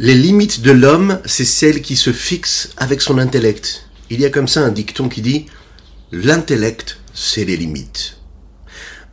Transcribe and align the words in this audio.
Les 0.00 0.16
limites 0.16 0.60
de 0.60 0.72
l'homme, 0.72 1.20
c'est 1.24 1.44
celles 1.44 1.80
qui 1.80 1.94
se 1.94 2.12
fixent 2.12 2.70
avec 2.76 3.00
son 3.00 3.16
intellect. 3.16 3.88
Il 4.10 4.20
y 4.20 4.24
a 4.24 4.30
comme 4.30 4.48
ça 4.48 4.64
un 4.64 4.72
dicton 4.72 5.08
qui 5.08 5.22
dit 5.22 5.46
L'intellect, 6.10 6.98
c'est 7.12 7.44
les 7.44 7.56
limites. 7.56 8.18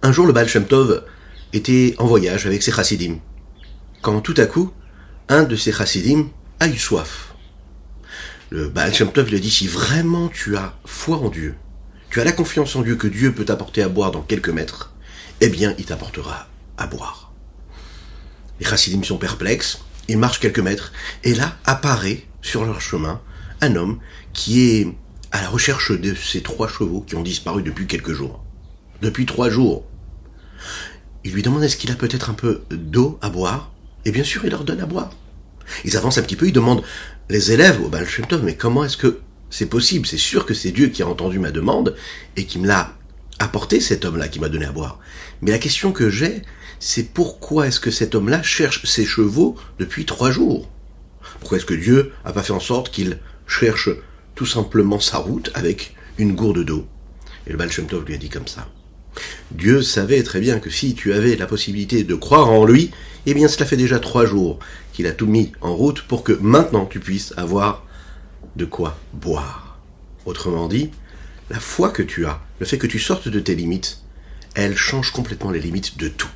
Un 0.02 0.12
jour, 0.12 0.25
le 0.25 0.33
Baal 0.33 0.47
était 1.54 1.94
en 1.99 2.07
voyage 2.07 2.47
avec 2.47 2.63
ses 2.63 2.71
chassidim. 2.71 3.20
Quand 4.02 4.21
tout 4.21 4.33
à 4.38 4.47
coup, 4.47 4.71
un 5.29 5.44
de 5.44 5.55
ses 5.55 5.71
chassidim 5.71 6.31
a 6.59 6.68
eu 6.68 6.78
soif. 6.80 7.36
Le 8.50 8.68
Baal 8.68 8.91
Shem 8.91 9.11
Tov 9.11 9.29
dit 9.29 9.52
Si 9.52 9.68
vraiment 9.68 10.29
tu 10.29 10.57
as 10.57 10.73
foi 10.86 11.18
en 11.18 11.29
Dieu, 11.29 11.54
tu 12.09 12.20
as 12.21 12.23
la 12.23 12.32
confiance 12.32 12.75
en 12.75 12.82
Dieu 12.82 12.95
que 12.95 13.07
Dieu 13.07 13.34
peut 13.34 13.45
t'apporter 13.45 13.84
à 13.84 13.88
boire 13.88 14.09
dans 14.09 14.23
quelques 14.23 14.50
mètres, 14.50 14.95
eh 15.41 15.50
bien, 15.50 15.75
il 15.77 15.86
t'apportera 15.86 16.48
à 16.79 16.88
boire. 16.88 17.32
Les 18.59 18.66
chassidim 18.66 19.04
sont 19.04 19.20
perplexes 19.20 19.77
ils 20.07 20.18
marchent 20.18 20.39
quelques 20.39 20.59
mètres, 20.59 20.91
et 21.23 21.33
là 21.33 21.57
apparaît 21.65 22.25
sur 22.41 22.65
leur 22.65 22.82
chemin 22.82 23.21
un 23.61 23.75
homme 23.75 24.00
qui 24.33 24.61
est 24.61 24.87
à 25.32 25.42
la 25.42 25.50
recherche 25.50 25.92
de 25.92 26.14
ces 26.15 26.42
trois 26.42 26.68
chevaux 26.68 27.01
qui 27.01 27.15
ont 27.15 27.23
disparu 27.23 27.64
depuis 27.64 27.87
quelques 27.87 28.14
jours. 28.14 28.43
Depuis 29.01 29.25
trois 29.25 29.50
jours. 29.50 29.86
Il 31.23 31.33
lui 31.33 31.42
demande 31.42 31.64
est-ce 31.64 31.78
qu'il 31.78 31.92
a 31.92 31.95
peut-être 31.95 32.30
un 32.30 32.33
peu 32.33 32.64
d'eau 32.72 33.19
à 33.22 33.30
boire, 33.30 33.72
et 34.06 34.11
bien 34.11 34.23
sûr 34.23 34.44
il 34.44 34.52
leur 34.52 34.64
donne 34.64 34.81
à 34.81 34.86
boire. 34.86 35.11
Ils 35.86 35.95
avancent 35.95 36.17
un 36.17 36.23
petit 36.23 36.36
peu, 36.36 36.47
ils 36.47 36.53
demandent 36.53 36.83
les 37.30 37.52
élèves 37.52 37.81
au 37.81 37.88
Baal 37.88 38.08
mais 38.44 38.56
comment 38.56 38.83
est-ce 38.83 38.97
que 38.97 39.22
c'est 39.50 39.67
possible? 39.67 40.08
C'est 40.08 40.17
sûr 40.17 40.45
que 40.45 40.53
c'est 40.53 40.72
Dieu 40.72 40.88
qui 40.88 41.03
a 41.03 41.08
entendu 41.08 41.39
ma 41.39 41.52
demande 41.52 41.95
et 42.36 42.45
qui 42.45 42.59
me 42.59 42.67
l'a 42.67 42.94
apporté, 43.39 43.80
cet 43.80 44.06
homme-là 44.06 44.28
qui 44.28 44.39
m'a 44.39 44.50
donné 44.50 44.66
à 44.66 44.72
boire. 44.72 45.00
Mais 45.42 45.52
la 45.52 45.59
question 45.59 45.92
que 45.92 46.09
j'ai, 46.09 46.42
c'est 46.81 47.14
pourquoi 47.14 47.67
est-ce 47.67 47.80
que 47.80 47.92
cet 47.92 48.16
homme-là 48.16 48.42
cherche 48.42 48.84
ses 48.88 49.06
chevaux 49.06 49.56
depuis 49.78 50.06
trois 50.06 50.31
jours? 50.31 50.67
Pourquoi 51.40 51.59
est-ce 51.59 51.66
que 51.66 51.76
Dieu 51.76 52.12
a 52.26 52.34
pas 52.34 52.42
fait 52.42 52.54
en 52.54 52.59
sorte 52.59 52.90
qu'il 52.90 53.20
cherche 53.45 53.90
tout 54.34 54.48
simplement 54.48 55.00
sa 55.00 55.20
route 55.20 55.52
avec 55.54 55.96
une 56.18 56.34
gourde 56.34 56.66
d'eau? 56.66 56.88
Et 57.46 57.52
le 57.52 57.58
Baal 57.58 57.72
Shem 57.72 57.86
Tov 57.86 58.04
lui 58.06 58.16
a 58.16 58.18
dit 58.18 58.30
comme 58.30 58.48
ça. 58.48 58.68
Dieu 59.52 59.84
savait 59.84 60.23
très 60.23 60.40
bien 60.40 60.60
que 60.60 60.72
si 60.72 60.96
tu 60.96 61.14
avais 61.14 61.36
la 61.36 61.46
possibilité 61.46 62.04
de 62.04 62.16
croire 62.16 62.50
en 62.50 62.66
lui, 62.66 62.90
eh 63.28 63.36
bien 63.36 63.48
cela 63.48 63.68
fait 63.68 63.78
déjà 63.78 64.00
trois 64.00 64.26
jours 64.26 64.58
qu'il 64.92 65.06
a 65.06 65.12
tout 65.12 65.28
mis 65.28 65.52
en 65.62 65.76
route 65.76 66.02
pour 66.02 66.23
que 66.23 66.34
maintenant 66.34 66.88
tu 66.88 67.00
puisses 67.00 67.36
avoir 67.38 67.86
de 68.56 68.66
quoi 68.66 68.98
boire. 69.14 69.78
Autrement 70.26 70.68
dit, 70.68 70.90
la 71.52 71.60
foi 71.60 71.90
que 71.90 72.02
tu 72.02 72.26
as, 72.26 72.42
le 72.60 72.66
fait 72.66 72.80
que 72.80 72.88
tu 72.88 72.98
sortes 72.98 73.28
de 73.28 73.40
tes 73.40 73.54
limites, 73.54 74.00
elle 74.56 74.76
change 74.76 75.12
complètement 75.12 75.52
les 75.52 75.60
limites 75.60 76.00
de 76.00 76.08
tout. 76.08 76.32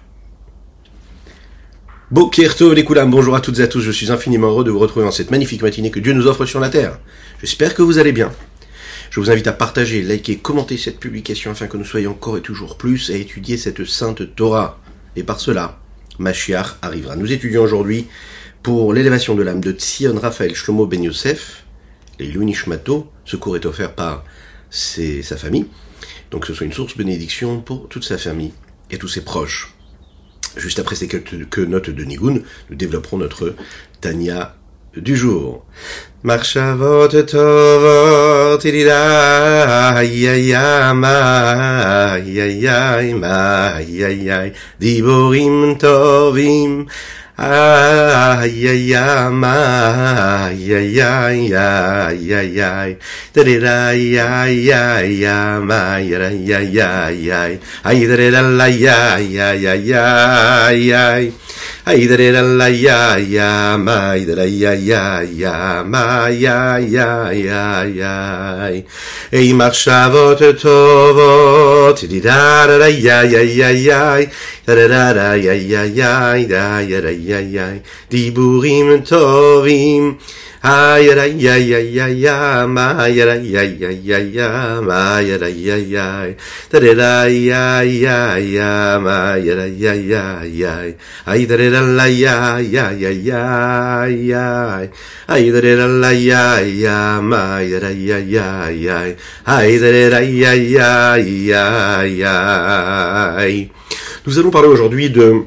Les 2.12 2.84
bonjour 3.08 3.36
à 3.36 3.42
toutes 3.42 3.58
et 3.58 3.64
à 3.64 3.68
tous, 3.68 3.82
je 3.82 3.90
suis 3.90 4.12
infiniment 4.12 4.50
heureux 4.50 4.64
de 4.64 4.70
vous 4.70 4.78
retrouver 4.78 5.08
dans 5.08 5.12
cette 5.12 5.32
magnifique 5.32 5.64
matinée 5.64 5.90
que 5.90 6.00
Dieu 6.00 6.14
nous 6.14 6.28
offre 6.28 6.46
sur 6.46 6.60
la 6.60 6.70
terre. 6.70 7.00
J'espère 7.42 7.74
que 7.74 7.82
vous 7.82 7.98
allez 7.98 8.12
bien. 8.12 8.32
Je 9.10 9.20
vous 9.20 9.32
invite 9.32 9.48
à 9.48 9.54
partager, 9.54 10.04
liker, 10.04 10.38
commenter 10.38 10.78
cette 10.78 11.00
publication 11.00 11.50
afin 11.50 11.66
que 11.66 11.78
nous 11.78 11.84
soyons 11.84 12.12
encore 12.12 12.38
et 12.38 12.42
toujours 12.42 12.78
plus 12.78 13.10
à 13.10 13.16
étudier 13.16 13.58
cette 13.58 13.84
sainte 13.86 14.36
Torah. 14.36 14.80
Et 15.16 15.24
par 15.24 15.40
cela, 15.40 15.80
Mashiach 16.20 16.78
arrivera. 16.84 17.16
Nous 17.16 17.32
étudions 17.32 17.64
aujourd'hui 17.64 18.06
pour 18.62 18.94
l'élévation 18.94 19.34
de 19.34 19.42
l'âme 19.42 19.62
de 19.62 19.72
Tzion 19.72 20.20
Raphaël 20.20 20.54
Shlomo 20.54 20.86
Ben 20.86 21.02
Yosef, 21.02 21.64
les 22.20 22.28
Lunishmato. 22.28 23.10
Ce 23.26 23.36
cours 23.36 23.56
est 23.56 23.66
offert 23.66 23.94
par 23.94 24.24
sa 24.70 25.38
famille. 25.38 25.66
Donc 26.30 26.46
ce 26.46 26.54
soit 26.54 26.68
une 26.68 26.74
source 26.74 26.96
bénédiction 26.96 27.62
pour 27.62 27.90
toute 27.90 28.04
sa 28.04 28.20
famille 28.20 28.54
et 28.92 29.00
tous 29.00 29.08
ses 29.08 29.22
proches. 29.22 29.75
Juste 30.58 30.80
après 30.80 30.96
ces 30.96 31.08
quelques 31.08 31.60
notes 31.60 31.90
de 31.90 32.04
Nigun, 32.04 32.40
nous 32.70 32.76
développerons 32.76 33.18
notre 33.18 33.56
Tanya 34.02 34.56
du 34.96 35.16
jour. 35.16 35.66
Marchavot 36.24 37.08
tovot 37.10 38.60
ya 38.64 40.02
ya 40.02 40.94
ma 40.94 42.18
ya 42.18 42.48
ya 42.48 43.02
ma 43.14 43.82
ya 43.82 44.10
ya 44.10 44.50
diborim 44.80 45.78
tovim 45.78 46.88
Ay, 47.38 48.64
ay, 48.64 48.96
ay, 48.96 49.28
ay, 49.44 50.56
ay, 50.72 51.00
ay, 51.04 51.52
ay, 51.52 52.32
ay, 52.32 52.62
ay, 52.64 52.92
da 53.36 53.44
da 53.44 53.92
ay, 53.92 54.16
ay, 54.16 54.72
ay, 54.72 55.20
ay, 55.20 55.26
ay, 55.28 56.16
ay, 56.16 56.48
ay, 56.48 56.80
ay, 56.80 57.32
ay, 57.32 57.60
ay, 57.84 58.08
da 58.08 58.16
da 58.16 58.42
la, 58.42 58.64
ay, 58.64 58.88
ay, 58.88 59.36
ay, 59.36 59.68
ay, 59.68 59.92
ay. 59.92 60.94
Ay 60.96 61.34
Haidere 61.86 62.32
la 62.32 62.42
la 62.42 62.68
ya 62.68 63.16
ya 63.18 63.78
ma 63.78 64.10
Haidere 64.18 64.50
ya 64.50 64.74
ya 64.74 65.22
ya 65.22 65.84
ma 65.86 66.30
ya 66.30 66.80
ya 66.80 67.30
ya 67.30 67.86
ya. 67.86 68.84
Ey 69.32 69.54
machshavot 69.54 70.42
tovot. 70.58 71.94
Di 72.10 72.20
da 72.22 72.66
da 72.66 72.80
da 72.80 72.88
ya 72.90 73.22
ya 73.22 73.42
ya 73.46 73.70
ya. 73.70 74.26
Da 74.66 74.74
da 74.74 74.88
da 74.88 75.14
da 75.14 75.34
ya 75.36 75.54
ya 75.54 75.84
ya 75.86 76.34
da 76.50 76.82
ya 76.82 77.02
da 77.06 77.12
ya 77.14 77.40
ya. 77.40 77.78
Diburim 78.10 79.06
tovim. 79.06 80.18
Nous 104.26 104.40
allons 104.40 104.50
parler 104.50 104.68
aujourd'hui 104.68 105.12
de 105.12 105.46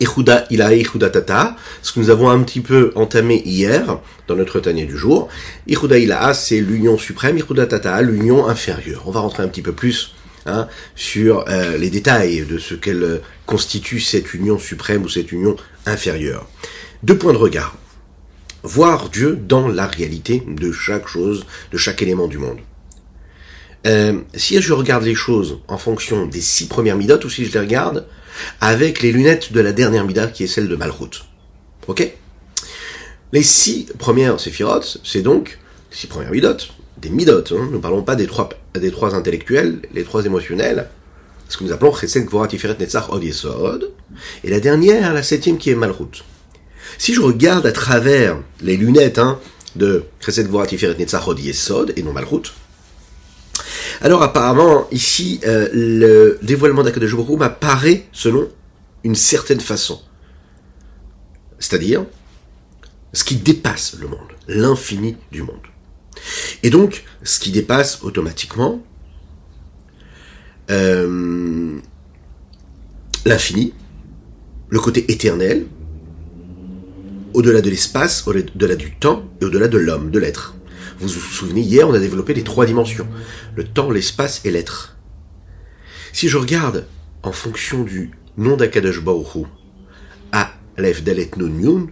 Ihuda 0.00 0.46
Ila 0.50 0.74
Ihuda 0.74 1.10
Tata, 1.10 1.56
ce 1.82 1.92
que 1.92 2.00
nous 2.00 2.10
avons 2.10 2.30
un 2.30 2.42
petit 2.42 2.60
peu 2.60 2.92
entamé 2.94 3.42
hier 3.44 3.98
dans 4.26 4.34
notre 4.34 4.58
tanier 4.60 4.86
du 4.86 4.96
jour. 4.96 5.28
Ihuda 5.66 5.98
Ila, 5.98 6.34
c'est 6.34 6.60
l'union 6.60 6.98
suprême, 6.98 7.38
Ihuda 7.38 7.66
Tata, 7.66 8.00
l'union 8.02 8.48
inférieure. 8.48 9.02
On 9.06 9.10
va 9.10 9.20
rentrer 9.20 9.42
un 9.42 9.48
petit 9.48 9.62
peu 9.62 9.72
plus 9.72 10.14
hein, 10.46 10.66
sur 10.96 11.44
euh, 11.48 11.76
les 11.76 11.90
détails 11.90 12.46
de 12.46 12.58
ce 12.58 12.74
qu'elle 12.74 13.20
constitue 13.46 14.00
cette 14.00 14.32
union 14.34 14.58
suprême 14.58 15.02
ou 15.02 15.08
cette 15.08 15.32
union 15.32 15.56
inférieure. 15.86 16.48
Deux 17.02 17.16
points 17.16 17.32
de 17.32 17.38
regard. 17.38 17.76
Voir 18.62 19.08
Dieu 19.08 19.36
dans 19.36 19.68
la 19.68 19.86
réalité 19.86 20.42
de 20.46 20.72
chaque 20.72 21.08
chose, 21.08 21.46
de 21.72 21.78
chaque 21.78 22.02
élément 22.02 22.26
du 22.26 22.38
monde. 22.38 22.58
Euh, 23.86 24.20
si 24.34 24.60
je 24.60 24.72
regarde 24.74 25.04
les 25.04 25.14
choses 25.14 25.58
en 25.66 25.78
fonction 25.78 26.26
des 26.26 26.42
six 26.42 26.68
premières 26.68 26.96
midotes 26.96 27.24
ou 27.24 27.30
si 27.30 27.46
je 27.46 27.52
les 27.52 27.60
regarde 27.60 28.06
avec 28.60 29.00
les 29.00 29.10
lunettes 29.10 29.52
de 29.52 29.60
la 29.60 29.72
dernière 29.72 30.04
mida 30.04 30.26
qui 30.26 30.44
est 30.44 30.46
celle 30.46 30.68
de 30.68 30.76
Malchut. 30.76 31.24
Ok? 31.86 32.12
Les 33.32 33.42
six 33.42 33.86
premières 33.98 34.38
séphirotes, 34.38 34.98
c'est 35.02 35.22
donc 35.22 35.58
les 35.90 35.96
six 35.96 36.06
premières 36.08 36.30
midotes, 36.30 36.72
des 36.98 37.08
midotes. 37.08 37.52
Hein. 37.52 37.68
Nous 37.70 37.76
ne 37.76 37.78
parlons 37.78 38.02
pas 38.02 38.16
des 38.16 38.26
trois, 38.26 38.50
des 38.74 38.90
trois 38.90 39.14
intellectuels, 39.14 39.80
les 39.94 40.04
trois 40.04 40.24
émotionnels, 40.26 40.88
ce 41.48 41.56
que 41.56 41.64
nous 41.64 41.72
appelons 41.72 41.94
Chesed, 41.94 42.26
Gvorat, 42.26 42.48
Tiferet, 42.48 42.76
Netzach, 42.78 43.10
Od, 43.10 43.22
Yesod. 43.22 43.92
Et 44.44 44.50
la 44.50 44.60
dernière, 44.60 45.14
la 45.14 45.22
septième 45.22 45.58
qui 45.58 45.70
est 45.70 45.74
Malchut. 45.74 46.22
Si 46.98 47.14
je 47.14 47.20
regarde 47.20 47.66
à 47.66 47.72
travers 47.72 48.38
les 48.60 48.76
lunettes 48.76 49.18
hein, 49.18 49.38
de 49.74 50.04
Chesed, 50.20 50.48
Gvorat, 50.48 50.66
Tiferet, 50.66 50.96
Netzach, 50.98 51.26
Od, 51.26 51.38
Yesod, 51.38 51.92
et 51.96 52.02
non 52.02 52.12
Malchut, 52.12 52.52
alors 54.00 54.22
apparemment, 54.22 54.88
ici, 54.90 55.40
euh, 55.44 55.68
le 55.72 56.38
dévoilement 56.42 56.82
d'Akadosh 56.82 57.14
Baruch 57.14 57.42
apparaît 57.42 58.06
selon 58.12 58.48
une 59.04 59.14
certaine 59.14 59.60
façon. 59.60 60.00
C'est-à-dire, 61.58 62.06
ce 63.12 63.24
qui 63.24 63.36
dépasse 63.36 63.96
le 64.00 64.08
monde, 64.08 64.32
l'infini 64.48 65.16
du 65.30 65.42
monde. 65.42 65.66
Et 66.62 66.70
donc, 66.70 67.04
ce 67.22 67.40
qui 67.40 67.50
dépasse 67.50 68.02
automatiquement 68.02 68.82
euh, 70.70 71.78
l'infini, 73.26 73.74
le 74.70 74.80
côté 74.80 75.10
éternel, 75.12 75.66
au-delà 77.34 77.60
de 77.60 77.68
l'espace, 77.68 78.26
au-delà 78.26 78.76
du 78.76 78.94
temps 78.96 79.24
et 79.40 79.44
au-delà 79.44 79.68
de 79.68 79.78
l'homme, 79.78 80.10
de 80.10 80.18
l'être. 80.18 80.54
Vous 81.00 81.08
vous 81.08 81.20
souvenez, 81.20 81.62
hier, 81.62 81.88
on 81.88 81.94
a 81.94 81.98
développé 81.98 82.34
les 82.34 82.44
trois 82.44 82.66
dimensions. 82.66 83.08
Le 83.56 83.64
temps, 83.64 83.90
l'espace 83.90 84.42
et 84.44 84.50
l'être. 84.50 84.96
Si 86.12 86.28
je 86.28 86.36
regarde 86.36 86.86
en 87.22 87.32
fonction 87.32 87.82
du 87.82 88.10
nom 88.36 88.56
d'Akadosh 88.56 89.00
à 90.32 90.52
Aleph 90.76 91.02
Dalet 91.02 91.30
Nun 91.36 91.88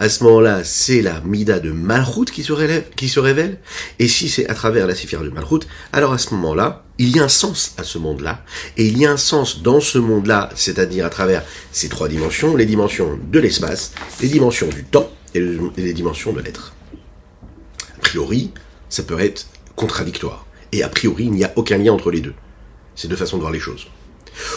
à 0.00 0.08
ce 0.08 0.22
moment-là, 0.24 0.62
c'est 0.62 1.02
la 1.02 1.20
Mida 1.22 1.58
de 1.58 1.70
Malchut 1.72 2.26
qui 2.26 2.44
se, 2.44 2.52
qui 2.94 3.08
se 3.08 3.18
révèle. 3.18 3.58
Et 3.98 4.06
si 4.06 4.28
c'est 4.28 4.48
à 4.48 4.54
travers 4.54 4.86
la 4.86 4.94
Séphire 4.94 5.22
de 5.22 5.28
Malchut, 5.28 5.66
alors 5.92 6.12
à 6.12 6.18
ce 6.18 6.34
moment-là, 6.34 6.84
il 6.98 7.14
y 7.16 7.18
a 7.18 7.24
un 7.24 7.28
sens 7.28 7.74
à 7.78 7.84
ce 7.84 7.98
monde-là. 7.98 8.44
Et 8.76 8.86
il 8.86 8.98
y 8.98 9.06
a 9.06 9.10
un 9.10 9.16
sens 9.16 9.62
dans 9.62 9.80
ce 9.80 9.98
monde-là, 9.98 10.50
c'est-à-dire 10.54 11.04
à 11.04 11.10
travers 11.10 11.42
ces 11.72 11.88
trois 11.88 12.08
dimensions, 12.08 12.56
les 12.56 12.66
dimensions 12.66 13.18
de 13.30 13.38
l'espace, 13.40 13.92
les 14.20 14.28
dimensions 14.28 14.68
du 14.68 14.84
temps 14.84 15.10
et, 15.34 15.40
les 15.76 15.92
dimensions 15.92 16.32
de 16.32 16.40
l'être. 16.40 16.74
Priori, 18.08 18.52
ça 18.88 19.02
peut 19.02 19.20
être 19.20 19.48
contradictoire. 19.76 20.46
Et 20.72 20.82
a 20.82 20.88
priori, 20.88 21.24
il 21.24 21.32
n'y 21.32 21.44
a 21.44 21.52
aucun 21.56 21.76
lien 21.76 21.92
entre 21.92 22.10
les 22.10 22.22
deux. 22.22 22.32
C'est 22.96 23.06
deux 23.06 23.16
façons 23.16 23.36
de 23.36 23.42
voir 23.42 23.52
les 23.52 23.60
choses. 23.60 23.86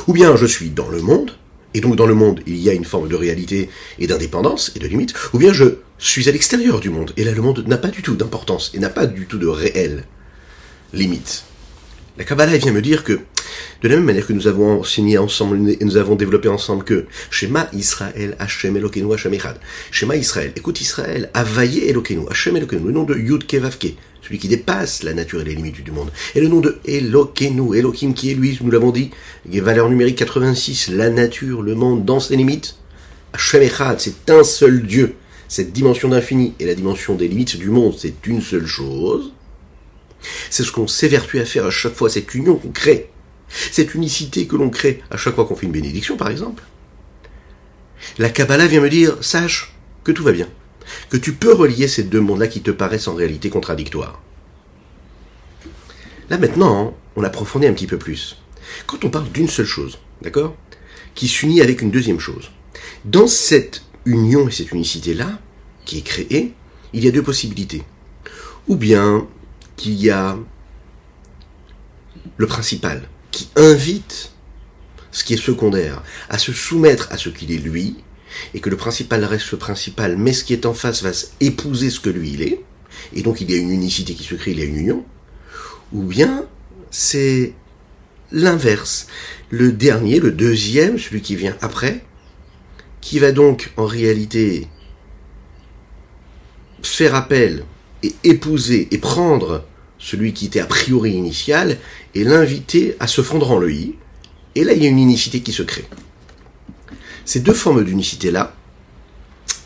Ou 0.08 0.14
bien 0.14 0.38
je 0.38 0.46
suis 0.46 0.70
dans 0.70 0.88
le 0.88 1.02
monde, 1.02 1.38
et 1.74 1.82
donc 1.82 1.98
dans 1.98 2.06
le 2.06 2.14
monde, 2.14 2.40
il 2.48 2.56
y 2.56 2.70
a 2.70 2.74
une 2.74 2.86
forme 2.86 3.10
de 3.10 3.16
réalité 3.16 3.70
et 4.00 4.08
d'indépendance 4.08 4.72
et 4.76 4.80
de 4.80 4.88
limite, 4.88 5.14
ou 5.34 5.38
bien 5.38 5.52
je 5.52 5.66
suis 5.98 6.30
à 6.30 6.32
l'extérieur 6.32 6.80
du 6.80 6.90
monde, 6.90 7.12
et 7.18 7.26
là 7.26 7.34
le 7.34 7.42
monde 7.42 7.66
n'a 7.68 7.78
pas 7.78 7.90
du 7.90 8.02
tout 8.02 8.16
d'importance, 8.16 8.72
et 8.74 8.80
n'a 8.80 8.90
pas 8.90 9.06
du 9.06 9.26
tout 9.28 9.38
de 9.38 9.48
réelle 9.48 10.06
limite. 10.94 11.44
La 12.18 12.26
Kabbalah 12.26 12.58
vient 12.58 12.74
me 12.74 12.82
dire 12.82 13.06
que, 13.06 13.14
de 13.14 13.88
la 13.88 13.96
même 13.96 14.04
manière 14.04 14.28
que 14.28 14.34
nous 14.34 14.48
avons 14.48 14.82
enseigné 14.82 15.18
ensemble 15.18 15.70
et 15.70 15.78
nous 15.80 15.96
avons 15.96 16.16
développé 16.16 16.50
ensemble 16.50 16.84
que 16.84 17.06
Shema 17.30 17.70
Israël, 17.72 18.36
Hashem 18.38 18.76
Elokeinu, 18.76 19.14
Hashem 19.14 19.34
Echad. 19.34 19.58
Shema 19.92 20.18
Israël, 20.18 20.52
écoute 20.58 20.82
Israël, 20.82 21.30
Avaye 21.34 21.88
Elokeinu, 21.88 22.26
Hashem 22.30 22.58
Elokeinu, 22.58 22.88
le 22.88 22.92
nom 22.92 23.04
de 23.04 23.16
Yud 23.16 23.48
Kevavke, 23.48 23.96
celui 24.22 24.40
qui 24.40 24.50
dépasse 24.50 25.04
la 25.04 25.14
nature 25.14 25.40
et 25.40 25.46
les 25.46 25.56
limites 25.56 25.82
du 25.86 25.92
monde. 25.92 26.12
Et 26.36 26.42
le 26.42 26.50
nom 26.50 26.60
de 26.60 26.80
Elokeinu, 26.86 27.78
Elohim 27.78 28.14
qui 28.14 28.32
est 28.32 28.36
lui, 28.36 28.60
nous 28.62 28.72
l'avons 28.72 28.92
dit, 28.92 29.12
valeur 29.46 29.90
numérique 29.90 30.18
86, 30.18 30.90
la 30.90 31.10
nature, 31.10 31.62
le 31.62 31.76
monde 31.76 32.04
dans 32.04 32.20
ses 32.20 32.36
limites. 32.36 32.76
Hashem 33.32 33.62
Echad, 33.62 34.02
c'est 34.02 34.30
un 34.30 34.44
seul 34.44 34.84
Dieu. 34.84 35.16
Cette 35.48 35.72
dimension 35.72 36.10
d'infini 36.10 36.56
et 36.60 36.66
la 36.66 36.76
dimension 36.76 37.16
des 37.16 37.30
limites 37.30 37.58
du 37.58 37.70
monde, 37.70 37.96
c'est 37.98 38.28
une 38.28 38.42
seule 38.42 38.68
chose. 38.68 39.32
C'est 40.50 40.64
ce 40.64 40.72
qu'on 40.72 40.88
s'évertue 40.88 41.40
à 41.40 41.46
faire 41.46 41.66
à 41.66 41.72
chaque 41.72 41.96
fois, 41.96 42.10
cette 42.10 42.34
union 42.36 42.56
qu'on 42.56 42.72
crée. 42.72 43.10
Cette 43.72 43.96
unicité 43.96 44.48
que 44.48 44.56
l'on 44.56 44.70
crée 44.70 45.02
à 45.10 45.18
chaque 45.18 45.36
fois 45.36 45.46
qu'on 45.46 45.56
fait 45.56 45.66
une 45.66 45.72
bénédiction, 45.72 46.18
par 46.18 46.30
exemple. 46.30 46.64
La 48.18 48.30
Kabbalah 48.30 48.68
vient 48.68 48.82
me 48.82 48.90
dire, 48.90 49.18
sache 49.22 49.74
que 50.04 50.12
tout 50.12 50.24
va 50.24 50.32
bien. 50.32 50.48
Que 51.10 51.18
tu 51.18 51.34
peux 51.34 51.54
relier 51.54 51.88
ces 51.88 52.04
deux 52.04 52.22
mondes-là 52.22 52.48
qui 52.48 52.62
te 52.62 52.72
paraissent 52.72 53.08
en 53.08 53.16
réalité 53.16 53.50
contradictoires. 53.50 54.22
Là 56.30 56.38
maintenant, 56.38 56.96
on 57.16 57.24
approfondit 57.24 57.68
un 57.68 57.74
petit 57.74 57.88
peu 57.88 57.98
plus. 57.98 58.38
Quand 58.88 59.04
on 59.04 59.10
parle 59.10 59.30
d'une 59.32 59.50
seule 59.50 59.66
chose, 59.66 60.00
d'accord 60.22 60.56
Qui 61.14 61.28
s'unit 61.28 61.62
avec 61.62 61.82
une 61.82 61.92
deuxième 61.92 62.20
chose. 62.20 62.52
Dans 63.06 63.28
cette 63.28 63.84
union 64.06 64.48
et 64.48 64.52
cette 64.52 64.72
unicité-là, 64.72 65.40
qui 65.86 65.98
est 65.98 66.04
créée, 66.04 66.54
il 66.94 67.04
y 67.04 67.08
a 67.08 67.12
deux 67.12 67.24
possibilités. 67.24 67.84
Ou 68.68 68.76
bien 68.76 69.28
qu'il 69.82 70.00
y 70.00 70.12
a 70.12 70.38
le 72.38 72.46
principal, 72.46 73.10
qui 73.32 73.50
invite 73.56 74.32
ce 75.12 75.24
qui 75.24 75.34
est 75.34 75.44
secondaire 75.44 76.04
à 76.30 76.38
se 76.38 76.54
soumettre 76.54 77.08
à 77.12 77.18
ce 77.18 77.30
qu'il 77.30 77.52
est 77.52 77.58
lui, 77.58 77.98
et 78.54 78.60
que 78.60 78.70
le 78.70 78.78
principal 78.78 79.26
reste 79.26 79.52
le 79.52 79.58
principal, 79.58 80.18
mais 80.18 80.34
ce 80.34 80.44
qui 80.44 80.54
est 80.54 80.68
en 80.68 80.76
face 80.76 81.02
va 81.02 81.10
épouser 81.40 81.90
ce 81.90 82.00
que 82.00 82.12
lui 82.12 82.30
il 82.34 82.42
est, 82.44 82.62
et 83.14 83.24
donc 83.24 83.42
il 83.42 83.50
y 83.50 83.56
a 83.56 83.58
une 83.58 83.72
unicité 83.72 84.14
qui 84.14 84.24
se 84.24 84.36
crée, 84.36 84.52
il 84.52 84.60
y 84.60 84.62
a 84.62 84.66
une 84.66 84.78
union, 84.78 85.04
ou 85.92 86.04
bien 86.04 86.46
c'est 86.92 87.54
l'inverse, 88.32 89.08
le 89.50 89.72
dernier, 89.72 90.20
le 90.20 90.32
deuxième, 90.32 91.00
celui 91.00 91.22
qui 91.22 91.36
vient 91.36 91.58
après, 91.62 92.06
qui 93.02 93.18
va 93.18 93.32
donc 93.32 93.72
en 93.78 93.86
réalité 93.86 94.68
faire 96.84 97.16
appel 97.16 97.66
et 98.04 98.14
épouser 98.24 98.88
et 98.92 99.00
prendre 99.00 99.66
celui 100.02 100.34
qui 100.34 100.48
était 100.48 100.60
a 100.60 100.66
priori 100.66 101.12
initial, 101.12 101.78
et 102.16 102.24
l'inviter 102.24 102.98
à 103.00 103.08
se 103.08 103.22
fondre 103.22 103.52
en 103.52 103.60
le. 103.60 103.68
Et 104.56 104.64
là, 104.66 104.74
il 104.74 104.84
y 104.84 104.86
a 104.86 104.90
une 104.90 105.00
unicité 105.00 105.42
qui 105.42 105.54
se 105.54 105.64
crée. 105.64 105.86
Ces 107.24 107.40
deux 107.40 107.54
formes 107.54 107.86
d'unicité-là, 107.86 108.56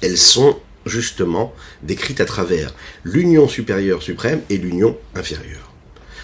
elles 0.02 0.18
sont 0.18 0.60
justement 0.86 1.54
décrites 1.82 2.22
à 2.22 2.26
travers 2.26 2.76
l'union 3.04 3.48
supérieure 3.48 4.04
suprême 4.04 4.42
et 4.50 4.58
l'union 4.58 4.96
inférieure. 5.16 5.72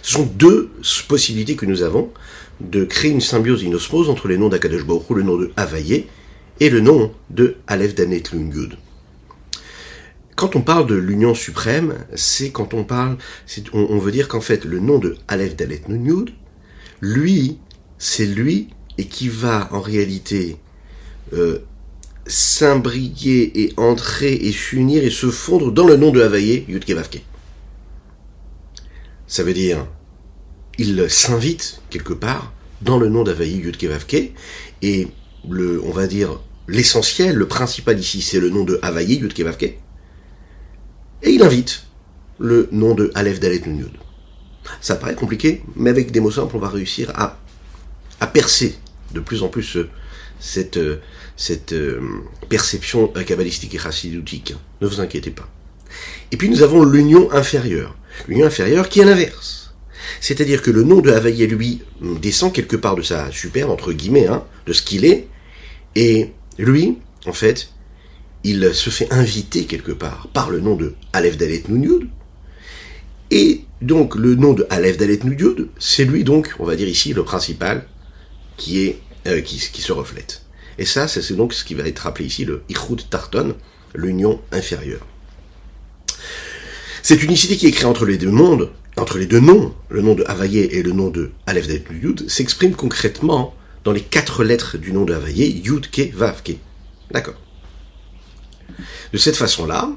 Ce 0.04 0.12
sont 0.12 0.24
deux 0.24 0.72
possibilités 1.08 1.56
que 1.56 1.66
nous 1.66 1.82
avons 1.82 2.12
de 2.60 2.84
créer 2.86 3.12
une 3.12 3.22
symbiose, 3.22 3.64
une 3.64 3.76
osmose 3.76 4.10
entre 4.10 4.28
les 4.28 4.38
noms 4.38 4.50
d'Akadosh 4.50 4.86
Baruch 4.86 5.10
le 5.10 5.24
nom 5.24 5.38
de 5.38 5.52
Havaye, 5.58 6.06
et 6.60 6.70
le 6.70 6.80
nom 6.80 7.12
de 7.32 7.56
Aleph 7.66 7.96
Danet 7.96 8.24
Lungud. 8.34 8.78
Quand 10.36 10.56
on 10.56 10.62
parle 10.62 10.88
de 10.88 10.96
l'union 10.96 11.36
suprême, 11.36 11.96
c'est 12.16 12.52
quand 12.52 12.74
on 12.74 12.84
parle, 12.84 13.18
on, 13.74 13.98
veut 13.98 14.12
dire 14.12 14.28
qu'en 14.28 14.42
fait, 14.42 14.66
le 14.66 14.80
nom 14.80 14.98
de 14.98 15.18
Aleph 15.28 15.56
Dalet 15.56 15.82
Nun 15.88 16.26
lui, 17.02 17.58
c'est 17.98 18.26
lui 18.26 18.70
et 18.98 19.06
qui 19.06 19.28
va 19.28 19.68
en 19.72 19.82
réalité 19.82 20.58
euh, 21.34 21.60
s'imbriquer 22.28 23.62
et 23.62 23.74
entrer 23.78 24.34
et 24.34 24.52
s'unir 24.52 25.04
et 25.04 25.10
se 25.10 25.30
fondre 25.32 25.72
dans 25.72 25.86
le 25.86 25.98
nom 25.98 26.12
de 26.12 26.22
Havaye 26.22 26.66
Yud 26.68 26.86
Kevavke. 26.86 27.24
Ça 29.28 29.44
veut 29.44 29.54
dire, 29.54 29.88
il 30.78 31.10
s'invite 31.10 31.82
quelque 31.90 32.14
part 32.14 32.54
dans 32.82 32.98
le 32.98 33.10
nom 33.10 33.24
d'Havaye 33.24 33.58
Yud 33.58 33.78
Kevavke 33.78 34.32
et 34.82 35.08
le, 35.50 35.82
on 35.84 35.92
va 35.92 36.08
dire, 36.08 36.40
l'essentiel, 36.68 37.36
le 37.36 37.48
principal 37.48 38.00
ici, 38.00 38.22
c'est 38.22 38.40
le 38.40 38.50
nom 38.50 38.64
de 38.64 38.80
Havaye 38.82 39.16
Yud 39.16 39.34
Kevavke 39.34 39.78
et 41.24 41.32
il 41.32 41.44
invite 41.44 41.84
le 42.40 42.68
nom 42.72 42.96
de 42.96 43.12
Aleph 43.16 43.40
Dalet 43.40 43.62
Nun 43.66 43.90
Ça 44.82 44.96
paraît 44.96 45.16
compliqué, 45.16 45.62
mais 45.76 45.90
avec 45.90 46.12
des 46.12 46.20
mots 46.20 46.32
simples, 46.32 46.56
on 46.56 46.60
va 46.60 46.70
réussir 46.70 47.12
à, 47.16 47.40
à 48.20 48.28
percer 48.28 48.76
de 49.14 49.20
plus 49.20 49.44
en 49.44 49.48
plus 49.48 49.78
euh, 49.78 49.90
cette, 50.40 50.78
euh, 50.78 51.02
cette 51.38 51.74
euh, 51.74 52.00
perception 52.50 53.08
kabbalistique 53.08 53.76
et 53.76 53.78
chassidoutique. 53.78 54.56
Ne 54.82 54.88
vous 54.88 55.02
inquiétez 55.02 55.32
pas. 55.32 55.50
Et 56.32 56.38
puis 56.38 56.50
nous 56.50 56.64
avons 56.64 56.84
l'union 56.84 57.32
inférieure. 57.32 57.96
L'union 58.28 58.46
inférieure 58.46 58.90
qui 58.90 59.00
est 59.00 59.06
l'inverse. 59.06 59.74
C'est-à-dire 60.20 60.62
que 60.62 60.72
le 60.72 60.84
nom 60.84 61.02
de 61.02 61.12
Havaïe, 61.12 61.46
lui, 61.48 61.82
descend 62.22 62.52
quelque 62.52 62.76
part 62.76 62.96
de 62.96 63.02
sa 63.02 63.32
super, 63.32 63.70
entre 63.70 63.94
guillemets, 63.94 64.28
hein, 64.28 64.44
de 64.66 64.74
ce 64.74 64.82
qu'il 64.82 65.06
est, 65.06 65.28
et 65.96 66.32
lui, 66.58 66.98
en 67.26 67.34
fait, 67.34 67.70
il 68.44 68.74
se 68.74 68.90
fait 68.90 69.12
inviter 69.12 69.66
quelque 69.66 69.92
part 69.92 70.28
par 70.34 70.50
le 70.50 70.60
nom 70.60 70.76
de 70.76 70.96
Aleph 71.14 71.38
Dalet 71.38 71.64
Nun 71.70 72.08
Et 73.30 73.62
donc 73.82 74.16
le 74.16 74.36
nom 74.36 74.54
de 74.54 74.66
Aleph 74.70 74.98
Dalet 74.98 75.20
Nun 75.24 75.68
c'est 75.80 76.06
lui 76.06 76.24
donc, 76.24 76.56
on 76.60 76.66
va 76.66 76.76
dire 76.76 76.88
ici, 76.88 77.14
le 77.14 77.24
principal 77.24 77.86
qui 78.58 78.84
est 78.84 79.00
euh, 79.28 79.42
qui, 79.42 79.60
se 79.60 79.92
reflète. 79.92 80.42
Et 80.80 80.86
ça, 80.86 81.08
c'est 81.08 81.36
donc 81.36 81.54
ce 81.54 81.64
qui 81.64 81.76
va 81.76 81.84
être 81.84 82.08
appelé 82.08 82.26
ici 82.26 82.44
le 82.44 82.64
Ichud 82.70 83.08
Tarton, 83.08 83.56
l'union 83.94 84.42
inférieure. 84.52 85.06
Cette 87.04 87.22
unicité 87.22 87.56
qui 87.56 87.68
est 87.68 87.72
créée 87.72 87.86
entre 87.86 88.06
les 88.06 88.18
deux 88.18 88.32
mondes, 88.32 88.72
entre 88.98 89.20
les 89.20 89.28
deux 89.28 89.40
noms, 89.40 89.76
le 89.90 90.02
nom 90.02 90.16
de 90.16 90.24
Havaye 90.26 90.58
et 90.58 90.82
le 90.82 90.92
nom 90.92 91.10
de 91.10 91.30
Aleph 91.46 91.68
Dalet 91.68 91.84
Nun 91.92 92.16
s'exprime 92.28 92.74
concrètement 92.74 93.54
dans 93.84 93.92
les 93.92 94.02
quatre 94.02 94.44
lettres 94.44 94.80
du 94.80 94.92
nom 94.92 95.06
de 95.06 95.14
Havaye, 95.14 95.62
Yud 95.64 95.92
Ke 95.92 96.12
Vav 96.16 96.42
Ke. 96.42 96.54
D'accord. 97.12 97.36
De 99.14 99.18
cette 99.18 99.36
façon-là, 99.36 99.90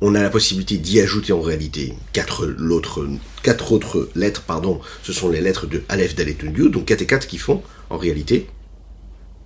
on 0.00 0.14
a 0.14 0.22
la 0.22 0.30
possibilité 0.30 0.76
d'y 0.78 1.00
ajouter 1.00 1.32
en 1.32 1.40
réalité 1.40 1.94
quatre, 2.12 2.46
autres 3.70 4.08
lettres, 4.14 4.42
pardon, 4.42 4.80
ce 5.02 5.12
sont 5.12 5.30
les 5.30 5.40
lettres 5.40 5.66
de 5.66 5.82
Aleph, 5.88 6.14
Dalet, 6.14 6.36
donc 6.68 6.84
4 6.84 7.02
et 7.02 7.06
4 7.06 7.26
qui 7.26 7.38
font 7.38 7.62
en 7.88 7.96
réalité 7.96 8.46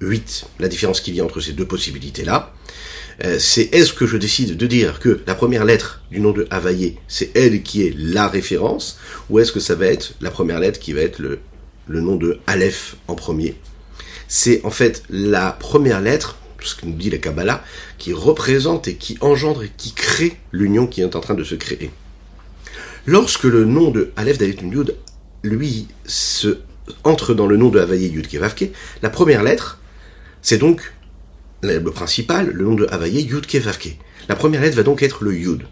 8. 0.00 0.47
La 0.59 0.69
différence 0.69 1.00
qu'il 1.00 1.14
y 1.14 1.21
a 1.21 1.25
entre 1.25 1.40
ces 1.40 1.52
deux 1.52 1.67
possibilités-là, 1.67 2.52
euh, 3.25 3.38
c'est 3.38 3.75
est-ce 3.75 3.93
que 3.93 4.07
je 4.07 4.17
décide 4.17 4.57
de 4.57 4.67
dire 4.67 4.99
que 4.99 5.21
la 5.26 5.35
première 5.35 5.64
lettre 5.64 6.02
du 6.11 6.21
nom 6.21 6.33
de 6.33 6.47
Havaye, 6.50 6.97
c'est 7.07 7.37
elle 7.37 7.62
qui 7.62 7.87
est 7.87 7.95
la 7.97 8.29
référence, 8.29 8.99
ou 9.29 9.38
est-ce 9.38 9.52
que 9.52 9.61
ça 9.61 9.75
va 9.75 9.87
être 9.87 10.14
la 10.21 10.31
première 10.31 10.59
lettre 10.59 10.81
qui 10.81 10.93
va 10.93 11.02
être 11.02 11.19
le, 11.19 11.38
le 11.87 12.00
nom 12.00 12.17
de 12.17 12.40
Aleph 12.47 12.97
en 13.09 13.14
premier? 13.14 13.57
C'est 14.26 14.64
en 14.64 14.71
fait 14.71 15.02
la 15.11 15.52
première 15.52 16.00
lettre 16.00 16.38
ce 16.67 16.75
que 16.75 16.87
nous 16.87 16.95
dit 16.95 17.11
la 17.11 17.19
Kabbalah, 17.19 17.62
qui 17.99 18.12
représente 18.12 18.88
et 18.88 18.95
qui 18.95 19.19
engendre 19.21 19.62
et 19.62 19.71
qui 19.76 19.93
crée 19.93 20.37
l'union 20.52 20.87
qui 20.87 21.00
est 21.00 21.17
en 21.17 21.21
train 21.21 21.35
de 21.35 21.45
se 21.45 21.55
créer. 21.55 21.90
Lorsque 23.07 23.45
le 23.45 23.64
nom 23.64 23.90
de 23.90 24.12
Aleph 24.17 24.38
Dalet 24.38 24.57
Yud, 24.62 24.97
lui, 25.43 25.88
se 26.05 26.59
entre 27.05 27.35
dans 27.35 27.47
le 27.47 27.57
nom 27.57 27.69
de 27.69 27.79
Havaye 27.79 28.09
Yud 28.09 28.26
Kevavke, 28.26 28.71
la 29.02 29.11
première 29.11 29.43
lettre, 29.43 29.79
c'est 30.43 30.59
donc 30.59 30.93
le 31.62 31.79
principal, 31.85 32.50
le 32.50 32.64
nom 32.64 32.75
de 32.75 32.87
Havaye 32.90 33.23
Yud 33.23 33.47
Kevavke. 33.47 33.97
La 34.29 34.37
première 34.37 34.61
lettre 34.61 34.76
va 34.76 34.83
donc 34.83 35.02
être 35.02 35.25
le 35.25 35.35
Yud. 35.35 35.62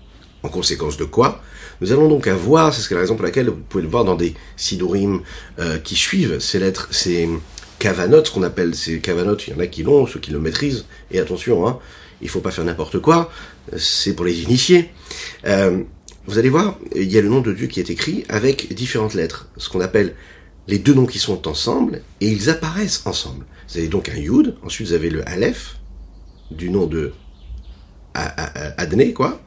En 0.42 0.48
conséquence 0.48 0.96
de 0.96 1.04
quoi, 1.04 1.42
nous 1.80 1.92
allons 1.92 2.08
donc 2.08 2.26
avoir, 2.26 2.72
c'est 2.72 2.94
la 2.94 3.00
raison 3.00 3.16
pour 3.16 3.24
laquelle 3.24 3.48
vous 3.48 3.56
pouvez 3.68 3.82
le 3.82 3.88
voir 3.88 4.04
dans 4.04 4.14
des 4.14 4.34
sidurim 4.56 5.22
euh, 5.58 5.78
qui 5.78 5.96
suivent 5.96 6.38
ces 6.38 6.58
lettres, 6.58 6.88
ces, 6.92 7.28
Cavanot, 7.78 8.24
ce 8.24 8.30
qu'on 8.30 8.42
appelle 8.42 8.74
ces 8.74 9.00
cavanotes, 9.00 9.46
il 9.46 9.54
y 9.54 9.56
en 9.56 9.60
a 9.60 9.66
qui 9.66 9.82
l'ont, 9.82 10.06
ceux 10.06 10.20
qui 10.20 10.30
le 10.30 10.38
maîtrisent, 10.38 10.84
et 11.10 11.20
attention, 11.20 11.66
hein, 11.66 11.78
il 12.20 12.28
faut 12.28 12.40
pas 12.40 12.50
faire 12.50 12.64
n'importe 12.64 12.98
quoi, 12.98 13.30
c'est 13.76 14.14
pour 14.14 14.24
les 14.24 14.42
initiés. 14.42 14.90
Euh, 15.46 15.82
vous 16.26 16.38
allez 16.38 16.48
voir, 16.48 16.78
il 16.94 17.10
y 17.10 17.18
a 17.18 17.22
le 17.22 17.28
nom 17.28 17.40
de 17.40 17.52
Dieu 17.52 17.66
qui 17.68 17.80
est 17.80 17.90
écrit 17.90 18.24
avec 18.28 18.74
différentes 18.74 19.14
lettres, 19.14 19.48
ce 19.56 19.68
qu'on 19.68 19.80
appelle 19.80 20.14
les 20.66 20.78
deux 20.78 20.94
noms 20.94 21.06
qui 21.06 21.18
sont 21.18 21.48
ensemble, 21.48 22.02
et 22.20 22.28
ils 22.28 22.50
apparaissent 22.50 23.02
ensemble. 23.06 23.46
Vous 23.68 23.78
avez 23.78 23.88
donc 23.88 24.08
un 24.08 24.16
Yud, 24.18 24.56
ensuite 24.62 24.88
vous 24.88 24.94
avez 24.94 25.10
le 25.10 25.26
Aleph, 25.28 25.76
du 26.50 26.70
nom 26.70 26.86
de 26.86 27.12
Adné, 28.14 29.12
quoi. 29.12 29.40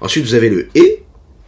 Ensuite, 0.00 0.24
vous 0.24 0.34
avez 0.34 0.48
le 0.48 0.68
E, 0.76 0.98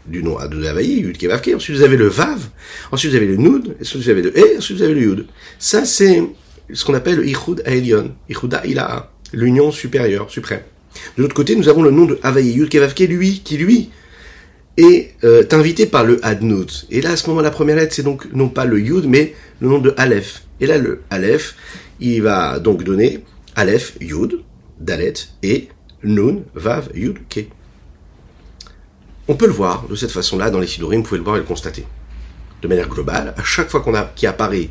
du 0.08 0.22
nom 0.22 0.36
de 0.48 0.64
Havaï, 0.64 1.00
Yud 1.00 1.16
Kevavke. 1.18 1.50
Ensuite, 1.54 1.76
vous 1.76 1.82
avez 1.82 1.96
le 1.96 2.08
Vav. 2.08 2.48
Ensuite, 2.90 3.10
vous 3.12 3.16
avez 3.16 3.26
le 3.26 3.36
Nud. 3.36 3.76
Ensuite, 3.80 4.02
vous 4.02 4.10
avez 4.10 4.22
le 4.22 4.30
E. 4.30 4.58
Ensuite, 4.58 4.78
vous 4.78 4.82
avez 4.82 4.94
le 4.94 5.00
Yud. 5.00 5.26
Ça, 5.58 5.84
c'est 5.84 6.22
ce 6.72 6.84
qu'on 6.84 6.94
appelle 6.94 7.16
le 7.16 7.26
Ichud 7.26 7.62
Aelion. 7.64 8.14
Ilaha. 8.64 9.12
L'union 9.32 9.70
supérieure, 9.70 10.30
suprême. 10.30 10.62
De 11.16 11.22
l'autre 11.22 11.34
côté, 11.34 11.54
nous 11.54 11.68
avons 11.68 11.82
le 11.82 11.90
nom 11.90 12.06
de 12.06 12.18
Havaï, 12.22 12.50
Yud 12.50 12.68
Kevavke, 12.68 13.00
lui, 13.00 13.42
qui 13.44 13.58
lui, 13.58 13.90
est 14.78 15.14
euh, 15.24 15.44
invité 15.52 15.86
par 15.86 16.04
le 16.04 16.24
Adnut. 16.24 16.86
Et 16.90 17.02
là, 17.02 17.10
à 17.10 17.16
ce 17.16 17.28
moment, 17.28 17.42
la 17.42 17.50
première 17.50 17.76
lettre, 17.76 17.94
c'est 17.94 18.02
donc 18.02 18.32
non 18.32 18.48
pas 18.48 18.64
le 18.64 18.80
Yud, 18.80 19.04
mais 19.06 19.34
le 19.60 19.68
nom 19.68 19.78
de 19.78 19.92
Aleph. 19.96 20.44
Et 20.60 20.66
là, 20.66 20.78
le 20.78 21.02
Aleph, 21.10 21.56
il 22.00 22.22
va 22.22 22.58
donc 22.58 22.84
donner 22.84 23.20
Aleph, 23.56 23.96
Yud, 24.00 24.40
Dalet, 24.80 25.14
et 25.42 25.68
Nun, 26.04 26.42
Vav, 26.54 26.90
Yud, 26.94 27.18
Ke. 27.28 27.46
On 29.30 29.34
peut 29.34 29.46
le 29.46 29.52
voir 29.52 29.86
de 29.86 29.94
cette 29.94 30.10
façon-là 30.10 30.48
dans 30.48 30.58
les 30.58 30.66
Sidorim, 30.66 31.00
vous 31.00 31.06
pouvez 31.06 31.18
le 31.18 31.24
voir 31.24 31.36
et 31.36 31.40
le 31.40 31.44
constater. 31.44 31.84
De 32.62 32.68
manière 32.68 32.88
globale, 32.88 33.34
à 33.36 33.44
chaque 33.44 33.68
fois 33.68 33.80
qu'on 33.80 33.94
a, 33.94 34.04
qui 34.16 34.26
apparaît 34.26 34.70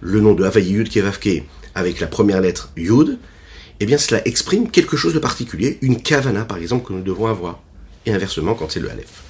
le 0.00 0.20
nom 0.20 0.32
de 0.32 0.44
Havaï 0.44 0.68
Yud 0.68 0.88
Kevavke 0.88 1.42
avec 1.74 1.98
la 1.98 2.06
première 2.06 2.40
lettre 2.40 2.70
Yud, 2.76 3.18
eh 3.80 3.84
bien 3.84 3.98
cela 3.98 4.26
exprime 4.26 4.70
quelque 4.70 4.96
chose 4.96 5.12
de 5.12 5.18
particulier, 5.18 5.78
une 5.82 6.00
kavana 6.00 6.44
par 6.44 6.58
exemple 6.58 6.86
que 6.86 6.92
nous 6.92 7.02
devons 7.02 7.26
avoir. 7.26 7.60
Et 8.06 8.12
inversement 8.12 8.54
quand 8.54 8.70
c'est 8.70 8.80
le 8.80 8.90
Aleph. 8.90 9.22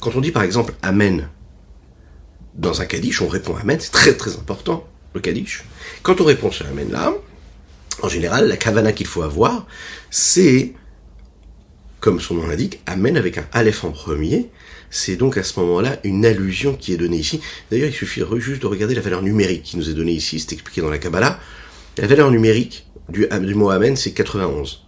Quand 0.00 0.16
on 0.16 0.22
dit 0.22 0.32
par 0.32 0.42
exemple 0.42 0.72
Amen 0.82 1.28
dans 2.54 2.80
un 2.80 2.86
Kaddish, 2.86 3.20
on 3.20 3.28
répond 3.28 3.54
Amen, 3.56 3.78
c'est 3.78 3.92
très 3.92 4.14
très 4.14 4.36
important, 4.36 4.88
le 5.14 5.20
Kaddish. 5.20 5.64
Quand 6.02 6.22
on 6.22 6.24
répond 6.24 6.50
ce 6.50 6.64
Amen 6.64 6.90
là, 6.90 7.12
en 8.02 8.08
général, 8.08 8.48
la 8.48 8.56
kavana 8.56 8.92
qu'il 8.92 9.06
faut 9.06 9.22
avoir, 9.22 9.66
c'est 10.10 10.72
comme 12.06 12.20
son 12.20 12.34
nom 12.34 12.46
l'indique, 12.46 12.78
amène 12.86 13.16
avec 13.16 13.36
un 13.36 13.48
Aleph 13.50 13.82
en 13.82 13.90
premier. 13.90 14.48
C'est 14.90 15.16
donc 15.16 15.36
à 15.36 15.42
ce 15.42 15.58
moment-là 15.58 15.98
une 16.04 16.24
allusion 16.24 16.76
qui 16.76 16.92
est 16.92 16.96
donnée 16.96 17.16
ici. 17.16 17.40
D'ailleurs, 17.68 17.88
il 17.88 17.92
suffit 17.92 18.22
juste 18.36 18.62
de 18.62 18.68
regarder 18.68 18.94
la 18.94 19.00
valeur 19.00 19.22
numérique 19.22 19.64
qui 19.64 19.76
nous 19.76 19.90
est 19.90 19.92
donnée 19.92 20.12
ici, 20.12 20.38
c'est 20.38 20.52
expliqué 20.52 20.80
dans 20.80 20.88
la 20.88 20.98
Kabbalah. 20.98 21.40
La 21.98 22.06
valeur 22.06 22.30
numérique 22.30 22.86
du, 23.08 23.26
mot 23.56 23.70
Amen, 23.70 23.96
c'est 23.96 24.12
91. 24.12 24.86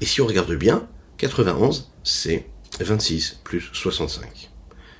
Et 0.00 0.06
si 0.06 0.22
on 0.22 0.26
regarde 0.26 0.50
bien, 0.54 0.88
91, 1.18 1.90
c'est 2.04 2.46
26 2.80 3.40
plus 3.44 3.68
65. 3.74 4.48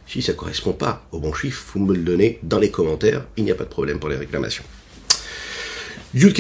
Si 0.07 0.21
ça 0.21 0.35
correspond 0.35 0.75
pas 0.75 1.09
au 1.11 1.21
bon 1.21 1.33
chiffre, 1.33 1.65
vous 1.73 1.87
me 1.87 1.95
le 1.95 2.03
donnez 2.03 2.39
dans 2.43 2.59
les 2.59 2.71
commentaires, 2.71 3.25
il 3.39 3.45
n'y 3.45 3.51
a 3.51 3.55
pas 3.55 3.65
de 3.65 3.71
problème 3.71 3.99
pour 3.99 4.11
les 4.11 4.17
réclamations. 4.17 4.65
Yud 6.13 6.39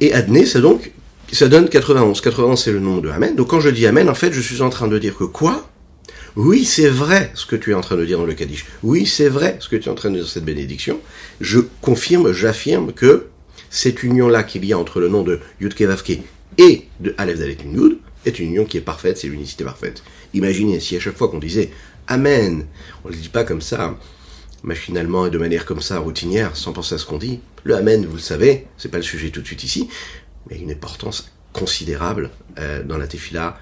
et 0.00 0.14
Adné, 0.14 0.46
c'est 0.46 0.62
donc 0.62 0.92
ça 1.36 1.48
donne 1.48 1.68
91. 1.68 2.20
91, 2.20 2.62
c'est 2.62 2.72
le 2.72 2.80
nom 2.80 2.98
de 2.98 3.08
Amen. 3.08 3.36
Donc 3.36 3.48
quand 3.48 3.60
je 3.60 3.70
dis 3.70 3.86
Amen, 3.86 4.08
en 4.08 4.14
fait, 4.14 4.32
je 4.32 4.40
suis 4.40 4.62
en 4.62 4.70
train 4.70 4.88
de 4.88 4.98
dire 4.98 5.16
que 5.16 5.24
quoi? 5.24 5.68
Oui, 6.36 6.64
c'est 6.64 6.88
vrai 6.88 7.32
ce 7.34 7.44
que 7.44 7.56
tu 7.56 7.72
es 7.72 7.74
en 7.74 7.80
train 7.80 7.96
de 7.96 8.04
dire 8.04 8.18
dans 8.18 8.24
le 8.24 8.34
Kaddish. 8.34 8.66
Oui, 8.82 9.06
c'est 9.06 9.28
vrai 9.28 9.56
ce 9.60 9.68
que 9.68 9.76
tu 9.76 9.88
es 9.88 9.92
en 9.92 9.96
train 9.96 10.10
de 10.10 10.14
dire 10.14 10.24
dans 10.24 10.30
cette 10.30 10.44
bénédiction. 10.44 11.00
Je 11.40 11.60
confirme, 11.80 12.32
j'affirme 12.32 12.92
que 12.92 13.26
cette 13.68 14.02
union-là 14.02 14.42
qu'il 14.42 14.64
y 14.64 14.72
a 14.72 14.78
entre 14.78 15.00
le 15.00 15.08
nom 15.08 15.22
de 15.22 15.40
Yud 15.60 15.74
Kevavke 15.74 16.20
et 16.58 16.86
de 17.00 17.14
Aleph 17.18 17.38
Dalet 17.38 17.58
Yud 17.64 17.98
est 18.26 18.38
une 18.38 18.50
union 18.50 18.64
qui 18.64 18.76
est 18.76 18.82
parfaite, 18.82 19.18
c'est 19.18 19.28
l'unicité 19.28 19.64
parfaite. 19.64 20.02
Imaginez 20.34 20.78
si 20.80 20.96
à 20.96 21.00
chaque 21.00 21.16
fois 21.16 21.28
qu'on 21.28 21.38
disait 21.38 21.70
Amen, 22.06 22.66
on 23.04 23.08
ne 23.08 23.14
le 23.14 23.20
dit 23.20 23.28
pas 23.28 23.44
comme 23.44 23.60
ça, 23.60 23.96
machinalement 24.62 25.26
et 25.26 25.30
de 25.30 25.38
manière 25.38 25.64
comme 25.64 25.80
ça, 25.80 25.98
routinière, 25.98 26.56
sans 26.56 26.72
penser 26.72 26.94
à 26.94 26.98
ce 26.98 27.06
qu'on 27.06 27.18
dit. 27.18 27.40
Le 27.64 27.76
Amen, 27.76 28.06
vous 28.06 28.16
le 28.16 28.22
savez, 28.22 28.66
c'est 28.76 28.90
pas 28.90 28.98
le 28.98 29.02
sujet 29.02 29.30
tout 29.30 29.40
de 29.40 29.46
suite 29.46 29.64
ici, 29.64 29.88
mais 30.48 30.58
une 30.58 30.70
importance 30.70 31.30
considérable 31.52 32.30
euh, 32.58 32.82
dans 32.82 32.98
la 32.98 33.06
tefila. 33.06 33.58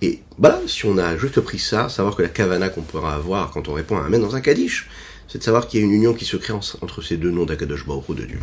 Et 0.00 0.20
voilà, 0.38 0.60
si 0.66 0.86
on 0.86 0.98
a 0.98 1.16
juste 1.16 1.40
pris 1.40 1.58
ça, 1.58 1.88
savoir 1.88 2.16
que 2.16 2.22
la 2.22 2.28
kavana 2.28 2.68
qu'on 2.68 2.82
pourra 2.82 3.14
avoir 3.14 3.50
quand 3.50 3.68
on 3.68 3.72
répond 3.72 3.96
à 3.96 4.04
Amen 4.04 4.20
dans 4.20 4.34
un 4.34 4.40
kaddish, 4.40 4.88
c'est 5.28 5.38
de 5.38 5.44
savoir 5.44 5.66
qu'il 5.66 5.80
y 5.80 5.82
a 5.82 5.86
une 5.86 5.92
union 5.92 6.14
qui 6.14 6.24
se 6.24 6.36
crée 6.36 6.52
entre 6.52 7.02
ces 7.02 7.16
deux 7.16 7.30
noms 7.30 7.44
d'Akadosh 7.46 7.86
Baruch 7.86 8.14
de 8.16 8.24
Dieu. 8.24 8.40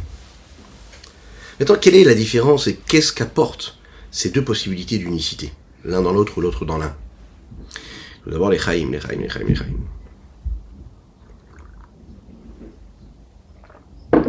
Maintenant, 1.60 1.75
quelle 1.75 1.96
est 1.96 2.05
la 2.05 2.15
différence 2.15 2.67
et 2.67 2.75
qu'est-ce 2.88 3.12
qu'apportent 3.12 3.77
ces 4.12 4.29
deux 4.29 4.43
possibilités 4.43 4.98
d'unicité 4.98 5.51
L'un 5.84 6.01
dans 6.01 6.13
l'autre 6.13 6.38
ou 6.38 6.41
l'autre 6.41 6.65
dans 6.65 6.77
l'un? 6.77 6.96
Tout 8.24 8.31
d'abord, 8.31 8.50
les 8.50 8.58
Chaim, 8.58 8.89
les 8.91 9.00
Chaim, 9.01 9.17
les 9.19 9.29
Chaim, 9.29 9.46
les 9.48 9.55
Chaim. 9.55 9.74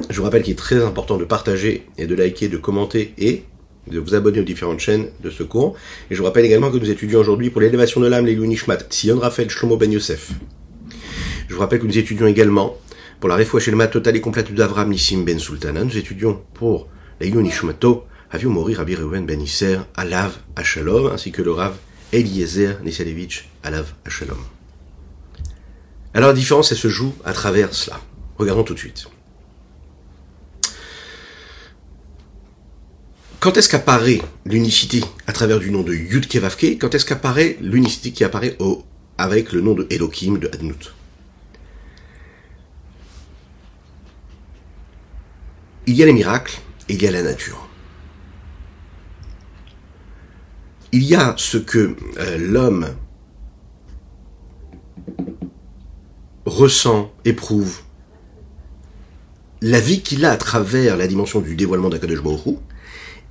Je 0.09 0.17
vous 0.17 0.25
rappelle 0.25 0.43
qu'il 0.43 0.53
est 0.53 0.57
très 0.57 0.83
important 0.85 1.19
de 1.19 1.25
partager 1.25 1.87
et 1.97 2.07
de 2.07 2.15
liker, 2.17 2.49
de 2.49 2.57
commenter 2.57 3.15
et 3.17 3.45
de 3.87 3.99
vous 3.99 4.15
abonner 4.15 4.41
aux 4.41 4.45
différentes 4.45 4.81
chaînes 4.81 5.09
de 5.23 5.31
ce 5.31 5.43
cours. 5.43 5.77
Et 6.11 6.15
je 6.15 6.19
vous 6.19 6.25
rappelle 6.25 6.45
également 6.45 6.71
que 6.71 6.77
nous 6.77 6.91
étudions 6.91 7.21
aujourd'hui 7.21 7.51
pour 7.51 7.61
l'élévation 7.61 8.01
de 8.01 8.07
l'âme, 8.07 8.27
les 8.27 8.37
Nishmat, 8.37 8.79
Sion 8.91 9.19
Raphaël 9.19 9.51
Shlomo 9.51 9.77
Ben 9.77 9.91
Yosef. 9.91 10.33
Je 11.49 11.55
vous 11.55 11.61
rappelle 11.61 11.81
que 11.81 11.87
nous 11.87 11.99
étudions 11.99 12.27
également 12.27 12.77
pour 13.19 13.29
la 13.29 13.37
Refouachelma 13.37 13.87
totale 13.87 14.17
et 14.17 14.21
complète 14.21 14.53
d'Avram 14.55 14.89
Nissim 14.89 15.25
Ben 15.25 15.39
Sultana. 15.39 15.85
Nous 15.85 15.97
étudions 15.97 16.41
pour 16.55 16.89
la 17.21 17.27
Nishmato, 17.27 18.05
Aviu 18.31 18.49
Mori 18.49 18.75
Rabbi 18.75 18.95
Reuven 18.95 19.27
Ben 19.27 19.41
Isser, 19.41 19.79
Alav 19.97 20.39
Ashalom, 20.57 21.11
ainsi 21.13 21.33
que 21.33 21.43
le 21.43 21.53
Rav 21.53 21.75
Eliezer 22.13 22.79
Nisalevich 22.85 23.49
Alav 23.63 23.93
Ashalom. 24.07 24.39
Alors 26.15 26.29
la 26.29 26.35
différence, 26.35 26.73
elle 26.73 26.79
se 26.79 26.89
joue 26.89 27.13
à 27.25 27.33
travers 27.33 27.75
cela. 27.75 28.01
Regardons 28.39 28.65
tout 28.65 28.75
de 28.75 28.79
suite. 28.79 29.07
Quand 33.41 33.57
est-ce 33.57 33.71
qu'apparaît 33.71 34.21
l'unicité 34.45 35.03
à 35.27 35.33
travers 35.33 35.59
du 35.59 35.71
nom 35.71 35.83
de 35.83 35.95
Yud 35.95 36.29
Kevavke 36.29 36.77
Quand 36.79 36.95
est-ce 36.95 37.07
qu'apparaît 37.07 37.57
l'unicité 37.63 38.13
qui 38.13 38.23
apparaît 38.23 38.59
avec 39.17 39.53
le 39.53 39.63
nom 39.63 39.73
de 39.73 39.87
Elohim, 39.89 40.37
de 40.37 40.47
Adnut? 40.53 40.95
Il 45.87 45.97
y 45.97 46.03
a 46.03 46.07
les 46.07 46.13
miracles 46.13 46.59
et 46.91 46.95
il 46.95 47.03
y 47.03 47.07
a 47.07 47.11
la 47.11 47.23
nature. 47.23 47.67
Il 50.93 51.03
y 51.03 51.15
a 51.15 51.35
ce 51.39 51.57
que 51.57 51.97
euh, 52.19 52.37
l'homme 52.37 52.95
ressent, 56.45 57.11
éprouve, 57.25 57.81
la 59.63 59.81
vie 59.81 60.03
qu'il 60.03 60.27
a 60.27 60.33
à 60.33 60.37
travers 60.37 60.99
la 60.99 61.07
dimension 61.07 61.41
du 61.41 61.57
dévoilement 61.57 61.89
d'Akadosh 61.89 62.23
Baruch 62.23 62.59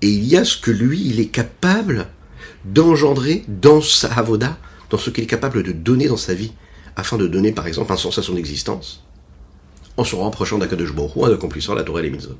et 0.01 0.07
il 0.07 0.25
y 0.25 0.37
a 0.37 0.45
ce 0.45 0.57
que 0.57 0.71
lui, 0.71 1.01
il 1.05 1.19
est 1.19 1.27
capable 1.27 2.07
d'engendrer 2.65 3.43
dans 3.47 3.81
sa 3.81 4.11
avoda, 4.13 4.57
dans 4.89 4.97
ce 4.97 5.09
qu'il 5.09 5.23
est 5.23 5.27
capable 5.27 5.63
de 5.63 5.71
donner 5.71 6.07
dans 6.07 6.17
sa 6.17 6.33
vie, 6.33 6.53
afin 6.95 7.17
de 7.17 7.27
donner 7.27 7.51
par 7.51 7.67
exemple 7.67 7.91
un 7.91 7.97
sens 7.97 8.17
à 8.17 8.23
son 8.23 8.37
existence, 8.37 9.03
en 9.97 10.03
se 10.03 10.15
rapprochant 10.15 10.57
d'Akadosh 10.57 10.93
Baruch 10.93 11.17
en 11.17 11.33
accomplissant 11.33 11.73
la 11.73 11.83
Torah 11.83 11.99
et 11.99 12.03
les 12.03 12.09
Mitzvot. 12.09 12.39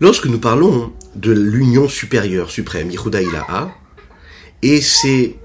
Lorsque 0.00 0.26
nous 0.26 0.40
parlons 0.40 0.92
de 1.14 1.32
l'union 1.32 1.88
supérieure, 1.88 2.50
suprême, 2.50 2.90
Yehuda 2.90 3.22
Ilaha, 3.22 3.72
et 4.62 4.80
c'est 4.80 5.36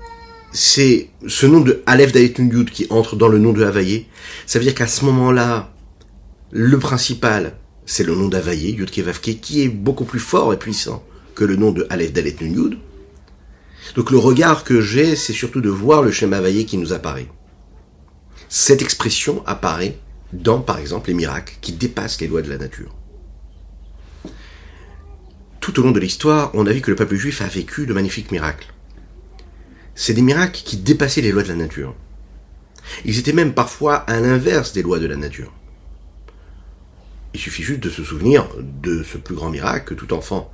c'est 0.51 1.10
ce 1.27 1.46
nom 1.46 1.60
de 1.60 1.84
Aleph 1.86 2.12
Dalet 2.12 2.34
Yud 2.39 2.72
qui 2.72 2.88
entre 2.89 3.15
dans 3.15 3.27
le 3.27 3.38
nom 3.38 3.51
de 3.51 3.63
Havaïe, 3.63 4.08
ça 4.46 4.58
veut 4.58 4.65
dire 4.65 4.74
qu'à 4.74 4.88
ce 4.88 5.06
moment-là, 5.06 5.72
le 6.51 6.79
principal, 6.79 7.58
c'est 7.88 8.03
le 8.03 8.13
nom 8.13 8.27
d'Avaye, 8.27 8.74
Yud 8.74 8.91
Kevavke, 8.91 9.39
qui 9.39 9.63
est 9.63 9.70
beaucoup 9.70 10.03
plus 10.03 10.20
fort 10.20 10.53
et 10.53 10.60
puissant 10.60 11.03
que 11.34 11.46
le 11.46 11.56
nom 11.56 11.72
de 11.72 11.88
Aleph 11.89 12.12
Dalet 12.12 12.36
Nun 12.41 12.53
Yud. 12.53 12.77
Donc 13.96 14.12
le 14.12 14.17
regard 14.17 14.65
que 14.65 14.82
j'ai, 14.82 15.15
c'est 15.15 15.34
surtout 15.34 15.62
de 15.62 15.70
voir 15.70 16.03
le 16.03 16.12
schéma 16.12 16.38
Avaye 16.38 16.65
qui 16.65 16.77
nous 16.77 16.91
apparaît. 16.91 17.29
Cette 18.50 18.82
expression 18.82 19.41
apparaît 19.46 19.98
dans, 20.34 20.60
par 20.60 20.79
exemple, 20.79 21.08
les 21.08 21.13
miracles 21.15 21.56
qui 21.62 21.72
dépassent 21.72 22.20
les 22.20 22.27
lois 22.27 22.41
de 22.41 22.50
la 22.50 22.58
nature. 22.58 22.94
Tout 25.62 25.79
au 25.79 25.84
long 25.84 25.91
de 25.91 26.00
l'histoire, 26.01 26.51
on 26.53 26.67
a 26.67 26.74
vu 26.74 26.82
que 26.82 26.91
le 26.91 26.98
peuple 26.98 27.15
juif 27.15 27.41
a 27.41 27.48
vécu 27.48 27.86
de 27.86 27.94
magnifiques 27.94 28.32
miracles. 28.32 28.74
C'est 29.96 30.13
des 30.13 30.22
miracles 30.22 30.62
qui 30.63 30.75
dépassaient 30.75 31.22
les 31.22 31.32
lois 31.32 31.44
de 31.44 31.48
la 31.48 31.56
nature. 31.56 31.96
Ils 33.06 33.17
étaient 33.17 33.34
même 33.34 33.53
parfois 33.53 33.96
à 33.96 34.20
l'inverse 34.20 34.74
des 34.74 34.84
lois 34.84 35.00
de 35.00 35.08
la 35.08 35.15
nature. 35.15 35.53
Il 37.38 37.39
suffit 37.39 37.62
juste 37.62 37.82
de 37.82 37.91
se 37.91 38.03
souvenir 38.03 38.48
de 38.82 39.03
ce 39.03 39.20
plus 39.20 39.36
grand 39.36 39.51
miracle 39.51 39.86
que 39.86 39.94
tout 39.94 40.12
enfant 40.12 40.51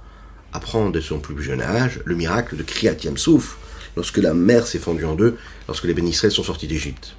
apprend 0.52 0.90
dès 0.90 1.00
son 1.00 1.18
plus 1.18 1.42
jeune 1.42 1.62
âge, 1.62 2.02
le 2.04 2.14
miracle 2.14 2.58
de 2.58 2.64
Kriyat 2.64 2.98
Yamsouf, 3.02 3.58
lorsque 3.96 4.18
la 4.18 4.34
mer 4.34 4.68
s'est 4.68 4.80
fendue 4.80 5.06
en 5.06 5.16
deux, 5.16 5.38
lorsque 5.70 5.86
les 5.86 5.94
bénisraëls 5.94 6.34
sont 6.34 6.44
sortis 6.44 6.68
d'Égypte. 6.68 7.16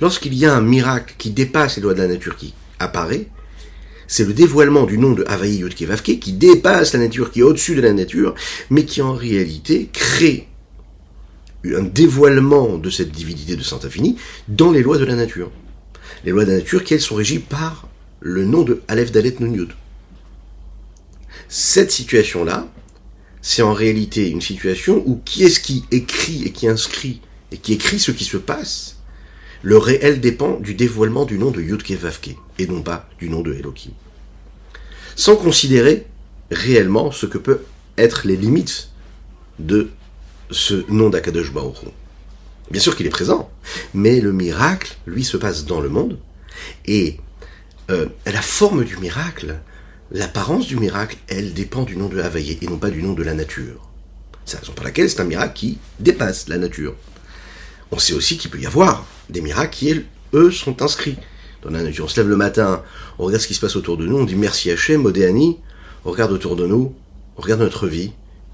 Lorsqu'il 0.00 0.32
y 0.32 0.46
a 0.46 0.54
un 0.54 0.60
miracle 0.60 1.16
qui 1.18 1.30
dépasse 1.30 1.74
les 1.74 1.82
lois 1.82 1.94
de 1.94 1.98
la 1.98 2.06
nature 2.06 2.36
qui 2.36 2.54
apparaît, 2.78 3.26
c'est 4.06 4.24
le 4.24 4.32
dévoilement 4.32 4.86
du 4.86 4.96
nom 4.96 5.10
de 5.10 5.24
Havaï 5.26 5.56
Yud 5.56 5.74
qui 5.74 6.32
dépasse 6.34 6.92
la 6.92 7.00
nature, 7.00 7.32
qui 7.32 7.40
est 7.40 7.42
au-dessus 7.42 7.74
de 7.74 7.80
la 7.80 7.92
nature, 7.92 8.36
mais 8.70 8.84
qui 8.84 9.02
en 9.02 9.12
réalité 9.12 9.90
crée 9.92 10.46
un 11.64 11.82
dévoilement 11.82 12.78
de 12.78 12.90
cette 12.90 13.10
divinité 13.10 13.56
de 13.56 13.62
Saint 13.64 13.80
Infini 13.82 14.18
dans 14.46 14.70
les 14.70 14.84
lois 14.84 14.98
de 14.98 15.04
la 15.04 15.16
nature. 15.16 15.50
Les 16.24 16.30
lois 16.30 16.44
de 16.44 16.52
la 16.52 16.58
nature 16.58 16.84
qui, 16.84 16.94
elles, 16.94 17.00
sont 17.00 17.16
régies 17.16 17.40
par 17.40 17.87
le 18.20 18.44
nom 18.44 18.62
de 18.62 18.82
Aleph 18.88 19.12
Dalet 19.12 19.36
Nun 19.40 19.68
Cette 21.48 21.90
situation-là 21.90 22.68
c'est 23.40 23.62
en 23.62 23.72
réalité 23.72 24.28
une 24.28 24.40
situation 24.40 25.02
où 25.06 25.20
qui 25.24 25.44
est-ce 25.44 25.60
qui 25.60 25.84
écrit 25.90 26.42
et 26.44 26.52
qui 26.52 26.68
inscrit 26.68 27.20
et 27.52 27.56
qui 27.56 27.72
écrit 27.72 27.98
ce 27.98 28.10
qui 28.10 28.24
se 28.24 28.36
passe? 28.36 28.96
Le 29.62 29.78
réel 29.78 30.20
dépend 30.20 30.58
du 30.60 30.74
dévoilement 30.74 31.24
du 31.24 31.38
nom 31.38 31.50
de 31.50 31.60
Yudke 31.60 31.92
Vavke 31.92 32.36
et 32.58 32.66
non 32.66 32.82
pas 32.82 33.08
du 33.18 33.28
nom 33.28 33.40
de 33.40 33.54
Elohim. 33.54 33.92
Sans 35.16 35.36
considérer 35.36 36.06
réellement 36.50 37.10
ce 37.10 37.26
que 37.26 37.38
peut 37.38 37.62
être 37.96 38.26
les 38.26 38.36
limites 38.36 38.90
de 39.58 39.90
ce 40.50 40.84
nom 40.90 41.10
d'Akadosh 41.10 41.52
Baruch 41.52 41.76
Bien 42.70 42.80
sûr 42.80 42.96
qu'il 42.96 43.06
est 43.06 43.10
présent, 43.10 43.50
mais 43.94 44.20
le 44.20 44.32
miracle, 44.32 44.96
lui, 45.06 45.24
se 45.24 45.36
passe 45.36 45.64
dans 45.64 45.80
le 45.80 45.88
monde, 45.88 46.18
et 46.86 47.18
euh, 47.90 48.06
la 48.26 48.42
forme 48.42 48.84
du 48.84 48.96
miracle, 48.98 49.56
l'apparence 50.10 50.66
du 50.66 50.76
miracle, 50.76 51.16
elle 51.28 51.54
dépend 51.54 51.84
du 51.84 51.96
nom 51.96 52.08
de 52.08 52.20
Havaïe 52.20 52.58
et 52.60 52.66
non 52.66 52.78
pas 52.78 52.90
du 52.90 53.02
nom 53.02 53.14
de 53.14 53.22
la 53.22 53.34
nature. 53.34 53.88
C'est 54.44 54.56
la 54.56 54.60
raison 54.60 54.72
pour 54.72 54.84
laquelle 54.84 55.08
c'est 55.08 55.20
un 55.20 55.24
miracle 55.24 55.54
qui 55.54 55.78
dépasse 56.00 56.48
la 56.48 56.58
nature. 56.58 56.94
On 57.90 57.98
sait 57.98 58.12
aussi 58.12 58.36
qu'il 58.36 58.50
peut 58.50 58.60
y 58.60 58.66
avoir 58.66 59.06
des 59.30 59.40
miracles 59.40 59.74
qui, 59.74 60.04
eux, 60.34 60.50
sont 60.50 60.82
inscrits 60.82 61.16
dans 61.62 61.70
la 61.70 61.82
nature. 61.82 62.04
On 62.04 62.08
se 62.08 62.20
lève 62.20 62.28
le 62.28 62.36
matin, 62.36 62.82
on 63.18 63.24
regarde 63.24 63.42
ce 63.42 63.46
qui 63.46 63.54
se 63.54 63.60
passe 63.60 63.76
autour 63.76 63.96
de 63.96 64.06
nous, 64.06 64.18
on 64.18 64.24
dit 64.24 64.36
merci 64.36 64.70
Hachem, 64.70 65.02
Modéani, 65.02 65.58
on 66.04 66.10
regarde 66.10 66.32
autour 66.32 66.56
de 66.56 66.66
nous, 66.66 66.94
on 67.36 67.42
regarde 67.42 67.60
notre 67.60 67.86
vie, 67.86 68.12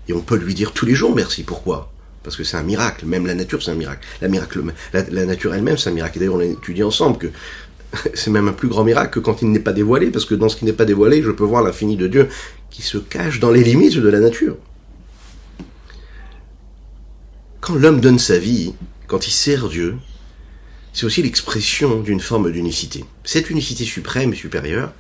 et 0.08 0.12
on 0.12 0.20
peut 0.20 0.36
lui 0.36 0.54
dire 0.54 0.72
tous 0.72 0.86
les 0.86 0.94
jours 0.94 1.14
merci. 1.14 1.42
Pourquoi? 1.42 1.92
Parce 2.22 2.36
que 2.36 2.44
c'est 2.44 2.56
un 2.56 2.62
miracle. 2.62 3.04
Même 3.06 3.26
la 3.26 3.34
nature, 3.34 3.62
c'est 3.62 3.70
un 3.70 3.74
miracle. 3.74 4.06
La, 4.92 5.02
la, 5.10 5.26
nature 5.26 5.54
elle-même, 5.54 5.76
c'est 5.76 5.90
un 5.90 5.92
miracle. 5.92 6.16
Et 6.16 6.20
d'ailleurs, 6.20 6.36
on 6.36 6.40
a 6.40 6.44
étudié 6.44 6.82
ensemble 6.82 7.18
que 7.18 7.26
c'est 8.14 8.30
même 8.30 8.48
un 8.48 8.52
plus 8.52 8.68
grand 8.68 8.84
miracle 8.84 9.14
que 9.14 9.20
quand 9.20 9.42
il 9.42 9.50
n'est 9.50 9.60
pas 9.60 9.72
dévoilé, 9.72 10.10
parce 10.10 10.24
que 10.24 10.34
dans 10.34 10.48
ce 10.48 10.56
qui 10.56 10.64
n'est 10.64 10.72
pas 10.72 10.84
dévoilé, 10.84 11.22
je 11.22 11.30
peux 11.30 11.44
voir 11.44 11.62
l'infini 11.62 11.96
de 11.96 12.06
Dieu 12.06 12.28
qui 12.70 12.82
se 12.82 12.98
cache 12.98 13.40
dans 13.40 13.50
les 13.50 13.62
limites 13.62 13.98
de 13.98 14.08
la 14.08 14.20
nature. 14.20 14.56
Quand 17.60 17.74
l'homme 17.76 18.00
donne 18.00 18.18
sa 18.18 18.38
vie, 18.38 18.74
quand 19.06 19.26
il 19.26 19.30
sert 19.30 19.68
Dieu, 19.68 19.96
c'est 20.92 21.06
aussi 21.06 21.22
l'expression 21.22 22.00
d'une 22.00 22.20
forme 22.20 22.52
d'unicité. 22.52 23.04
Cette 23.24 23.50
unicité 23.50 23.84
suprême 23.84 24.32
et 24.32 24.36
supérieure, 24.36 24.92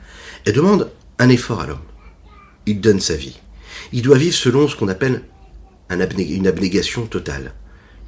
elle 0.44 0.54
demande 0.54 0.90
un 1.18 1.28
effort 1.28 1.60
à 1.60 1.66
l'homme. 1.66 1.78
Il 2.66 2.80
donne 2.80 3.00
sa 3.00 3.16
vie. 3.16 3.38
Il 3.92 4.02
doit 4.02 4.18
vivre 4.18 4.34
selon 4.34 4.66
ce 4.66 4.76
qu'on 4.76 4.88
appelle 4.88 5.22
une 5.90 6.46
abnégation 6.46 7.06
totale. 7.06 7.52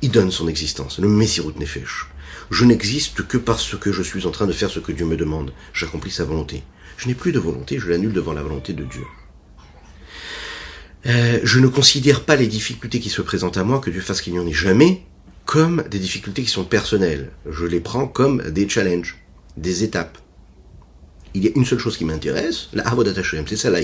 Il 0.03 0.11
donne 0.11 0.31
son 0.31 0.49
existence, 0.49 0.99
le 0.99 1.09
Messirut 1.09 1.55
Nefesh. 1.59 2.09
Je 2.51 2.65
n'existe 2.65 3.27
que 3.27 3.39
parce 3.39 3.77
que 3.77 3.93
je 3.93 4.03
suis 4.03 4.27
en 4.27 4.31
train 4.31 4.47
de 4.47 4.53
faire 4.53 4.71
ce 4.71 4.81
que 4.81 4.93
Dieu 4.93 5.07
me 5.07 5.17
demande. 5.17 5.53
J'accomplis 5.73 6.11
sa 6.11 6.25
volonté. 6.25 6.63
Je 6.97 7.09
n'ai 7.09 7.15
plus 7.15 7.33
de 7.33 7.39
volonté, 7.39 7.79
je 7.79 7.89
l'annule 7.89 8.13
devant 8.13 8.33
la 8.33 8.43
volonté 8.43 8.73
de 8.73 8.85
Dieu. 8.85 9.05
Euh, 11.07 11.39
je 11.43 11.61
ne 11.61 11.69
considère 11.69 12.25
pas 12.25 12.37
les 12.37 12.47
difficultés 12.47 13.01
qui 13.01 13.11
se 13.11 13.23
présentent 13.23 13.59
à 13.59 13.65
moi, 13.65 13.81
que 13.81 13.91
Dieu 13.91 14.01
fasse 14.01 14.21
qu'il 14.21 14.33
n'y 14.33 14.39
en 14.39 14.47
ait 14.47 14.53
jamais, 14.53 15.03
comme 15.45 15.85
des 15.91 15.99
difficultés 15.99 16.43
qui 16.43 16.51
sont 16.51 16.65
personnelles. 16.65 17.31
Je 17.49 17.65
les 17.65 17.81
prends 17.81 18.09
comme 18.09 18.43
des 18.51 18.69
challenges, 18.69 19.17
des 19.57 19.85
étapes. 19.85 20.19
Il 21.35 21.45
y 21.45 21.49
a 21.49 21.53
une 21.55 21.65
seule 21.65 21.79
chose 21.79 21.97
qui 21.97 22.05
m'intéresse, 22.05 22.69
la 22.73 22.89
Avodat 22.89 23.13
c'est 23.47 23.57
ça 23.57 23.71
la. 23.71 23.81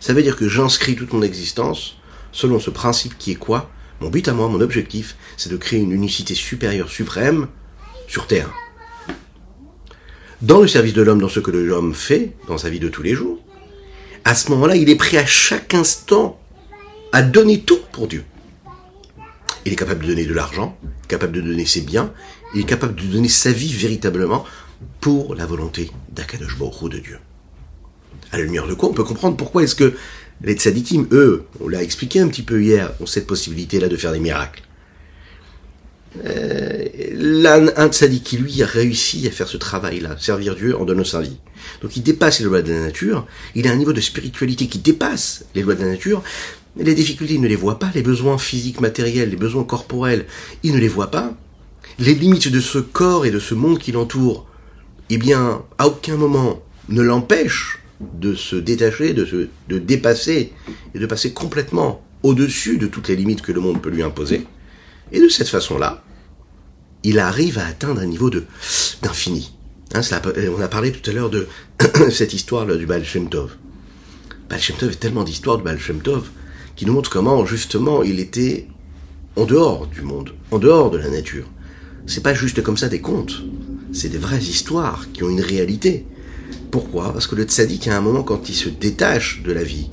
Ça 0.00 0.12
veut 0.12 0.22
dire 0.22 0.36
que 0.36 0.48
j'inscris 0.48 0.96
toute 0.96 1.12
mon 1.12 1.22
existence 1.22 1.98
selon 2.32 2.58
ce 2.58 2.70
principe 2.70 3.16
qui 3.18 3.32
est 3.32 3.36
quoi? 3.36 3.70
Mon 4.04 4.10
but 4.10 4.28
à 4.28 4.34
moi, 4.34 4.48
mon 4.48 4.60
objectif, 4.60 5.16
c'est 5.38 5.48
de 5.50 5.56
créer 5.56 5.80
une 5.80 5.90
unicité 5.90 6.34
supérieure 6.34 6.90
suprême 6.90 7.48
sur 8.06 8.26
Terre. 8.26 8.52
Dans 10.42 10.60
le 10.60 10.68
service 10.68 10.92
de 10.92 11.00
l'homme, 11.00 11.22
dans 11.22 11.30
ce 11.30 11.40
que 11.40 11.50
l'homme 11.50 11.94
fait, 11.94 12.34
dans 12.46 12.58
sa 12.58 12.68
vie 12.68 12.80
de 12.80 12.90
tous 12.90 13.02
les 13.02 13.14
jours, 13.14 13.38
à 14.26 14.34
ce 14.34 14.50
moment-là, 14.50 14.76
il 14.76 14.90
est 14.90 14.96
prêt 14.96 15.16
à 15.16 15.24
chaque 15.24 15.72
instant 15.72 16.38
à 17.12 17.22
donner 17.22 17.62
tout 17.62 17.78
pour 17.92 18.06
Dieu. 18.06 18.24
Il 19.64 19.72
est 19.72 19.76
capable 19.76 20.02
de 20.02 20.08
donner 20.08 20.26
de 20.26 20.34
l'argent, 20.34 20.78
capable 21.08 21.32
de 21.32 21.40
donner 21.40 21.64
ses 21.64 21.80
biens, 21.80 22.12
il 22.54 22.60
est 22.60 22.64
capable 22.64 22.96
de 22.96 23.06
donner 23.06 23.30
sa 23.30 23.52
vie 23.52 23.72
véritablement 23.72 24.44
pour 25.00 25.34
la 25.34 25.46
volonté 25.46 25.90
d'Akadosh 26.12 26.58
Baruch 26.58 26.90
de 26.90 26.98
Dieu. 26.98 27.18
À 28.32 28.36
la 28.36 28.44
lumière 28.44 28.66
de 28.66 28.74
quoi 28.74 28.90
on 28.90 28.92
peut 28.92 29.04
comprendre 29.04 29.38
pourquoi 29.38 29.62
est-ce 29.62 29.74
que 29.74 29.94
les 30.42 30.54
tzadikim, 30.54 31.06
eux, 31.12 31.44
on 31.60 31.68
l'a 31.68 31.82
expliqué 31.82 32.20
un 32.20 32.28
petit 32.28 32.42
peu 32.42 32.62
hier, 32.62 32.92
ont 33.00 33.06
cette 33.06 33.26
possibilité-là 33.26 33.88
de 33.88 33.96
faire 33.96 34.12
des 34.12 34.20
miracles. 34.20 34.62
Euh, 36.24 37.72
un 37.76 37.88
tzadik 37.88 38.22
qui, 38.22 38.36
lui, 38.36 38.62
a 38.62 38.66
réussi 38.66 39.26
à 39.26 39.30
faire 39.30 39.48
ce 39.48 39.56
travail-là, 39.56 40.16
servir 40.18 40.54
Dieu 40.54 40.78
en 40.78 40.84
donnant 40.84 41.04
sa 41.04 41.20
vie. 41.20 41.38
Donc 41.82 41.96
il 41.96 42.02
dépasse 42.02 42.38
les 42.38 42.44
lois 42.44 42.62
de 42.62 42.72
la 42.72 42.80
nature, 42.80 43.26
il 43.54 43.66
a 43.66 43.72
un 43.72 43.76
niveau 43.76 43.92
de 43.92 44.00
spiritualité 44.00 44.68
qui 44.68 44.78
dépasse 44.78 45.44
les 45.54 45.62
lois 45.62 45.74
de 45.74 45.80
la 45.80 45.88
nature, 45.88 46.22
les 46.76 46.94
difficultés, 46.94 47.34
il 47.34 47.40
ne 47.40 47.48
les 47.48 47.56
voit 47.56 47.78
pas, 47.78 47.90
les 47.94 48.02
besoins 48.02 48.38
physiques, 48.38 48.80
matériels, 48.80 49.30
les 49.30 49.36
besoins 49.36 49.64
corporels, 49.64 50.26
il 50.62 50.74
ne 50.74 50.78
les 50.78 50.88
voit 50.88 51.10
pas. 51.10 51.34
Les 51.98 52.14
limites 52.14 52.48
de 52.48 52.60
ce 52.60 52.78
corps 52.78 53.26
et 53.26 53.30
de 53.30 53.38
ce 53.38 53.54
monde 53.54 53.78
qui 53.78 53.92
l'entoure, 53.92 54.46
eh 55.10 55.18
bien, 55.18 55.62
à 55.78 55.86
aucun 55.86 56.16
moment 56.16 56.62
ne 56.88 57.02
l'empêche 57.02 57.83
de 58.00 58.34
se 58.34 58.56
détacher, 58.56 59.14
de 59.14 59.24
se 59.24 59.48
de 59.68 59.78
dépasser 59.78 60.52
et 60.94 60.98
de 60.98 61.06
passer 61.06 61.32
complètement 61.32 62.02
au-dessus 62.22 62.78
de 62.78 62.86
toutes 62.86 63.08
les 63.08 63.16
limites 63.16 63.42
que 63.42 63.52
le 63.52 63.60
monde 63.60 63.80
peut 63.80 63.90
lui 63.90 64.02
imposer. 64.02 64.46
Et 65.12 65.20
de 65.20 65.28
cette 65.28 65.48
façon-là, 65.48 66.02
il 67.02 67.18
arrive 67.18 67.58
à 67.58 67.66
atteindre 67.66 68.00
un 68.00 68.06
niveau 68.06 68.30
de 68.30 68.44
d'infini. 69.02 69.52
Hein, 69.94 70.00
on 70.56 70.60
a 70.60 70.68
parlé 70.68 70.90
tout 70.90 71.08
à 71.08 71.12
l'heure 71.12 71.30
de 71.30 71.46
cette 72.10 72.32
histoire 72.34 72.66
là, 72.66 72.76
du 72.76 72.86
Baal 72.86 73.04
Shem 73.04 73.28
Tov. 73.28 73.56
Baal 74.48 74.60
Tov 74.78 74.90
est 74.90 75.00
tellement 75.00 75.24
d'histoires 75.24 75.58
de 75.58 75.62
Baal 75.62 75.78
Tov 76.02 76.30
qui 76.74 76.86
nous 76.86 76.94
montre 76.94 77.10
comment 77.10 77.46
justement 77.46 78.02
il 78.02 78.18
était 78.18 78.66
en 79.36 79.44
dehors 79.44 79.86
du 79.86 80.02
monde, 80.02 80.34
en 80.50 80.58
dehors 80.58 80.90
de 80.90 80.98
la 80.98 81.10
nature. 81.10 81.46
C'est 82.06 82.22
pas 82.22 82.34
juste 82.34 82.62
comme 82.62 82.76
ça 82.76 82.88
des 82.88 83.00
contes, 83.00 83.42
c'est 83.92 84.08
des 84.08 84.18
vraies 84.18 84.38
histoires 84.38 85.06
qui 85.12 85.22
ont 85.22 85.30
une 85.30 85.40
réalité. 85.40 86.06
Pourquoi? 86.74 87.12
Parce 87.12 87.28
que 87.28 87.36
le 87.36 87.44
tzaddik, 87.44 87.86
à 87.86 87.96
un 87.96 88.00
moment, 88.00 88.24
quand 88.24 88.48
il 88.48 88.54
se 88.56 88.68
détache 88.68 89.44
de 89.44 89.52
la 89.52 89.62
vie 89.62 89.90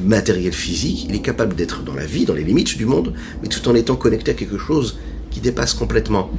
matérielle 0.00 0.52
physique, 0.52 1.06
il 1.08 1.14
est 1.14 1.20
capable 1.20 1.54
d'être 1.54 1.84
dans 1.84 1.94
la 1.94 2.06
vie, 2.06 2.24
dans 2.24 2.34
les 2.34 2.42
limites 2.42 2.76
du 2.76 2.86
monde, 2.86 3.14
mais 3.40 3.46
tout 3.46 3.68
en 3.68 3.74
étant 3.76 3.94
connecté 3.94 4.32
à 4.32 4.34
quelque 4.34 4.58
chose 4.58 4.98
qui 5.30 5.38
dépasse 5.38 5.74
complètement. 5.74 6.32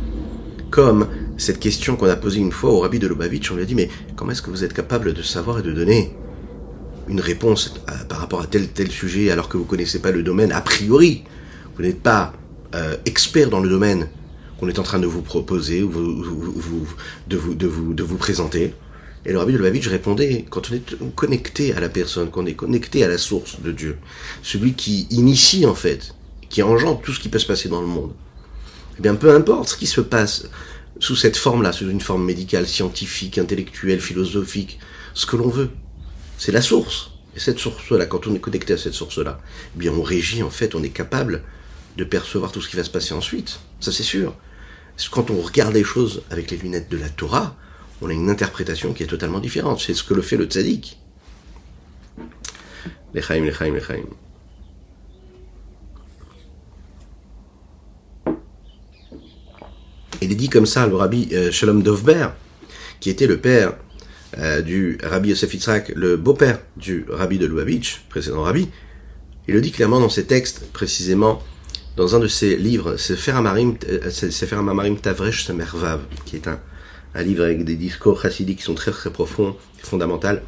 Comme 0.70 1.08
cette 1.38 1.60
question 1.60 1.96
qu'on 1.96 2.10
a 2.10 2.18
posée 2.18 2.42
une 2.42 2.52
fois 2.52 2.72
au 2.72 2.80
rabbi 2.80 3.00
de 3.00 3.08
Lubavitch, 3.08 3.50
on 3.52 3.56
lui 3.56 3.64
a 3.64 3.66
dit, 3.66 3.74
mais 3.74 3.88
comment 4.18 4.34
est-ce 4.34 4.42
que 4.42 4.50
vous 4.50 4.66
êtes 4.66 4.74
capable 4.74 5.14
de 5.14 5.22
savoir 5.22 5.60
et 5.60 5.64
de 5.64 5.72
donner 5.72 6.14
une 7.08 7.22
réponse 7.22 7.76
par 8.10 8.20
rapport 8.20 8.42
à 8.42 8.48
tel 8.48 8.68
tel 8.68 8.92
sujet 8.92 9.32
alors 9.32 9.48
que 9.48 9.56
vous 9.56 9.64
connaissez 9.64 10.00
pas 10.00 10.12
le 10.12 10.24
domaine 10.24 10.52
a 10.52 10.60
priori? 10.60 11.24
Vous 11.78 11.84
n'êtes 11.84 12.02
pas 12.02 12.34
euh, 12.76 12.98
expert 13.06 13.50
dans 13.50 13.62
le 13.62 13.70
domaine 13.70 14.10
qu'on 14.60 14.68
est 14.68 14.78
en 14.78 14.84
train 14.84 15.00
de 15.00 15.08
vous 15.08 15.22
proposer 15.22 15.84
ou 15.84 15.90
de, 17.28 18.04
vous, 18.04 18.18
présenter. 18.18 18.74
Et 19.26 19.32
le 19.32 19.40
rabbi 19.40 19.54
de 19.54 19.58
Lubavitch 19.58 19.88
répondait, 19.88 20.46
quand 20.50 20.70
on 20.70 20.76
est 20.76 21.16
connecté 21.16 21.74
à 21.74 21.80
la 21.80 21.90
personne, 21.90 22.30
quand 22.30 22.44
on 22.44 22.46
est 22.46 22.54
connecté 22.54 23.04
à 23.04 23.08
la 23.08 23.18
source 23.18 23.60
de 23.60 23.72
Dieu, 23.72 23.98
celui 24.44 24.74
qui 24.74 25.08
initie 25.10 25.66
en 25.66 25.74
fait, 25.74 26.14
qui 26.50 26.62
engendre 26.62 27.02
tout 27.02 27.12
ce 27.12 27.20
qui 27.20 27.30
peut 27.30 27.40
se 27.40 27.48
passer 27.48 27.68
dans 27.68 27.82
le 27.82 27.88
monde, 27.88 28.14
eh 29.00 29.02
bien 29.02 29.16
peu 29.16 29.34
importe 29.34 29.70
ce 29.70 29.78
qui 29.78 29.88
se 29.88 30.02
passe 30.02 30.48
sous 31.00 31.16
cette 31.16 31.38
forme-là, 31.38 31.72
sous 31.74 31.90
une 31.90 32.02
forme 32.02 32.24
médicale, 32.24 32.68
scientifique, 32.68 33.40
intellectuelle, 33.40 34.00
philosophique, 34.00 34.80
ce 35.16 35.26
que 35.26 35.36
l'on 35.36 35.50
veut, 35.50 35.72
c'est 36.38 36.52
la 36.52 36.62
source. 36.62 37.12
Et 37.36 37.40
cette 37.40 37.60
source-là, 37.60 38.06
quand 38.06 38.28
on 38.28 38.36
est 38.36 38.40
connecté 38.40 38.74
à 38.74 38.78
cette 38.78 38.94
source-là, 38.94 39.42
eh 39.76 39.80
bien 39.80 39.92
on 39.92 40.04
régit 40.04 40.44
en 40.44 40.52
fait, 40.52 40.76
on 40.76 40.84
est 40.84 40.90
capable 40.90 41.44
de 41.98 42.04
percevoir 42.04 42.52
tout 42.52 42.62
ce 42.62 42.70
qui 42.70 42.76
va 42.76 42.84
se 42.84 42.92
passer 42.92 43.14
ensuite. 43.14 43.60
Ça 43.80 43.92
c'est 43.92 44.04
sûr. 44.04 44.36
Quand 45.12 45.32
on 45.32 45.42
regarde 45.42 45.74
les 45.74 45.84
choses 45.84 46.22
avec 46.30 46.52
les 46.52 46.58
lunettes 46.58 46.90
de 46.90 46.98
la 46.98 47.10
Torah, 47.10 47.58
on 48.02 48.10
a 48.10 48.14
une 48.14 48.30
interprétation 48.30 48.94
qui 48.94 49.04
est 49.04 49.08
totalement 49.08 49.40
différente. 49.40 49.80
C'est 49.80 49.94
ce 49.94 50.04
que 50.04 50.14
le 50.14 50.22
fait 50.22 50.38
le 50.38 50.46
tzaddik. 50.46 51.00
Lechaim, 53.14 53.46
lechaim, 53.46 53.74
lechaim. 53.74 54.04
Il 60.22 60.32
est 60.32 60.36
dit 60.36 60.50
comme 60.50 60.66
ça, 60.66 60.88
le 60.88 60.96
rabbi 60.96 61.30
euh, 61.34 61.52
Shalom 61.52 61.84
Dovber, 61.84 62.30
qui 63.00 63.10
était 63.10 63.28
le 63.28 63.38
père 63.38 63.74
euh, 64.38 64.62
du 64.62 64.98
rabbi 65.04 65.30
Yosef 65.30 65.54
le 65.96 66.18
beau-père 66.18 66.60
du 66.78 67.06
rabbi 67.10 67.38
de 67.38 67.46
Lubavitch, 67.46 68.06
précédent 68.10 68.44
rabbi, 68.44 68.70
il 69.48 69.54
le 69.54 69.62
dit 69.62 69.72
clairement 69.72 70.00
dans 70.00 70.10
ses 70.10 70.26
textes, 70.26 70.72
précisément 70.72 71.42
dans 71.96 72.16
un 72.16 72.20
de 72.20 72.28
ses 72.28 72.58
livres, 72.58 72.98
Sefer 72.98 73.32
Amarim, 73.32 73.78
euh, 73.88 74.96
Tavresh 75.02 75.46
Samervav, 75.46 76.02
qui 76.26 76.36
est 76.38 76.48
un, 76.48 76.60
un 77.16 77.24
livre 77.24 77.44
avec 77.44 77.64
des 77.64 77.76
discours 77.76 78.22
chassidiques 78.22 78.60
qui 78.60 78.66
sont 78.66 78.76
très 78.76 78.92
très 78.92 79.10
profonds 79.10 79.56
fondamentaux. 79.82 80.40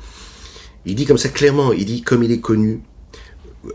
Il 0.85 0.95
dit 0.95 1.05
comme 1.05 1.17
ça 1.17 1.29
clairement, 1.29 1.73
il 1.73 1.85
dit 1.85 2.01
comme 2.01 2.23
il 2.23 2.31
est 2.31 2.41
connu 2.41 2.81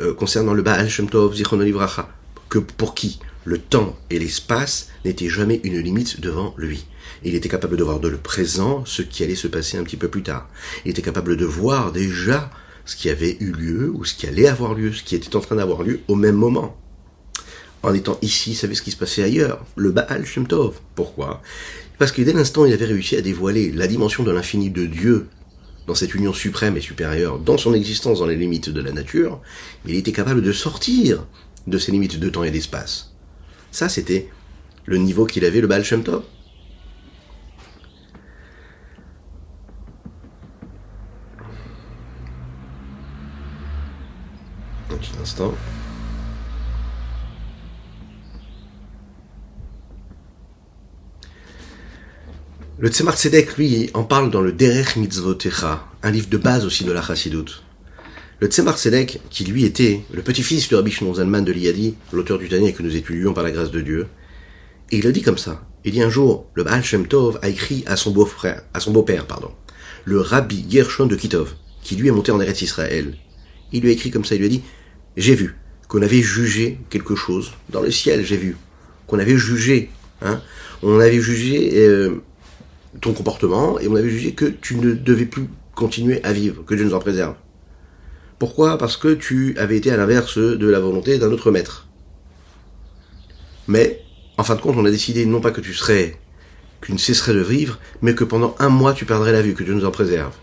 euh, 0.00 0.14
concernant 0.14 0.54
le 0.54 0.62
Baal 0.62 0.88
Shem 0.88 1.08
Tov, 1.08 1.34
Livracha, 1.34 2.08
que 2.48 2.58
pour 2.58 2.94
qui 2.94 3.18
le 3.44 3.58
temps 3.58 3.96
et 4.10 4.18
l'espace 4.18 4.88
n'étaient 5.04 5.28
jamais 5.28 5.60
une 5.64 5.78
limite 5.78 6.20
devant 6.20 6.54
lui. 6.56 6.86
Il 7.24 7.34
était 7.34 7.48
capable 7.48 7.76
de 7.76 7.82
voir 7.82 7.98
de 7.98 8.08
le 8.08 8.18
présent 8.18 8.84
ce 8.84 9.02
qui 9.02 9.24
allait 9.24 9.34
se 9.34 9.48
passer 9.48 9.78
un 9.78 9.84
petit 9.84 9.96
peu 9.96 10.08
plus 10.08 10.22
tard. 10.22 10.48
Il 10.84 10.90
était 10.90 11.02
capable 11.02 11.36
de 11.36 11.44
voir 11.44 11.92
déjà 11.92 12.50
ce 12.84 12.96
qui 12.96 13.08
avait 13.08 13.36
eu 13.40 13.52
lieu 13.52 13.90
ou 13.94 14.04
ce 14.04 14.14
qui 14.14 14.26
allait 14.26 14.46
avoir 14.46 14.74
lieu, 14.74 14.92
ce 14.92 15.02
qui 15.02 15.14
était 15.14 15.34
en 15.34 15.40
train 15.40 15.56
d'avoir 15.56 15.82
lieu 15.82 16.00
au 16.08 16.14
même 16.14 16.36
moment. 16.36 16.76
En 17.82 17.94
étant 17.94 18.18
ici, 18.22 18.52
il 18.52 18.54
savait 18.54 18.76
ce 18.76 18.82
qui 18.82 18.92
se 18.92 18.96
passait 18.96 19.24
ailleurs, 19.24 19.64
le 19.76 19.90
Baal 19.90 20.24
Shem 20.24 20.46
Tov. 20.46 20.78
Pourquoi? 20.94 21.42
Parce 22.02 22.10
que 22.10 22.22
dès 22.22 22.32
l'instant, 22.32 22.64
il 22.64 22.72
avait 22.72 22.86
réussi 22.86 23.14
à 23.14 23.20
dévoiler 23.20 23.70
la 23.70 23.86
dimension 23.86 24.24
de 24.24 24.32
l'infini 24.32 24.70
de 24.70 24.86
Dieu 24.86 25.28
dans 25.86 25.94
cette 25.94 26.16
union 26.16 26.32
suprême 26.32 26.76
et 26.76 26.80
supérieure, 26.80 27.38
dans 27.38 27.56
son 27.56 27.74
existence 27.74 28.18
dans 28.18 28.26
les 28.26 28.34
limites 28.34 28.70
de 28.70 28.80
la 28.80 28.90
nature, 28.90 29.40
il 29.86 29.94
était 29.94 30.10
capable 30.10 30.42
de 30.42 30.50
sortir 30.50 31.24
de 31.68 31.78
ces 31.78 31.92
limites 31.92 32.18
de 32.18 32.28
temps 32.28 32.42
et 32.42 32.50
d'espace. 32.50 33.12
Ça, 33.70 33.88
c'était 33.88 34.28
le 34.84 34.96
niveau 34.96 35.26
qu'il 35.26 35.44
avait, 35.44 35.60
le 35.60 35.68
Baal 35.68 35.84
Shem. 35.84 36.02
Un. 45.38 45.52
Le 52.82 52.88
Tzemar 52.88 53.16
Tzedek, 53.16 53.58
lui, 53.58 53.90
en 53.94 54.02
parle 54.02 54.32
dans 54.32 54.40
le 54.40 54.50
Derech 54.50 54.96
Mitzvotecha, 54.96 55.86
un 56.02 56.10
livre 56.10 56.28
de 56.28 56.36
base 56.36 56.66
aussi 56.66 56.82
de 56.82 56.90
la 56.90 57.00
Chassidut. 57.00 57.62
Le 58.40 58.48
Tzemar 58.48 58.76
Tzedek, 58.76 59.20
qui 59.30 59.44
lui 59.44 59.64
était 59.64 60.00
le 60.12 60.20
petit-fils 60.20 60.68
de 60.68 60.74
Rabbi 60.74 60.90
Shimon 60.90 61.14
Zalman 61.14 61.42
de 61.42 61.52
l'Iyadi, 61.52 61.94
l'auteur 62.12 62.38
du 62.38 62.48
Tanya 62.48 62.72
que 62.72 62.82
nous 62.82 62.96
étudions 62.96 63.34
par 63.34 63.44
la 63.44 63.52
grâce 63.52 63.70
de 63.70 63.80
Dieu, 63.80 64.08
il 64.90 65.06
a 65.06 65.12
dit 65.12 65.22
comme 65.22 65.38
ça. 65.38 65.64
Il 65.84 65.92
dit 65.92 66.02
un 66.02 66.10
jour, 66.10 66.50
le 66.54 66.64
Baal 66.64 66.82
Shem 66.82 67.06
Tov 67.06 67.38
a 67.40 67.48
écrit 67.48 67.84
à 67.86 67.94
son 67.94 68.10
beau-frère, 68.10 68.64
à 68.74 68.80
son 68.80 68.90
beau-père, 68.90 69.28
pardon, 69.28 69.52
le 70.04 70.20
Rabbi 70.20 70.66
Gershon 70.68 71.06
de 71.06 71.14
Kitov, 71.14 71.54
qui 71.84 71.94
lui 71.94 72.08
est 72.08 72.10
monté 72.10 72.32
en 72.32 72.40
Eretz 72.40 72.62
Israël. 72.62 73.16
Il 73.70 73.82
lui 73.82 73.90
a 73.90 73.92
écrit 73.92 74.10
comme 74.10 74.24
ça, 74.24 74.34
il 74.34 74.38
lui 74.38 74.46
a 74.46 74.50
dit, 74.50 74.62
j'ai 75.16 75.36
vu 75.36 75.56
qu'on 75.86 76.02
avait 76.02 76.20
jugé 76.20 76.80
quelque 76.90 77.14
chose 77.14 77.52
dans 77.70 77.80
le 77.80 77.92
ciel, 77.92 78.26
j'ai 78.26 78.38
vu 78.38 78.56
qu'on 79.06 79.20
avait 79.20 79.38
jugé, 79.38 79.88
hein, 80.20 80.42
on 80.82 80.98
avait 80.98 81.20
jugé 81.20 81.70
euh, 81.76 82.20
ton 83.00 83.12
comportement 83.12 83.78
et 83.78 83.88
on 83.88 83.96
avait 83.96 84.10
jugé 84.10 84.32
que 84.32 84.44
tu 84.44 84.76
ne 84.76 84.92
devais 84.92 85.26
plus 85.26 85.48
continuer 85.74 86.22
à 86.24 86.32
vivre, 86.32 86.64
que 86.64 86.74
Dieu 86.74 86.84
nous 86.84 86.94
en 86.94 86.98
préserve. 86.98 87.34
Pourquoi? 88.38 88.76
Parce 88.76 88.96
que 88.96 89.14
tu 89.14 89.56
avais 89.56 89.76
été 89.76 89.90
à 89.90 89.96
l'inverse 89.96 90.38
de 90.38 90.66
la 90.68 90.80
volonté 90.80 91.18
d'un 91.18 91.30
autre 91.30 91.50
maître. 91.50 91.86
Mais, 93.68 94.02
en 94.36 94.42
fin 94.42 94.56
de 94.56 94.60
compte, 94.60 94.76
on 94.76 94.84
a 94.84 94.90
décidé 94.90 95.24
non 95.26 95.40
pas 95.40 95.52
que 95.52 95.60
tu 95.60 95.72
serais, 95.72 96.18
tu 96.80 96.92
ne 96.92 96.98
cesserais 96.98 97.34
de 97.34 97.40
vivre, 97.40 97.78
mais 98.02 98.14
que 98.14 98.24
pendant 98.24 98.56
un 98.58 98.68
mois 98.68 98.92
tu 98.92 99.04
perdrais 99.04 99.32
la 99.32 99.42
vue, 99.42 99.54
que 99.54 99.62
Dieu 99.62 99.74
nous 99.74 99.84
en 99.84 99.90
préserve. 99.90 100.34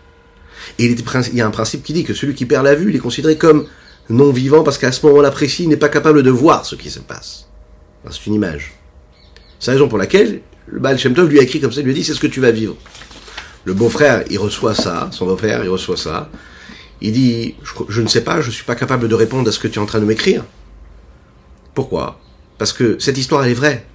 Et 0.78 0.86
il, 0.86 0.98
il 0.98 1.34
y 1.36 1.40
a 1.40 1.46
un 1.46 1.50
principe 1.50 1.82
qui 1.82 1.92
dit 1.92 2.04
que 2.04 2.14
celui 2.14 2.34
qui 2.34 2.46
perd 2.46 2.64
la 2.64 2.74
vue, 2.74 2.90
il 2.90 2.96
est 2.96 3.00
considéré 3.00 3.36
comme 3.36 3.66
non 4.08 4.32
vivant 4.32 4.62
parce 4.62 4.78
qu'à 4.78 4.92
ce 4.92 5.06
moment-là 5.06 5.30
précis, 5.30 5.64
il 5.64 5.68
n'est 5.68 5.76
pas 5.76 5.88
capable 5.88 6.22
de 6.22 6.30
voir 6.30 6.66
ce 6.66 6.74
qui 6.74 6.90
se 6.90 7.00
passe. 7.00 7.48
C'est 8.10 8.26
une 8.26 8.34
image. 8.34 8.72
C'est 9.58 9.70
la 9.70 9.74
raison 9.74 9.88
pour 9.88 9.98
laquelle 9.98 10.40
le 10.72 10.78
Baal 10.80 10.96
lui 10.96 11.38
a 11.38 11.42
écrit 11.42 11.60
comme 11.60 11.72
ça, 11.72 11.80
il 11.80 11.84
lui 11.84 11.92
a 11.92 11.94
dit 11.94 12.04
c'est 12.04 12.14
ce 12.14 12.20
que 12.20 12.26
tu 12.26 12.40
vas 12.40 12.50
vivre. 12.50 12.76
Le 13.64 13.74
beau-frère, 13.74 14.24
il 14.30 14.38
reçoit 14.38 14.74
ça, 14.74 15.08
son 15.12 15.26
beau-frère, 15.26 15.62
il 15.64 15.68
reçoit 15.68 15.96
ça. 15.96 16.30
Il 17.02 17.12
dit, 17.12 17.54
je, 17.88 18.02
ne 18.02 18.08
sais 18.08 18.22
pas, 18.22 18.40
je 18.40 18.46
ne 18.46 18.52
suis 18.52 18.64
pas 18.64 18.74
capable 18.74 19.08
de 19.08 19.14
répondre 19.14 19.48
à 19.48 19.52
ce 19.52 19.58
que 19.58 19.68
tu 19.68 19.78
es 19.78 19.82
en 19.82 19.86
train 19.86 20.00
de 20.00 20.04
m'écrire. 20.04 20.44
Pourquoi? 21.74 22.20
Parce 22.58 22.72
que 22.72 22.98
cette 22.98 23.18
histoire, 23.18 23.44
est 23.46 23.54
vraie. 23.54 23.86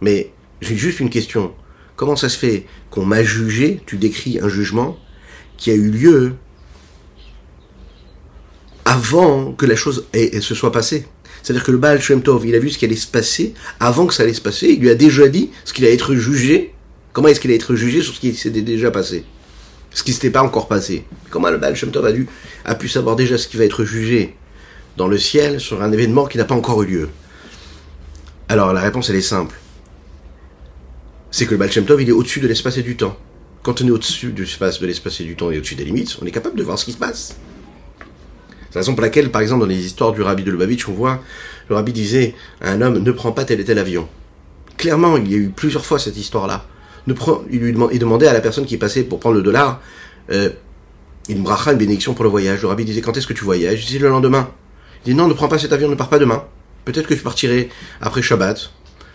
Mais 0.00 0.32
j'ai 0.60 0.76
juste 0.76 1.00
une 1.00 1.10
question. 1.10 1.54
Comment 1.96 2.16
ça 2.16 2.28
se 2.28 2.36
fait 2.36 2.66
qu'on 2.90 3.04
m'a 3.04 3.22
jugé, 3.22 3.80
tu 3.86 3.96
décris 3.96 4.38
un 4.40 4.48
jugement, 4.48 4.98
qui 5.56 5.70
a 5.70 5.74
eu 5.74 5.90
lieu 5.90 6.34
avant 8.84 9.52
que 9.52 9.66
la 9.66 9.76
chose 9.76 10.06
se 10.12 10.54
soit 10.54 10.72
passée? 10.72 11.06
C'est-à-dire 11.44 11.62
que 11.62 11.72
le 11.72 11.76
Baal 11.76 12.00
Shem 12.00 12.22
Tov, 12.22 12.46
il 12.46 12.54
a 12.54 12.58
vu 12.58 12.70
ce 12.70 12.78
qui 12.78 12.86
allait 12.86 12.96
se 12.96 13.06
passer 13.06 13.52
avant 13.78 14.06
que 14.06 14.14
ça 14.14 14.22
allait 14.22 14.32
se 14.32 14.40
passer. 14.40 14.68
Il 14.68 14.80
lui 14.80 14.88
a 14.88 14.94
déjà 14.94 15.28
dit 15.28 15.50
ce 15.66 15.74
qu'il 15.74 15.84
allait 15.84 15.92
être 15.92 16.14
jugé. 16.14 16.72
Comment 17.12 17.28
est-ce 17.28 17.38
qu'il 17.38 17.50
allait 17.50 17.60
être 17.60 17.74
jugé 17.74 18.00
sur 18.00 18.14
ce 18.14 18.20
qui 18.20 18.34
s'était 18.34 18.62
déjà 18.62 18.90
passé? 18.90 19.26
Ce 19.92 20.02
qui 20.02 20.14
s'était 20.14 20.30
pas 20.30 20.42
encore 20.42 20.68
passé. 20.68 21.04
Comment 21.28 21.50
le 21.50 21.58
Baal 21.58 21.76
Shem 21.76 21.90
Tov 21.90 22.06
a, 22.06 22.12
dû, 22.12 22.26
pu 22.78 22.88
savoir 22.88 23.14
déjà 23.14 23.36
ce 23.36 23.46
qui 23.46 23.58
va 23.58 23.64
être 23.64 23.84
jugé 23.84 24.34
dans 24.96 25.06
le 25.06 25.18
ciel 25.18 25.60
sur 25.60 25.82
un 25.82 25.92
événement 25.92 26.24
qui 26.24 26.38
n'a 26.38 26.46
pas 26.46 26.54
encore 26.54 26.82
eu 26.82 26.86
lieu? 26.86 27.08
Alors 28.48 28.72
la 28.72 28.80
réponse, 28.80 29.10
elle 29.10 29.16
est 29.16 29.20
simple. 29.20 29.54
C'est 31.30 31.44
que 31.44 31.50
le 31.50 31.58
Baal 31.58 31.70
Shem 31.70 31.84
Tov, 31.84 32.00
il 32.00 32.08
est 32.08 32.12
au-dessus 32.12 32.40
de 32.40 32.48
l'espace 32.48 32.78
et 32.78 32.82
du 32.82 32.96
temps. 32.96 33.18
Quand 33.62 33.82
on 33.82 33.86
est 33.86 33.90
au-dessus 33.90 34.32
de 34.32 34.40
l'espace 34.40 35.20
et 35.20 35.24
du 35.24 35.36
temps 35.36 35.50
et 35.50 35.58
au-dessus 35.58 35.74
des 35.74 35.84
limites, 35.84 36.16
on 36.22 36.26
est 36.26 36.30
capable 36.30 36.56
de 36.56 36.62
voir 36.62 36.78
ce 36.78 36.86
qui 36.86 36.92
se 36.92 36.98
passe. 36.98 37.36
C'est 38.74 38.80
la 38.80 38.82
raison 38.86 38.94
pour 38.96 39.02
laquelle, 39.02 39.30
par 39.30 39.40
exemple, 39.40 39.60
dans 39.60 39.68
les 39.68 39.86
histoires 39.86 40.10
du 40.10 40.20
rabbi 40.20 40.42
de 40.42 40.50
Lubavitch, 40.50 40.88
on 40.88 40.94
voit, 40.94 41.20
le 41.68 41.76
rabbi 41.76 41.92
disait 41.92 42.34
à 42.60 42.72
un 42.72 42.80
homme, 42.80 42.98
ne 42.98 43.12
prends 43.12 43.30
pas 43.30 43.44
tel 43.44 43.60
et 43.60 43.64
tel 43.64 43.78
avion. 43.78 44.08
Clairement, 44.76 45.16
il 45.16 45.30
y 45.30 45.34
a 45.34 45.36
eu 45.36 45.50
plusieurs 45.50 45.86
fois 45.86 46.00
cette 46.00 46.16
histoire-là. 46.16 46.66
il 47.06 47.60
lui 47.60 47.72
demandait 47.72 48.26
à 48.26 48.32
la 48.32 48.40
personne 48.40 48.66
qui 48.66 48.76
passait 48.76 49.04
pour 49.04 49.20
prendre 49.20 49.36
le 49.36 49.42
dollar, 49.42 49.80
euh, 50.32 50.50
une 51.28 51.44
bracha, 51.44 51.70
une 51.70 51.78
bénédiction 51.78 52.14
pour 52.14 52.24
le 52.24 52.30
voyage. 52.30 52.62
Le 52.62 52.66
rabbi 52.66 52.84
disait, 52.84 53.00
quand 53.00 53.16
est-ce 53.16 53.28
que 53.28 53.32
tu 53.32 53.44
voyages? 53.44 53.80
Il 53.84 53.86
disait, 53.86 54.00
le 54.00 54.08
lendemain. 54.08 54.50
Il 55.06 55.10
dit, 55.10 55.14
non, 55.14 55.28
ne 55.28 55.34
prends 55.34 55.46
pas 55.46 55.58
cet 55.58 55.72
avion, 55.72 55.88
ne 55.88 55.94
pars 55.94 56.08
pas 56.08 56.18
demain. 56.18 56.42
Peut-être 56.84 57.06
que 57.06 57.14
je 57.14 57.22
partirai 57.22 57.68
après 58.00 58.22
Shabbat. 58.22 58.72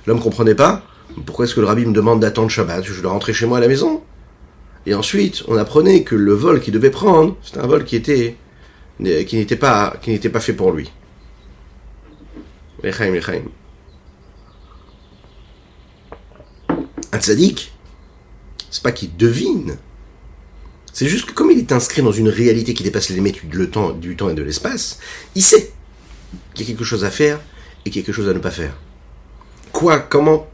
L'homme 0.08 0.22
comprenait 0.22 0.56
pas. 0.56 0.84
Pourquoi 1.26 1.44
est-ce 1.44 1.56
que 1.56 1.60
le 1.60 1.68
rabbi 1.68 1.86
me 1.86 1.92
demande 1.92 2.22
d'attendre 2.22 2.50
Shabbat? 2.50 2.86
Je 2.86 3.02
dois 3.02 3.12
rentrer 3.12 3.34
chez 3.34 3.46
moi 3.46 3.58
à 3.58 3.62
la 3.62 3.68
maison. 3.68 4.04
Et 4.86 4.94
ensuite, 4.94 5.44
on 5.50 5.58
apprenait 5.58 6.04
que 6.04 6.16
le 6.16 6.32
vol 6.32 6.62
qu'il 6.62 6.74
devait 6.74 6.92
prendre, 6.92 7.36
c'était 7.44 7.60
un 7.60 7.68
vol 7.68 7.84
qui 7.84 7.98
était 7.98 8.38
qui 9.00 9.38
n'était 9.38 9.56
pas, 9.56 9.98
qui 10.02 10.12
n'était 10.12 10.30
pas 10.30 10.40
fait 10.40 10.54
pour 10.54 10.72
lui. 10.72 10.92
Un 17.12 17.20
tzaddik, 17.20 17.72
c'est 18.70 18.84
pas 18.84 18.92
qu'il 18.92 19.16
devine. 19.16 19.78
C'est 20.94 21.08
juste 21.08 21.28
que 21.28 21.34
comme 21.34 21.52
il 21.52 21.60
est 21.60 21.72
inscrit 21.72 22.02
dans 22.02 22.12
une 22.12 22.30
réalité 22.30 22.74
qui 22.74 22.84
dépasse 22.84 23.10
les 23.10 23.16
limites 23.16 23.46
du 23.48 23.70
temps, 23.70 23.92
du 23.92 24.16
temps 24.16 24.30
et 24.30 24.34
de 24.34 24.44
l'espace, 24.44 25.00
il 25.36 25.44
sait 25.44 25.72
qu'il 26.54 26.66
y 26.66 26.70
a 26.70 26.72
quelque 26.72 26.84
chose 26.84 27.06
à 27.06 27.12
faire 27.12 27.40
et 27.86 27.90
quelque 27.90 28.12
chose 28.12 28.28
à 28.28 28.34
ne 28.34 28.40
pas 28.40 28.52
faire. 28.52 28.78
Quoi, 29.72 30.00
comment, 30.00 30.48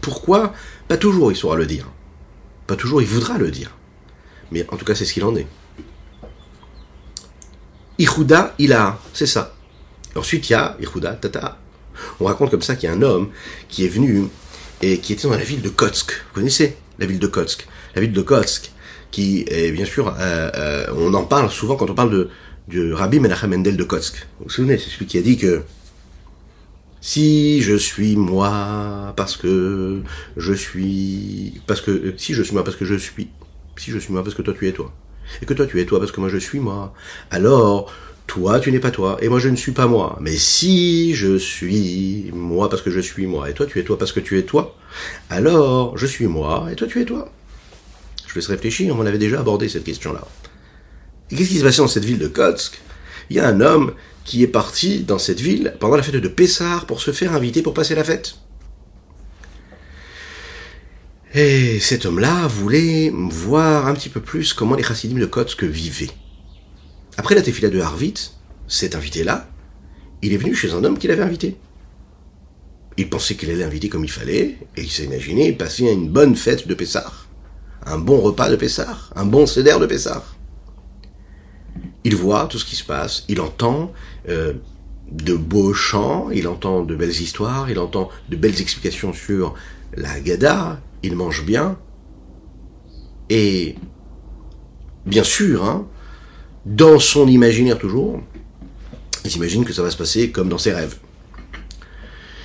pourquoi, 0.00 0.54
pas 0.88 0.96
toujours 0.96 1.30
il 1.30 1.36
saura 1.36 1.56
le 1.56 1.66
dire. 1.66 1.88
Pas 2.66 2.76
toujours 2.76 3.00
il 3.00 3.08
voudra 3.08 3.38
le 3.38 3.50
dire. 3.50 3.76
Mais 4.50 4.66
en 4.70 4.76
tout 4.76 4.84
cas, 4.84 4.94
c'est 4.94 5.04
ce 5.04 5.12
qu'il 5.12 5.24
en 5.24 5.36
est. 5.36 5.46
Ihuda 7.98 8.54
Ila, 8.58 8.98
c'est 9.12 9.26
ça. 9.26 9.54
Ensuite, 10.14 10.48
il 10.48 10.52
y 10.52 10.56
a 10.56 10.76
Ihuda 10.80 11.14
Tata. 11.14 11.58
On 12.20 12.26
raconte 12.26 12.50
comme 12.50 12.62
ça 12.62 12.76
qu'il 12.76 12.88
y 12.88 12.92
a 12.92 12.94
un 12.94 13.02
homme 13.02 13.30
qui 13.68 13.84
est 13.84 13.88
venu 13.88 14.28
et 14.82 14.98
qui 14.98 15.14
était 15.14 15.28
dans 15.28 15.34
la 15.34 15.44
ville 15.44 15.62
de 15.62 15.70
Kotsk. 15.70 16.12
Vous 16.12 16.34
connaissez 16.40 16.76
la 16.98 17.06
ville 17.06 17.18
de 17.18 17.26
Kotsk? 17.26 17.66
La 17.94 18.02
ville 18.02 18.12
de 18.12 18.20
Kotsk, 18.20 18.70
qui 19.10 19.44
est 19.48 19.70
bien 19.70 19.86
sûr, 19.86 20.08
euh, 20.08 20.50
euh, 20.54 20.86
on 20.96 21.14
en 21.14 21.24
parle 21.24 21.50
souvent 21.50 21.76
quand 21.76 21.88
on 21.88 21.94
parle 21.94 22.10
de, 22.10 22.28
de 22.68 22.92
Rabbi 22.92 23.18
Menachem 23.18 23.50
Mendel 23.50 23.76
de 23.76 23.84
Kotsk. 23.84 24.26
Vous 24.38 24.44
vous 24.44 24.50
souvenez, 24.50 24.76
c'est 24.76 24.90
celui 24.90 25.06
qui 25.06 25.16
a 25.16 25.22
dit 25.22 25.38
que 25.38 25.62
si 27.00 27.62
je 27.62 27.76
suis 27.76 28.16
moi 28.16 29.14
parce 29.16 29.36
que 29.36 30.02
je 30.36 30.52
suis 30.52 31.60
parce 31.66 31.80
que 31.80 32.14
si 32.16 32.34
je 32.34 32.42
suis 32.42 32.52
moi 32.52 32.64
parce 32.64 32.76
que 32.76 32.84
je 32.84 32.96
suis 32.96 33.28
si 33.76 33.90
je 33.90 33.98
suis 33.98 34.12
moi 34.12 34.24
parce 34.24 34.34
que 34.34 34.42
toi 34.42 34.54
tu 34.58 34.66
es 34.66 34.72
toi 34.72 34.92
et 35.42 35.46
que 35.46 35.54
toi 35.54 35.66
tu 35.66 35.80
es 35.80 35.84
toi 35.84 35.98
parce 35.98 36.12
que 36.12 36.20
moi 36.20 36.28
je 36.28 36.38
suis 36.38 36.60
moi, 36.60 36.94
alors 37.30 37.92
toi 38.26 38.58
tu 38.60 38.72
n'es 38.72 38.80
pas 38.80 38.90
toi 38.90 39.18
et 39.20 39.28
moi 39.28 39.38
je 39.38 39.48
ne 39.48 39.56
suis 39.56 39.72
pas 39.72 39.86
moi. 39.86 40.18
Mais 40.20 40.36
si 40.36 41.14
je 41.14 41.36
suis 41.36 42.30
moi 42.34 42.68
parce 42.68 42.82
que 42.82 42.90
je 42.90 43.00
suis 43.00 43.26
moi 43.26 43.50
et 43.50 43.54
toi 43.54 43.66
tu 43.66 43.78
es 43.78 43.84
toi 43.84 43.98
parce 43.98 44.12
que 44.12 44.20
tu 44.20 44.38
es 44.38 44.42
toi, 44.42 44.76
alors 45.30 45.96
je 45.96 46.06
suis 46.06 46.26
moi 46.26 46.68
et 46.70 46.76
toi 46.76 46.86
tu 46.86 47.00
es 47.00 47.04
toi. 47.04 47.30
Je 48.26 48.34
laisse 48.34 48.48
réfléchir, 48.48 48.94
on 48.98 49.06
avait 49.06 49.18
déjà 49.18 49.40
abordé 49.40 49.68
cette 49.68 49.84
question-là. 49.84 50.26
Et 51.30 51.36
qu'est-ce 51.36 51.48
qui 51.48 51.58
se 51.58 51.64
passait 51.64 51.82
dans 51.82 51.88
cette 51.88 52.04
ville 52.04 52.18
de 52.18 52.28
Kotsk? 52.28 52.80
Il 53.30 53.36
y 53.36 53.40
a 53.40 53.48
un 53.48 53.60
homme 53.60 53.94
qui 54.24 54.42
est 54.42 54.48
parti 54.48 55.00
dans 55.00 55.18
cette 55.18 55.40
ville 55.40 55.74
pendant 55.80 55.96
la 55.96 56.02
fête 56.02 56.16
de 56.16 56.28
Pessar 56.28 56.86
pour 56.86 57.00
se 57.00 57.12
faire 57.12 57.32
inviter 57.32 57.62
pour 57.62 57.74
passer 57.74 57.94
la 57.94 58.04
fête. 58.04 58.36
Et 61.38 61.80
cet 61.80 62.06
homme-là 62.06 62.46
voulait 62.46 63.12
voir 63.12 63.86
un 63.86 63.92
petit 63.92 64.08
peu 64.08 64.22
plus 64.22 64.54
comment 64.54 64.74
les 64.74 64.82
chassidim 64.82 65.18
de 65.18 65.26
Kotsk 65.26 65.64
vivaient. 65.64 66.08
Après 67.18 67.34
la 67.34 67.42
tefila 67.42 67.68
de 67.68 67.78
Harvit, 67.78 68.14
cet 68.66 68.94
invité-là, 68.94 69.46
il 70.22 70.32
est 70.32 70.38
venu 70.38 70.54
chez 70.54 70.72
un 70.72 70.82
homme 70.82 70.96
qu'il 70.96 71.10
avait 71.10 71.22
invité. 71.22 71.58
Il 72.96 73.10
pensait 73.10 73.34
qu'il 73.34 73.50
allait 73.50 73.60
l'inviter 73.60 73.90
comme 73.90 74.04
il 74.04 74.10
fallait, 74.10 74.56
et 74.78 74.80
il 74.80 74.90
s'est 74.90 75.04
imaginé 75.04 75.52
passer 75.52 75.84
une 75.84 76.08
bonne 76.08 76.36
fête 76.36 76.66
de 76.66 76.72
Pessah, 76.72 77.12
un 77.84 77.98
bon 77.98 78.18
repas 78.18 78.48
de 78.48 78.56
Pessah, 78.56 78.96
un 79.14 79.26
bon 79.26 79.44
céder 79.44 79.76
de 79.78 79.84
Pessah. 79.84 80.24
Il 82.04 82.16
voit 82.16 82.46
tout 82.46 82.58
ce 82.58 82.64
qui 82.64 82.76
se 82.76 82.84
passe, 82.84 83.26
il 83.28 83.42
entend 83.42 83.92
euh, 84.30 84.54
de 85.12 85.34
beaux 85.34 85.74
chants, 85.74 86.30
il 86.30 86.48
entend 86.48 86.82
de 86.82 86.96
belles 86.96 87.10
histoires, 87.10 87.70
il 87.70 87.78
entend 87.78 88.08
de 88.30 88.36
belles 88.36 88.58
explications 88.58 89.12
sur 89.12 89.54
la 89.94 90.20
Gada, 90.20 90.80
il 91.02 91.16
mange 91.16 91.44
bien, 91.44 91.78
et 93.28 93.76
bien 95.04 95.24
sûr, 95.24 95.64
hein, 95.64 95.86
dans 96.64 96.98
son 96.98 97.28
imaginaire 97.28 97.78
toujours, 97.78 98.20
il 99.24 99.30
s'imagine 99.30 99.64
que 99.64 99.72
ça 99.72 99.82
va 99.82 99.90
se 99.90 99.96
passer 99.96 100.30
comme 100.30 100.48
dans 100.48 100.58
ses 100.58 100.72
rêves. 100.72 100.98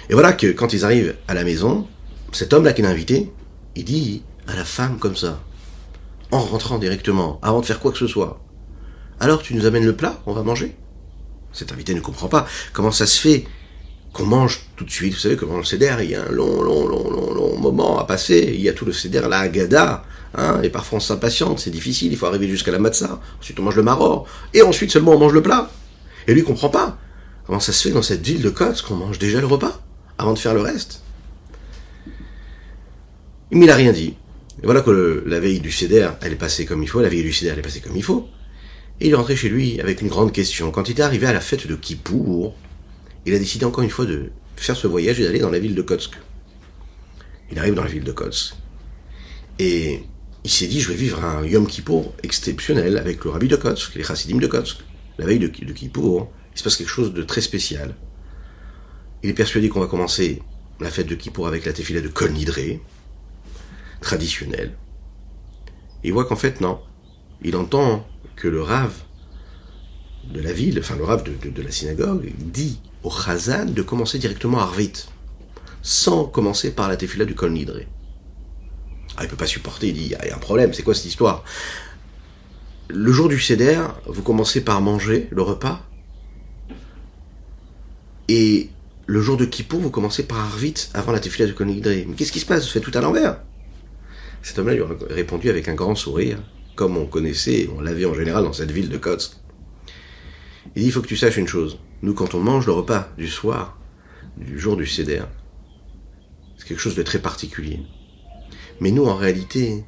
Et 0.09 0.13
voilà 0.13 0.33
que 0.33 0.47
quand 0.47 0.73
ils 0.73 0.83
arrivent 0.83 1.15
à 1.27 1.33
la 1.33 1.43
maison, 1.43 1.87
cet 2.31 2.53
homme-là 2.53 2.73
qui 2.73 2.81
l'a 2.81 2.89
invité, 2.89 3.31
il 3.75 3.85
dit 3.85 4.23
à 4.47 4.55
la 4.55 4.65
femme 4.65 4.97
comme 4.97 5.15
ça, 5.15 5.41
en 6.31 6.39
rentrant 6.39 6.79
directement, 6.79 7.39
avant 7.41 7.61
de 7.61 7.65
faire 7.65 7.79
quoi 7.79 7.91
que 7.91 7.97
ce 7.97 8.07
soit, 8.07 8.41
alors 9.19 9.41
tu 9.41 9.53
nous 9.53 9.65
amènes 9.65 9.85
le 9.85 9.95
plat, 9.95 10.19
on 10.25 10.33
va 10.33 10.43
manger? 10.43 10.75
Cet 11.53 11.71
invité 11.71 11.93
ne 11.93 11.99
comprend 11.99 12.27
pas 12.27 12.47
comment 12.73 12.91
ça 12.91 13.05
se 13.05 13.19
fait 13.19 13.45
qu'on 14.13 14.25
mange 14.25 14.61
tout 14.75 14.83
de 14.83 14.91
suite. 14.91 15.13
Vous 15.13 15.19
savez 15.19 15.35
comment 15.35 15.57
le 15.57 15.63
céder, 15.63 15.93
il 16.01 16.11
y 16.11 16.15
a 16.15 16.23
un 16.23 16.31
long, 16.31 16.61
long, 16.61 16.87
long, 16.87 17.09
long, 17.09 17.33
long 17.33 17.57
moment 17.57 17.99
à 17.99 18.05
passer. 18.05 18.51
Il 18.53 18.61
y 18.61 18.69
a 18.69 18.73
tout 18.73 18.85
le 18.85 18.93
céder, 18.93 19.21
la 19.29 19.47
gada, 19.47 20.03
hein, 20.35 20.61
et 20.63 20.69
parfois 20.69 20.97
on 20.97 20.99
s'impatiente, 21.01 21.59
c'est 21.59 21.69
difficile, 21.69 22.11
il 22.11 22.17
faut 22.17 22.25
arriver 22.25 22.47
jusqu'à 22.47 22.71
la 22.71 22.79
matzah. 22.79 23.19
Ensuite 23.39 23.59
on 23.59 23.63
mange 23.63 23.75
le 23.75 23.83
maror, 23.83 24.27
et 24.53 24.61
ensuite 24.61 24.91
seulement 24.91 25.13
on 25.13 25.19
mange 25.19 25.33
le 25.33 25.41
plat. 25.41 25.71
Et 26.27 26.33
lui 26.33 26.43
comprend 26.43 26.69
pas 26.69 26.97
comment 27.45 27.59
ça 27.59 27.71
se 27.71 27.87
fait 27.87 27.93
dans 27.93 28.01
cette 28.01 28.25
ville 28.25 28.41
de 28.41 28.49
Kotz 28.49 28.81
qu'on 28.81 28.95
mange 28.95 29.17
déjà 29.17 29.39
le 29.39 29.47
repas 29.47 29.81
avant 30.17 30.33
de 30.33 30.39
faire 30.39 30.53
le 30.53 30.61
reste? 30.61 31.01
Mais 33.51 33.65
il 33.65 33.67
n'a 33.67 33.75
rien 33.75 33.91
dit. 33.91 34.15
Et 34.61 34.65
voilà 34.65 34.81
que 34.81 35.23
la 35.25 35.39
veille 35.39 35.59
du 35.59 35.71
céder, 35.71 36.07
elle 36.21 36.33
est 36.33 36.35
passée 36.35 36.65
comme 36.65 36.83
il 36.83 36.87
faut, 36.87 37.01
la 37.01 37.09
veille 37.09 37.23
du 37.23 37.33
céder, 37.33 37.51
elle 37.51 37.59
est 37.59 37.63
passée 37.63 37.81
comme 37.81 37.95
il 37.95 38.03
faut. 38.03 38.27
Et 38.99 39.07
il 39.07 39.11
est 39.11 39.15
rentré 39.15 39.35
chez 39.35 39.49
lui 39.49 39.81
avec 39.81 40.01
une 40.01 40.09
grande 40.09 40.31
question. 40.31 40.69
Quand 40.69 40.87
il 40.87 40.99
est 40.99 41.01
arrivé 41.01 41.25
à 41.25 41.33
la 41.33 41.41
fête 41.41 41.65
de 41.65 41.75
Kippour, 41.75 42.53
il 43.25 43.33
a 43.33 43.39
décidé 43.39 43.65
encore 43.65 43.83
une 43.83 43.89
fois 43.89 44.05
de 44.05 44.31
faire 44.55 44.75
ce 44.75 44.87
voyage 44.87 45.19
et 45.19 45.23
d'aller 45.23 45.39
dans 45.39 45.49
la 45.49 45.59
ville 45.59 45.75
de 45.75 45.81
Kotsk. 45.81 46.13
Il 47.51 47.59
arrive 47.59 47.73
dans 47.73 47.83
la 47.83 47.89
ville 47.89 48.03
de 48.03 48.11
Kotsk. 48.11 48.55
Et 49.59 50.03
il 50.43 50.49
s'est 50.49 50.67
dit, 50.67 50.79
je 50.79 50.89
vais 50.89 50.95
vivre 50.95 51.23
un 51.23 51.45
Yom 51.45 51.67
Kippour 51.67 52.13
exceptionnel 52.23 52.97
avec 52.97 53.23
le 53.23 53.31
rabbi 53.31 53.47
de 53.47 53.55
Kotsk, 53.55 53.95
les 53.95 54.03
chassidim 54.03 54.37
de 54.37 54.47
Kotsk. 54.47 54.77
La 55.17 55.25
veille 55.25 55.39
de, 55.39 55.47
de 55.47 55.73
Kippour, 55.73 56.31
il 56.53 56.57
se 56.57 56.63
passe 56.63 56.77
quelque 56.77 56.89
chose 56.89 57.13
de 57.13 57.23
très 57.23 57.41
spécial. 57.41 57.95
Il 59.23 59.29
est 59.29 59.33
persuadé 59.33 59.69
qu'on 59.69 59.81
va 59.81 59.87
commencer 59.87 60.41
la 60.79 60.89
fête 60.89 61.07
de 61.07 61.15
Kippour 61.15 61.47
avec 61.47 61.65
la 61.65 61.73
tefila 61.73 62.01
de 62.01 62.07
Kol 62.07 62.31
Nidré, 62.31 62.81
traditionnelle. 64.01 64.75
il 66.03 66.11
voit 66.11 66.25
qu'en 66.25 66.35
fait, 66.35 66.59
non. 66.59 66.79
Il 67.43 67.55
entend 67.55 68.07
que 68.35 68.47
le 68.47 68.61
rave 68.61 68.95
de 70.33 70.41
la 70.41 70.53
ville, 70.53 70.79
enfin 70.79 70.95
le 70.95 71.03
rave 71.03 71.23
de, 71.23 71.61
la 71.61 71.71
synagogue, 71.71 72.31
dit 72.37 72.79
au 73.03 73.09
Chazan 73.09 73.65
de 73.65 73.81
commencer 73.81 74.19
directement 74.19 74.59
à 74.59 74.63
Arvit, 74.63 74.93
sans 75.81 76.25
commencer 76.25 76.71
par 76.71 76.87
la 76.87 76.97
tefila 76.97 77.25
du 77.25 77.35
Kol 77.35 77.51
Nidré. 77.51 77.87
Ah, 79.17 79.25
peut 79.25 79.35
pas 79.35 79.47
supporter, 79.47 79.89
il 79.89 79.93
dit, 79.93 80.03
il 80.05 80.27
y 80.27 80.31
a 80.31 80.35
un 80.35 80.39
problème, 80.39 80.73
c'est 80.73 80.83
quoi 80.83 80.93
cette 80.93 81.05
histoire? 81.05 81.43
Le 82.89 83.11
jour 83.11 83.29
du 83.29 83.39
Seder, 83.39 83.81
vous 84.05 84.21
commencez 84.21 84.61
par 84.61 84.81
manger 84.81 85.27
le 85.31 85.41
repas, 85.41 85.85
et 88.27 88.69
le 89.07 89.21
jour 89.21 89.35
de 89.35 89.45
Kippour, 89.45 89.81
vous 89.81 89.89
commencez 89.89 90.23
par 90.23 90.39
Arvit 90.39 90.73
avant 90.93 91.11
la 91.11 91.19
tefila 91.19 91.45
du 91.45 91.53
Kol 91.53 91.67
Nidré. 91.67 92.05
Mais 92.07 92.15
qu'est-ce 92.15 92.31
qui 92.31 92.39
se 92.39 92.45
passe? 92.45 92.65
Vous 92.65 92.71
faites 92.71 92.83
tout 92.83 92.97
à 92.97 93.01
l'envers 93.01 93.41
Cet 94.41 94.57
homme-là 94.59 94.75
lui 94.75 94.83
a 94.83 94.87
répondu 95.13 95.49
avec 95.49 95.67
un 95.67 95.73
grand 95.73 95.95
sourire, 95.95 96.39
comme 96.75 96.95
on 96.95 97.05
connaissait, 97.05 97.69
on 97.75 97.81
l'avait 97.81 98.05
en 98.05 98.13
général 98.13 98.43
dans 98.43 98.53
cette 98.53 98.71
ville 98.71 98.89
de 98.89 98.97
Kotsk. 98.97 99.33
Il 100.75 100.83
dit, 100.83 100.87
il 100.87 100.91
faut 100.91 101.01
que 101.01 101.07
tu 101.07 101.17
saches 101.17 101.37
une 101.37 101.47
chose. 101.47 101.77
Nous, 102.01 102.13
quand 102.13 102.33
on 102.33 102.39
mange 102.39 102.65
le 102.65 102.73
repas 102.73 103.09
du 103.17 103.27
soir, 103.27 103.77
du 104.37 104.59
jour 104.59 104.75
du 104.75 104.87
Seder, 104.87 105.23
c'est 106.57 106.67
quelque 106.67 106.79
chose 106.79 106.95
de 106.95 107.03
très 107.03 107.19
particulier. 107.19 107.79
Mais 108.79 108.91
nous, 108.91 109.05
en 109.05 109.15
réalité, 109.15 109.83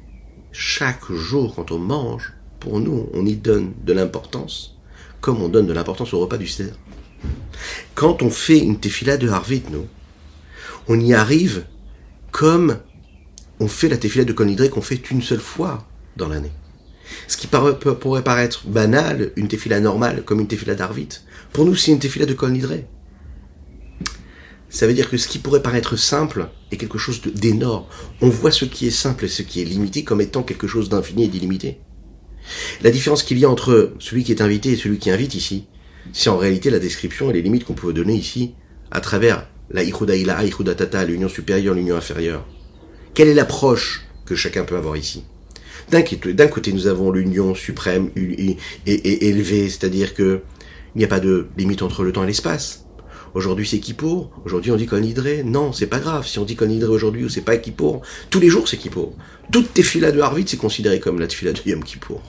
chaque 0.52 1.10
jour, 1.10 1.54
quand 1.56 1.72
on 1.72 1.78
mange, 1.78 2.32
pour 2.60 2.80
nous, 2.80 3.08
on 3.12 3.26
y 3.26 3.34
donne 3.34 3.74
de 3.84 3.92
l'importance, 3.92 4.76
comme 5.20 5.42
on 5.42 5.48
donne 5.48 5.66
de 5.66 5.72
l'importance 5.72 6.14
au 6.14 6.20
repas 6.20 6.38
du 6.38 6.46
Seder. 6.46 6.74
Quand 7.94 8.22
on 8.22 8.30
fait 8.30 8.58
une 8.58 8.78
tefila 8.78 9.16
de 9.16 9.28
Harvit, 9.28 9.64
nous, 9.70 9.86
on 10.86 11.00
y 11.00 11.14
arrive 11.14 11.64
comme 12.30 12.78
on 13.58 13.68
fait 13.68 13.88
la 13.88 13.96
tefila 13.96 14.24
de 14.24 14.32
Konidré 14.32 14.68
qu'on 14.68 14.82
fait 14.82 15.10
une 15.10 15.22
seule 15.22 15.40
fois 15.40 15.86
dans 16.16 16.28
l'année. 16.28 16.52
Ce 17.28 17.36
qui 17.36 17.46
pourrait 17.46 18.22
paraître 18.22 18.66
banal, 18.66 19.32
une 19.36 19.48
tefila 19.48 19.80
normale, 19.80 20.22
comme 20.24 20.40
une 20.40 20.48
tefila 20.48 20.74
d'Arvit, 20.74 21.20
pour 21.54 21.64
nous 21.64 21.76
c'est 21.76 21.92
une 21.92 22.00
tefila 22.00 22.26
de 22.26 22.34
Kol 22.34 22.52
Ça 24.68 24.86
veut 24.88 24.92
dire 24.92 25.08
que 25.08 25.16
ce 25.16 25.28
qui 25.28 25.38
pourrait 25.38 25.62
paraître 25.62 25.96
simple 25.96 26.48
est 26.72 26.76
quelque 26.76 26.98
chose 26.98 27.22
d'énorme. 27.22 27.84
On 28.20 28.28
voit 28.28 28.50
ce 28.50 28.64
qui 28.64 28.88
est 28.88 28.90
simple 28.90 29.26
et 29.26 29.28
ce 29.28 29.42
qui 29.42 29.62
est 29.62 29.64
limité 29.64 30.02
comme 30.02 30.20
étant 30.20 30.42
quelque 30.42 30.66
chose 30.66 30.88
d'infini 30.88 31.24
et 31.24 31.28
d'illimité. 31.28 31.78
La 32.82 32.90
différence 32.90 33.22
qu'il 33.22 33.38
y 33.38 33.44
a 33.44 33.50
entre 33.50 33.94
celui 34.00 34.24
qui 34.24 34.32
est 34.32 34.42
invité 34.42 34.72
et 34.72 34.76
celui 34.76 34.98
qui 34.98 35.12
invite 35.12 35.36
ici, 35.36 35.66
c'est 36.12 36.28
en 36.28 36.36
réalité 36.36 36.70
la 36.70 36.80
description 36.80 37.30
et 37.30 37.32
les 37.32 37.42
limites 37.42 37.64
qu'on 37.64 37.74
peut 37.74 37.92
donner 37.92 38.14
ici 38.14 38.54
à 38.90 39.00
travers 39.00 39.48
la 39.70 39.84
Ichuda 39.84 40.16
Ilaha, 40.16 40.44
Ichuda 40.44 40.74
Tata, 40.74 41.04
l'union 41.04 41.28
supérieure, 41.28 41.74
l'union 41.74 41.96
inférieure. 41.96 42.44
Quelle 43.14 43.28
est 43.28 43.34
l'approche 43.34 44.04
que 44.26 44.34
chacun 44.34 44.64
peut 44.64 44.76
avoir 44.76 44.96
ici? 44.96 45.22
D'un 45.90 46.46
côté, 46.48 46.72
nous 46.72 46.86
avons 46.86 47.12
l'union 47.12 47.54
suprême 47.54 48.10
et, 48.16 48.56
élevée, 48.86 49.68
c'est-à-dire 49.68 50.14
que 50.14 50.40
il 50.94 50.98
n'y 50.98 51.04
a 51.04 51.08
pas 51.08 51.20
de 51.20 51.48
limite 51.56 51.82
entre 51.82 52.04
le 52.04 52.12
temps 52.12 52.24
et 52.24 52.26
l'espace. 52.26 52.84
Aujourd'hui 53.34 53.66
c'est 53.66 53.80
Kippour, 53.80 54.30
aujourd'hui 54.44 54.70
on 54.70 54.76
dit 54.76 54.86
Konidré. 54.86 55.42
Non, 55.42 55.72
c'est 55.72 55.88
pas 55.88 55.98
grave. 55.98 56.26
Si 56.26 56.38
on 56.38 56.44
dit 56.44 56.54
Konidré 56.54 56.88
aujourd'hui 56.88 57.24
ou 57.24 57.28
c'est 57.28 57.40
pas 57.40 57.56
Kippour, 57.56 58.02
tous 58.30 58.38
les 58.38 58.48
jours 58.48 58.68
c'est 58.68 58.76
Kippour. 58.76 59.12
Toutes 59.50 59.74
tes 59.74 59.82
filas 59.82 60.12
de 60.12 60.20
Harvit 60.20 60.44
c'est 60.46 60.56
considéré 60.56 61.00
comme 61.00 61.18
la 61.18 61.28
fila 61.28 61.52
de 61.52 61.58
Yom 61.66 61.82
Kippour. 61.82 62.22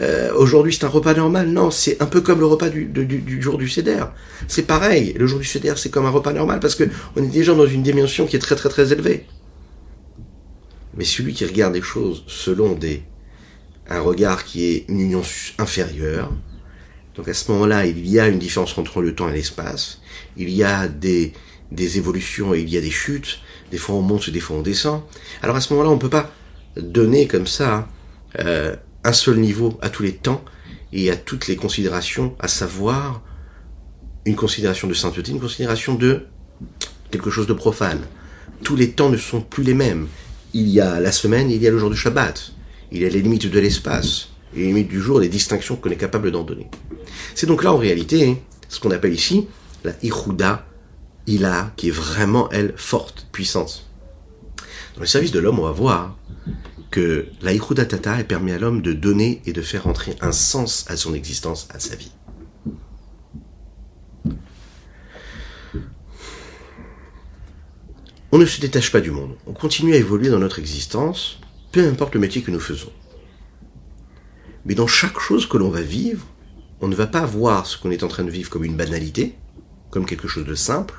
Euh, 0.00 0.34
aujourd'hui 0.34 0.74
c'est 0.74 0.84
un 0.84 0.88
repas 0.88 1.14
normal. 1.14 1.48
Non, 1.48 1.70
c'est 1.70 2.02
un 2.02 2.06
peu 2.06 2.22
comme 2.22 2.40
le 2.40 2.46
repas 2.46 2.70
du, 2.70 2.86
du, 2.86 3.40
jour 3.40 3.56
du 3.56 3.68
Seder. 3.68 4.04
C'est 4.48 4.66
pareil. 4.66 5.14
Le 5.16 5.28
jour 5.28 5.38
du 5.38 5.46
Seder 5.46 5.74
c'est 5.76 5.90
comme 5.90 6.06
un 6.06 6.10
repas 6.10 6.32
normal 6.32 6.58
parce 6.58 6.74
que 6.74 6.84
on 7.14 7.22
est 7.22 7.28
déjà 7.28 7.54
dans 7.54 7.66
une 7.66 7.84
dimension 7.84 8.26
qui 8.26 8.34
est 8.34 8.40
très 8.40 8.56
très 8.56 8.68
très 8.68 8.92
élevée. 8.92 9.26
Mais 10.96 11.04
celui 11.04 11.34
qui 11.34 11.44
regarde 11.44 11.74
les 11.74 11.82
choses 11.82 12.24
selon 12.26 12.72
des, 12.72 13.02
un 13.88 14.00
regard 14.00 14.44
qui 14.44 14.64
est 14.64 14.84
une 14.88 15.00
union 15.00 15.22
inférieure, 15.58 16.32
donc 17.16 17.28
à 17.28 17.34
ce 17.34 17.50
moment-là, 17.52 17.86
il 17.86 18.06
y 18.06 18.20
a 18.20 18.28
une 18.28 18.38
différence 18.38 18.76
entre 18.78 19.00
le 19.00 19.14
temps 19.14 19.28
et 19.28 19.32
l'espace, 19.32 20.00
il 20.36 20.50
y 20.50 20.62
a 20.62 20.88
des, 20.88 21.32
des 21.72 21.98
évolutions 21.98 22.54
et 22.54 22.60
il 22.60 22.68
y 22.68 22.76
a 22.76 22.80
des 22.80 22.90
chutes, 22.90 23.40
des 23.70 23.78
fois 23.78 23.96
on 23.96 24.02
monte, 24.02 24.30
des 24.30 24.40
fois 24.40 24.56
on 24.56 24.62
descend. 24.62 25.02
Alors 25.42 25.56
à 25.56 25.60
ce 25.60 25.72
moment-là, 25.72 25.90
on 25.90 25.96
ne 25.96 26.00
peut 26.00 26.10
pas 26.10 26.30
donner 26.76 27.26
comme 27.26 27.46
ça 27.46 27.88
euh, 28.38 28.76
un 29.04 29.12
seul 29.12 29.38
niveau 29.38 29.78
à 29.80 29.88
tous 29.88 30.02
les 30.02 30.12
temps 30.12 30.44
et 30.92 31.10
à 31.10 31.16
toutes 31.16 31.48
les 31.48 31.56
considérations, 31.56 32.36
à 32.38 32.48
savoir 32.48 33.22
une 34.24 34.36
considération 34.36 34.88
de 34.88 34.94
sainteté, 34.94 35.32
une 35.32 35.40
considération 35.40 35.94
de 35.94 36.26
quelque 37.10 37.30
chose 37.30 37.46
de 37.46 37.52
profane. 37.52 38.02
Tous 38.62 38.76
les 38.76 38.90
temps 38.90 39.10
ne 39.10 39.16
sont 39.16 39.40
plus 39.40 39.62
les 39.62 39.74
mêmes 39.74 40.08
il 40.56 40.68
y 40.68 40.80
a 40.80 41.00
la 41.00 41.12
semaine, 41.12 41.50
il 41.50 41.62
y 41.62 41.66
a 41.66 41.70
le 41.70 41.78
jour 41.78 41.90
du 41.90 41.96
Shabbat. 41.96 42.52
Il 42.90 43.02
y 43.02 43.04
a 43.04 43.10
les 43.10 43.20
limites 43.20 43.50
de 43.50 43.60
l'espace, 43.60 44.28
les 44.54 44.64
limites 44.64 44.88
du 44.88 45.02
jour, 45.02 45.20
les 45.20 45.28
distinctions 45.28 45.76
qu'on 45.76 45.90
est 45.90 45.96
capable 45.96 46.30
d'en 46.30 46.44
donner. 46.44 46.66
C'est 47.36 47.46
donc 47.46 47.62
là, 47.62 47.74
en 47.74 47.76
réalité, 47.76 48.42
ce 48.70 48.80
qu'on 48.80 48.90
appelle 48.92 49.12
ici 49.12 49.46
la 49.84 49.92
Ichuda 50.02 50.64
Ila, 51.26 51.70
qui 51.76 51.88
est 51.88 51.90
vraiment, 51.92 52.48
elle, 52.48 52.72
forte, 52.78 53.26
puissante. 53.30 53.84
Dans 54.94 55.02
le 55.02 55.06
service 55.06 55.32
de 55.32 55.38
l'homme, 55.38 55.58
on 55.58 55.64
va 55.64 55.70
voir 55.70 56.16
que 56.90 57.26
la 57.42 57.52
Ichuda 57.52 57.84
Tata, 57.84 58.24
permet 58.24 58.52
à 58.52 58.58
l'homme 58.58 58.80
de 58.80 58.94
donner 58.94 59.42
et 59.44 59.52
de 59.52 59.60
faire 59.60 59.86
entrer 59.86 60.16
un 60.22 60.32
sens 60.32 60.86
à 60.88 60.96
son 60.96 61.12
existence, 61.12 61.68
à 61.74 61.78
sa 61.78 61.94
vie. 61.94 62.10
On 68.32 68.38
ne 68.38 68.46
se 68.46 68.62
détache 68.62 68.90
pas 68.90 69.02
du 69.02 69.10
monde. 69.10 69.36
On 69.46 69.52
continue 69.52 69.92
à 69.92 69.98
évoluer 69.98 70.30
dans 70.30 70.38
notre 70.38 70.58
existence, 70.58 71.38
peu 71.70 71.86
importe 71.86 72.14
le 72.14 72.20
métier 72.20 72.40
que 72.40 72.50
nous 72.50 72.60
faisons. 72.60 72.92
Mais 74.64 74.74
dans 74.74 74.86
chaque 74.86 75.18
chose 75.18 75.46
que 75.46 75.58
l'on 75.58 75.68
va 75.68 75.82
vivre, 75.82 76.26
on 76.80 76.88
ne 76.88 76.94
va 76.94 77.06
pas 77.06 77.24
voir 77.24 77.66
ce 77.66 77.78
qu'on 77.78 77.90
est 77.90 78.02
en 78.02 78.08
train 78.08 78.24
de 78.24 78.30
vivre 78.30 78.50
comme 78.50 78.64
une 78.64 78.76
banalité, 78.76 79.34
comme 79.90 80.06
quelque 80.06 80.28
chose 80.28 80.44
de 80.44 80.54
simple, 80.54 80.94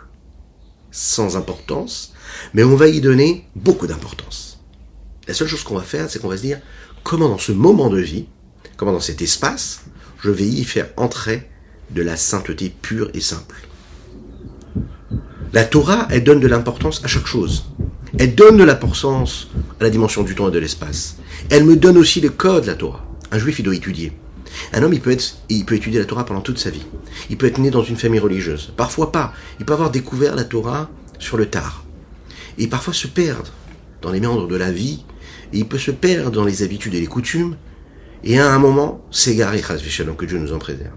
sans 0.91 1.37
importance, 1.37 2.13
mais 2.53 2.63
on 2.63 2.75
va 2.75 2.87
y 2.87 3.01
donner 3.01 3.45
beaucoup 3.55 3.87
d'importance. 3.87 4.59
La 5.27 5.33
seule 5.33 5.47
chose 5.47 5.63
qu'on 5.63 5.77
va 5.77 5.83
faire, 5.83 6.09
c'est 6.09 6.19
qu'on 6.19 6.29
va 6.29 6.37
se 6.37 6.41
dire 6.41 6.59
comment 7.03 7.29
dans 7.29 7.37
ce 7.37 7.51
moment 7.51 7.89
de 7.89 7.99
vie, 7.99 8.25
comment 8.75 8.93
dans 8.93 8.99
cet 8.99 9.21
espace, 9.21 9.81
je 10.21 10.31
vais 10.31 10.45
y 10.45 10.63
faire 10.63 10.89
entrer 10.97 11.49
de 11.91 12.01
la 12.01 12.17
sainteté 12.17 12.69
pure 12.69 13.09
et 13.13 13.21
simple. 13.21 13.55
La 15.53 15.63
Torah, 15.63 16.07
elle 16.11 16.23
donne 16.23 16.39
de 16.39 16.47
l'importance 16.47 17.03
à 17.03 17.07
chaque 17.07 17.25
chose. 17.25 17.65
Elle 18.17 18.35
donne 18.35 18.57
de 18.57 18.63
l'importance 18.63 19.49
à 19.79 19.83
la 19.83 19.89
dimension 19.89 20.23
du 20.23 20.35
temps 20.35 20.49
et 20.49 20.51
de 20.51 20.59
l'espace. 20.59 21.17
Elle 21.49 21.65
me 21.65 21.75
donne 21.75 21.97
aussi 21.97 22.19
le 22.19 22.29
code, 22.29 22.65
la 22.65 22.75
Torah. 22.75 23.05
Un 23.31 23.39
juif, 23.39 23.59
il 23.59 23.63
doit 23.63 23.75
étudier. 23.75 24.11
Un 24.73 24.83
homme, 24.83 24.93
il 24.93 25.01
peut, 25.01 25.11
étudier 25.75 25.99
la 25.99 26.05
Torah 26.05 26.25
pendant 26.25 26.41
toute 26.41 26.59
sa 26.59 26.69
vie. 26.69 26.85
Il 27.29 27.37
peut 27.37 27.45
être 27.45 27.59
né 27.59 27.71
dans 27.71 27.83
une 27.83 27.97
famille 27.97 28.19
religieuse. 28.19 28.73
Parfois 28.75 29.11
pas. 29.11 29.33
Il 29.59 29.65
peut 29.65 29.73
avoir 29.73 29.91
découvert 29.91 30.35
la 30.35 30.43
Torah 30.43 30.89
sur 31.19 31.37
le 31.37 31.47
tard. 31.47 31.83
Et 32.57 32.67
parfois 32.67 32.93
se 32.93 33.07
perdre 33.07 33.51
dans 34.01 34.11
les 34.11 34.19
méandres 34.19 34.47
de 34.47 34.55
la 34.55 34.71
vie. 34.71 35.03
Et 35.53 35.59
il 35.59 35.67
peut 35.67 35.77
se 35.77 35.91
perdre 35.91 36.31
dans 36.31 36.45
les 36.45 36.63
habitudes 36.63 36.93
et 36.95 36.99
les 36.99 37.07
coutumes. 37.07 37.55
et 38.23 38.39
à 38.39 38.51
un 38.51 38.59
moment 38.59 39.05
s'égarer, 39.11 39.61
que 39.61 40.25
Dieu 40.25 40.37
nous 40.37 40.53
en 40.53 40.59
préserve. 40.59 40.95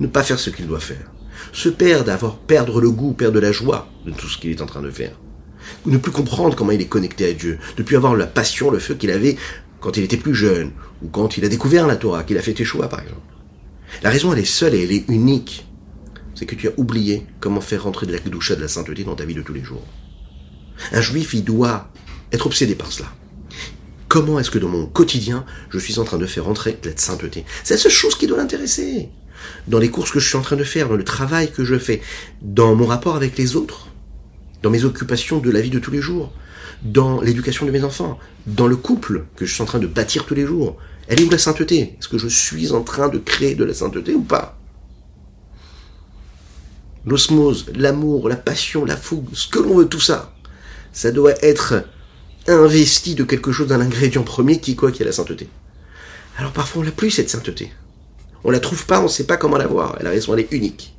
Ne 0.00 0.06
pas 0.06 0.22
faire 0.22 0.38
ce 0.38 0.50
qu'il 0.50 0.66
doit 0.66 0.80
faire. 0.80 1.10
Se 1.52 1.68
perdre, 1.68 2.10
avoir 2.10 2.36
perdre 2.36 2.80
le 2.80 2.90
goût, 2.90 3.12
perdre 3.12 3.40
la 3.40 3.52
joie 3.52 3.88
de 4.06 4.12
tout 4.12 4.28
ce 4.28 4.38
qu'il 4.38 4.50
est 4.50 4.62
en 4.62 4.66
train 4.66 4.82
de 4.82 4.90
faire. 4.90 5.12
Ne 5.86 5.98
plus 5.98 6.12
comprendre 6.12 6.56
comment 6.56 6.72
il 6.72 6.80
est 6.80 6.86
connecté 6.86 7.28
à 7.28 7.32
Dieu. 7.32 7.58
Ne 7.78 7.82
plus 7.82 7.96
avoir 7.96 8.16
la 8.16 8.26
passion, 8.26 8.70
le 8.70 8.78
feu 8.78 8.94
qu'il 8.94 9.10
avait 9.10 9.36
quand 9.80 9.96
il 9.96 10.04
était 10.04 10.16
plus 10.16 10.34
jeune, 10.34 10.72
ou 11.02 11.08
quand 11.08 11.36
il 11.36 11.44
a 11.44 11.48
découvert 11.48 11.86
la 11.86 11.96
Torah, 11.96 12.22
qu'il 12.22 12.38
a 12.38 12.42
fait 12.42 12.64
choix, 12.64 12.88
par 12.88 13.00
exemple. 13.00 13.20
La 14.02 14.10
raison, 14.10 14.32
elle 14.32 14.38
est 14.38 14.44
seule 14.44 14.74
et 14.74 14.84
elle 14.84 14.92
est 14.92 15.08
unique. 15.08 15.66
C'est 16.34 16.46
que 16.46 16.54
tu 16.54 16.68
as 16.68 16.72
oublié 16.76 17.26
comment 17.40 17.60
faire 17.60 17.82
rentrer 17.84 18.06
de 18.06 18.12
la 18.12 18.18
doucha 18.18 18.54
de 18.54 18.60
la 18.60 18.68
sainteté 18.68 19.04
dans 19.04 19.16
ta 19.16 19.24
vie 19.24 19.34
de 19.34 19.42
tous 19.42 19.52
les 19.52 19.64
jours. 19.64 19.84
Un 20.92 21.00
juif, 21.00 21.34
il 21.34 21.44
doit 21.44 21.90
être 22.32 22.46
obsédé 22.46 22.74
par 22.74 22.92
cela. 22.92 23.08
Comment 24.08 24.40
est-ce 24.40 24.50
que 24.50 24.58
dans 24.58 24.68
mon 24.68 24.86
quotidien, 24.86 25.44
je 25.70 25.78
suis 25.78 25.98
en 25.98 26.04
train 26.04 26.18
de 26.18 26.26
faire 26.26 26.44
rentrer 26.44 26.78
de 26.82 26.90
la 26.90 26.96
sainteté? 26.96 27.44
C'est 27.62 27.74
la 27.74 27.80
seule 27.80 27.92
chose 27.92 28.16
qui 28.16 28.26
doit 28.26 28.38
l'intéresser. 28.38 29.08
Dans 29.68 29.78
les 29.78 29.90
courses 29.90 30.10
que 30.10 30.20
je 30.20 30.28
suis 30.28 30.36
en 30.36 30.42
train 30.42 30.56
de 30.56 30.64
faire, 30.64 30.88
dans 30.88 30.96
le 30.96 31.04
travail 31.04 31.50
que 31.50 31.64
je 31.64 31.78
fais, 31.78 32.00
dans 32.42 32.74
mon 32.74 32.86
rapport 32.86 33.16
avec 33.16 33.38
les 33.38 33.56
autres, 33.56 33.88
dans 34.62 34.70
mes 34.70 34.84
occupations 34.84 35.38
de 35.38 35.50
la 35.50 35.60
vie 35.60 35.70
de 35.70 35.78
tous 35.78 35.90
les 35.90 36.00
jours, 36.00 36.32
dans 36.82 37.20
l'éducation 37.20 37.66
de 37.66 37.70
mes 37.70 37.84
enfants, 37.84 38.18
dans 38.46 38.66
le 38.66 38.76
couple 38.76 39.26
que 39.36 39.44
je 39.44 39.52
suis 39.52 39.62
en 39.62 39.66
train 39.66 39.78
de 39.78 39.86
bâtir 39.86 40.24
tous 40.24 40.34
les 40.34 40.46
jours. 40.46 40.76
Elle 41.08 41.20
est 41.20 41.24
où 41.24 41.30
la 41.30 41.38
sainteté? 41.38 41.96
Est-ce 41.98 42.08
que 42.08 42.18
je 42.18 42.28
suis 42.28 42.72
en 42.72 42.82
train 42.82 43.08
de 43.08 43.18
créer 43.18 43.54
de 43.54 43.64
la 43.64 43.74
sainteté 43.74 44.14
ou 44.14 44.22
pas? 44.22 44.58
L'osmose, 47.04 47.66
l'amour, 47.74 48.28
la 48.28 48.36
passion, 48.36 48.84
la 48.84 48.96
fougue, 48.96 49.28
ce 49.32 49.48
que 49.48 49.58
l'on 49.58 49.76
veut, 49.76 49.88
tout 49.88 50.00
ça, 50.00 50.34
ça 50.92 51.10
doit 51.10 51.34
être 51.42 51.84
investi 52.46 53.14
de 53.14 53.24
quelque 53.24 53.52
chose, 53.52 53.68
d'un 53.68 53.80
ingrédient 53.80 54.22
premier 54.22 54.60
qui 54.60 54.76
quoi, 54.76 54.92
qui 54.92 55.02
est 55.02 55.06
la 55.06 55.12
sainteté. 55.12 55.48
Alors 56.36 56.52
parfois 56.52 56.82
on 56.82 56.84
n'a 56.84 56.90
plus 56.90 57.10
cette 57.10 57.30
sainteté. 57.30 57.72
On 58.44 58.50
la 58.50 58.60
trouve 58.60 58.86
pas, 58.86 59.00
on 59.00 59.04
ne 59.04 59.08
sait 59.08 59.26
pas 59.26 59.36
comment 59.36 59.58
l'avoir. 59.58 60.02
La 60.02 60.10
raison 60.10 60.34
elle 60.34 60.40
est 60.40 60.52
unique. 60.52 60.94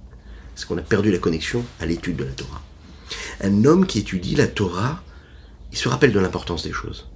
C'est 0.56 0.68
qu'on 0.68 0.78
a 0.78 0.82
perdu 0.82 1.12
la 1.12 1.18
connexion 1.18 1.64
à 1.80 1.86
l'étude 1.86 2.18
de 2.18 2.26
la 2.26 2.32
Torah. 2.32 2.62
Un 3.42 3.66
homme 3.66 3.86
qui 3.86 4.00
étudie 4.00 4.36
la 4.36 4.48
Torah, 4.48 5.02
il 5.72 5.78
se 5.78 5.90
rappelle 5.90 6.12
de 6.12 6.20
l'importance 6.20 6.64
des 6.64 6.72
choses. 6.72 7.10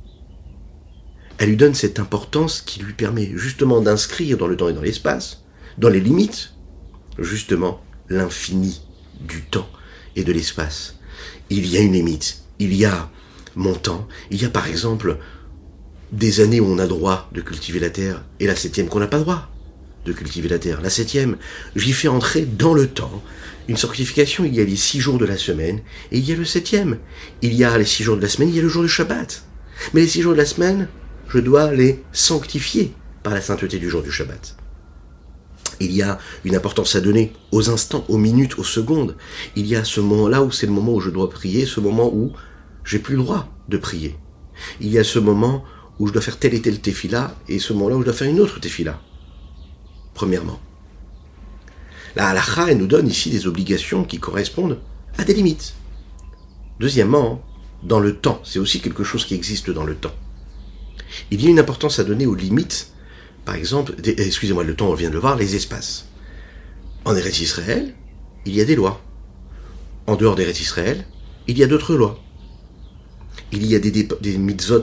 Elle 1.38 1.50
lui 1.50 1.58
donne 1.58 1.76
cette 1.76 2.00
importance 2.00 2.62
qui 2.62 2.80
lui 2.80 2.94
permet 2.94 3.32
justement 3.36 3.82
d'inscrire 3.82 4.38
dans 4.38 4.48
le 4.48 4.56
temps 4.56 4.70
et 4.70 4.74
dans 4.74 4.82
l'espace, 4.82 5.44
dans 5.78 5.90
les 5.90 6.00
limites, 6.00 6.54
justement 7.20 7.82
l'infini 8.10 8.82
du 9.20 9.42
temps 9.44 9.70
et 10.16 10.24
de 10.24 10.32
l'espace. 10.32 10.98
Il 11.50 11.68
y 11.68 11.78
a 11.78 11.82
une 11.82 11.94
limite, 11.94 12.44
il 12.60 12.74
y 12.74 12.86
a 12.86 13.10
mon 13.56 13.74
temps, 13.74 14.08
il 14.32 14.42
y 14.42 14.46
a 14.46 14.50
par 14.50 14.68
exemple 14.68 15.18
des 16.12 16.40
années 16.40 16.60
où 16.60 16.66
on 16.66 16.80
a 16.80 16.88
droit 16.88 17.30
de 17.34 17.42
cultiver 17.42 17.80
la 17.80 17.90
terre 17.90 18.24
et 18.40 18.48
la 18.48 18.56
septième 18.56 18.88
qu'on 18.88 19.00
n'a 19.00 19.08
pas 19.08 19.20
droit 19.20 19.50
de 20.06 20.14
cultiver 20.14 20.48
la 20.48 20.60
terre. 20.60 20.82
La 20.82 20.90
septième, 20.90 21.38
j'y 21.76 21.92
fais 21.92 22.08
entrer 22.08 22.46
dans 22.46 22.74
le 22.74 22.88
temps 22.88 23.24
une 23.68 23.78
sanctification. 23.78 24.46
Il 24.46 24.56
y 24.56 24.62
a 24.62 24.66
les 24.66 24.76
six 24.76 25.00
jours 25.00 25.18
de 25.18 25.26
la 25.26 25.38
semaine 25.38 25.82
et 26.12 26.18
il 26.18 26.28
y 26.28 26.32
a 26.32 26.36
le 26.36 26.46
septième. 26.46 26.98
Il 27.42 27.54
y 27.54 27.64
a 27.64 27.78
les 27.78 27.86
six 27.86 28.04
jours 28.04 28.18
de 28.18 28.22
la 28.22 28.30
semaine, 28.30 28.50
il 28.50 28.56
y 28.56 28.60
a 28.60 28.64
le 28.64 28.70
jour 28.70 28.84
du 28.84 28.90
Shabbat. 28.90 29.44
Mais 29.94 30.02
les 30.02 30.08
six 30.08 30.22
jours 30.22 30.34
de 30.34 30.38
la 30.38 30.46
semaine, 30.46 30.88
je 31.28 31.40
dois 31.40 31.74
les 31.74 32.04
sanctifier 32.12 32.94
par 33.24 33.34
la 33.34 33.42
sainteté 33.42 33.78
du 33.80 33.90
jour 33.90 34.02
du 34.02 34.12
Shabbat. 34.12 34.56
Il 35.80 35.92
y 35.92 36.02
a 36.02 36.20
une 36.46 36.56
importance 36.56 36.96
à 36.96 37.02
donner 37.02 37.34
aux 37.52 37.70
instants, 37.70 38.06
aux 38.08 38.18
minutes, 38.18 38.58
aux 38.60 38.64
secondes. 38.64 39.18
Il 39.56 39.68
y 39.68 39.76
a 39.76 39.84
ce 39.84 40.00
moment-là 40.00 40.42
où 40.42 40.52
c'est 40.52 40.68
le 40.68 40.72
moment 40.72 40.94
où 40.94 41.02
je 41.02 41.10
dois 41.10 41.30
prier, 41.30 41.66
ce 41.66 41.80
moment 41.80 42.14
où 42.14 42.32
j'ai 42.86 43.00
plus 43.00 43.16
le 43.16 43.24
droit 43.24 43.50
de 43.68 43.78
prier. 43.78 44.16
Il 44.80 44.90
y 44.90 45.00
a 45.00 45.04
ce 45.04 45.20
moment 45.20 45.66
où 46.00 46.08
je 46.08 46.14
dois 46.14 46.22
faire 46.22 46.40
tel 46.40 46.54
et 46.54 46.62
tel 46.62 46.80
tefila 46.80 47.36
et 47.50 47.60
ce 47.60 47.74
moment-là 47.74 47.96
où 47.98 48.00
je 48.02 48.06
dois 48.06 48.14
faire 48.14 48.30
une 48.30 48.40
autre 48.40 48.60
tefila 48.60 49.02
premièrement. 50.16 50.60
La 52.16 52.30
halakha, 52.30 52.72
elle 52.72 52.78
nous 52.78 52.88
donne 52.88 53.08
ici 53.08 53.30
des 53.30 53.48
obligations 53.48 54.04
qui 54.06 54.20
correspondent 54.20 54.80
à 55.18 55.24
des 55.24 55.34
limites. 55.34 55.74
Deuxièmement, 56.80 57.42
dans 57.84 58.00
le 58.00 58.16
temps, 58.16 58.42
c'est 58.44 58.60
aussi 58.60 58.80
quelque 58.82 59.04
chose 59.04 59.26
qui 59.26 59.36
existe 59.36 59.70
dans 59.70 59.84
le 59.84 59.96
temps. 59.96 60.16
Il 61.32 61.42
y 61.42 61.48
a 61.48 61.50
une 61.50 61.60
importance 61.60 62.00
à 62.00 62.04
donner 62.04 62.26
aux 62.26 62.36
limites, 62.36 62.92
par 63.44 63.56
exemple, 63.56 63.96
excusez-moi, 64.04 64.64
le 64.64 64.76
temps, 64.76 64.90
on 64.90 64.96
vient 64.96 65.10
de 65.10 65.14
le 65.14 65.20
voir, 65.20 65.36
les 65.36 65.56
espaces. 65.56 66.08
En 67.04 67.16
Eretz 67.16 67.40
Israël, 67.40 67.94
il 68.46 68.56
y 68.56 68.62
a 68.62 68.66
des 68.66 68.76
lois. 68.76 69.02
En 70.08 70.16
dehors 70.16 70.36
d'Eretz 70.36 70.60
Israël, 70.60 71.06
il 71.48 71.58
y 71.58 71.64
a 71.64 71.68
d'autres 71.68 71.96
lois. 71.96 72.20
Il 73.52 73.66
y 73.66 73.76
a 73.76 73.80
des, 73.80 73.92
des, 73.92 74.08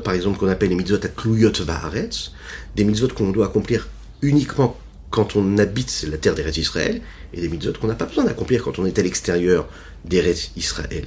par 0.04 0.14
exemple, 0.14 0.38
qu'on 0.38 0.48
appelle 0.48 0.68
les 0.68 0.76
mitzvot 0.76 1.04
à 1.04 1.08
Kluyot 1.08 1.52
Vaharetz, 1.64 2.32
des 2.76 2.84
mitzvot 2.84 3.08
qu'on 3.08 3.30
doit 3.30 3.46
accomplir 3.46 3.88
uniquement 4.20 4.76
quand 5.12 5.36
on 5.36 5.58
habite 5.58 6.04
la 6.10 6.16
terre 6.16 6.34
d'Eretz 6.34 6.56
Israël, 6.56 7.00
et 7.34 7.40
des 7.40 7.48
mitzvot 7.48 7.74
qu'on 7.80 7.86
n'a 7.86 7.94
pas 7.94 8.06
besoin 8.06 8.24
d'accomplir 8.24 8.64
quand 8.64 8.78
on 8.78 8.86
est 8.86 8.98
à 8.98 9.02
l'extérieur 9.02 9.68
d'Eretz 10.04 10.50
Israël. 10.56 11.04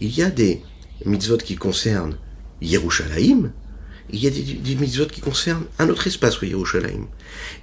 Il 0.00 0.16
y 0.16 0.22
a 0.22 0.30
des 0.30 0.62
mitzvot 1.04 1.36
qui 1.36 1.56
concernent 1.56 2.16
Yerushalayim, 2.62 3.50
il 4.12 4.20
y 4.20 4.26
a 4.26 4.30
des, 4.30 4.42
des 4.42 4.74
mitzvot 4.76 5.06
qui 5.06 5.20
concernent 5.20 5.64
un 5.78 5.88
autre 5.88 6.06
espace 6.06 6.38
que 6.38 6.46
Yerushalayim. 6.46 7.06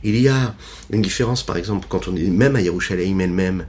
Il 0.04 0.20
y 0.20 0.28
a 0.28 0.56
une 0.92 1.02
différence, 1.02 1.44
par 1.44 1.58
exemple, 1.58 1.88
quand 1.90 2.08
on 2.08 2.16
est 2.16 2.22
même 2.24 2.56
à 2.56 2.62
Yerushalayim 2.62 3.20
elle-même, 3.20 3.66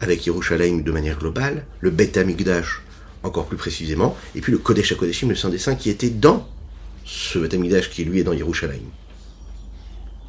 avec 0.00 0.26
Yerushalayim 0.26 0.82
de 0.82 0.92
manière 0.92 1.18
globale, 1.18 1.66
le 1.80 1.90
Bet 1.90 2.18
Amigdash 2.18 2.82
encore 3.22 3.46
plus 3.46 3.56
précisément, 3.56 4.16
et 4.34 4.40
puis 4.40 4.52
le 4.52 4.58
Kodesh 4.58 4.92
HaKodeshim, 4.92 5.28
le 5.28 5.34
Saint 5.34 5.50
des 5.50 5.58
Saints, 5.58 5.74
qui 5.74 5.90
était 5.90 6.10
dans 6.10 6.48
ce 7.04 7.38
Bet 7.38 7.54
Amigdash 7.54 7.90
qui 7.90 8.04
lui 8.04 8.20
est 8.20 8.24
dans 8.24 8.32
Yerushalayim. 8.32 8.90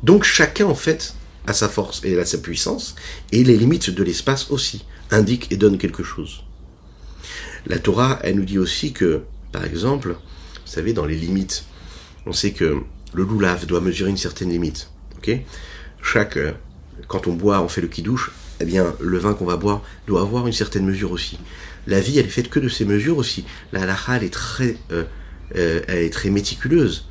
Donc 0.04 0.24
chacun, 0.24 0.66
en 0.66 0.76
fait, 0.76 1.14
à 1.48 1.54
sa 1.54 1.70
force 1.70 2.02
et 2.04 2.20
à 2.20 2.26
sa 2.26 2.38
puissance, 2.38 2.96
et 3.32 3.44
les 3.44 3.58
limites 3.58 3.90
de 3.90 4.04
l'espace 4.04 4.52
aussi 4.52 4.86
indiquent 5.12 5.52
et 5.52 5.58
donnent 5.58 5.78
quelque 5.78 6.04
chose. 6.04 6.44
La 7.66 7.80
Torah, 7.80 8.20
elle 8.24 8.36
nous 8.36 8.46
dit 8.46 8.60
aussi 8.60 8.94
que, 8.94 9.22
par 9.52 9.66
exemple, 9.66 10.10
vous 10.12 10.72
savez, 10.72 10.94
dans 10.94 11.06
les 11.06 11.16
limites, 11.16 11.66
on 12.26 12.34
sait 12.34 12.52
que 12.52 12.82
le 13.14 13.24
loulav 13.24 13.66
doit 13.66 13.82
mesurer 13.82 14.10
une 14.10 14.18
certaine 14.18 14.50
limite. 14.50 14.90
Ok? 15.18 15.32
Chaque, 16.02 16.38
euh, 16.38 16.52
quand 17.08 17.28
on 17.28 17.34
boit, 17.34 17.62
on 17.62 17.68
fait 17.68 17.82
le 17.82 17.88
kidouche, 17.88 18.32
eh 18.60 18.66
bien, 18.66 18.94
le 19.00 19.18
vin 19.18 19.34
qu'on 19.34 19.46
va 19.46 19.58
boire 19.58 19.82
doit 20.08 20.22
avoir 20.22 20.48
une 20.48 20.54
certaine 20.54 20.86
mesure 20.86 21.12
aussi. 21.12 21.40
La 21.88 22.00
vie, 22.00 22.20
elle 22.20 22.26
est 22.26 22.30
faite 22.30 22.50
que 22.50 22.60
de 22.60 22.70
ces 22.70 22.86
mesures 22.86 23.18
aussi. 23.18 23.46
La 23.72 23.82
halakha, 23.82 24.18
est 24.18 24.34
très, 24.34 24.78
euh, 24.92 25.06
euh, 25.56 25.82
elle 25.88 26.00
est 26.00 26.14
très 26.14 26.30
méticuleuse. 26.30 27.08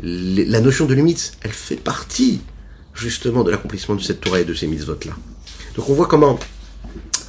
La 0.00 0.60
notion 0.60 0.86
de 0.86 0.94
limite, 0.94 1.36
elle 1.42 1.52
fait 1.52 1.76
partie 1.76 2.40
justement 2.94 3.44
de 3.44 3.50
l'accomplissement 3.50 3.94
de 3.94 4.02
cette 4.02 4.20
Torah 4.20 4.40
et 4.40 4.44
de 4.44 4.54
ces 4.54 4.66
mitzvot-là. 4.66 5.12
Donc 5.76 5.88
on 5.88 5.94
voit 5.94 6.06
comment, 6.06 6.38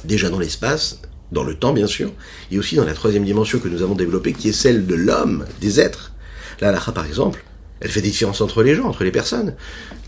déjà 0.04 0.30
dans 0.30 0.38
l'espace, 0.38 1.00
dans 1.32 1.44
le 1.44 1.54
temps 1.54 1.72
bien 1.72 1.86
sûr, 1.86 2.12
et 2.50 2.58
aussi 2.58 2.76
dans 2.76 2.84
la 2.84 2.94
troisième 2.94 3.24
dimension 3.24 3.58
que 3.58 3.68
nous 3.68 3.82
avons 3.82 3.94
développée, 3.94 4.32
qui 4.32 4.48
est 4.48 4.52
celle 4.52 4.86
de 4.86 4.94
l'homme, 4.94 5.44
des 5.60 5.80
êtres. 5.80 6.12
La 6.60 6.68
halakha 6.68 6.92
par 6.92 7.06
exemple, 7.06 7.44
elle 7.80 7.90
fait 7.90 8.00
des 8.00 8.10
différences 8.10 8.40
entre 8.40 8.62
les 8.62 8.74
gens, 8.74 8.86
entre 8.86 9.04
les 9.04 9.10
personnes. 9.10 9.54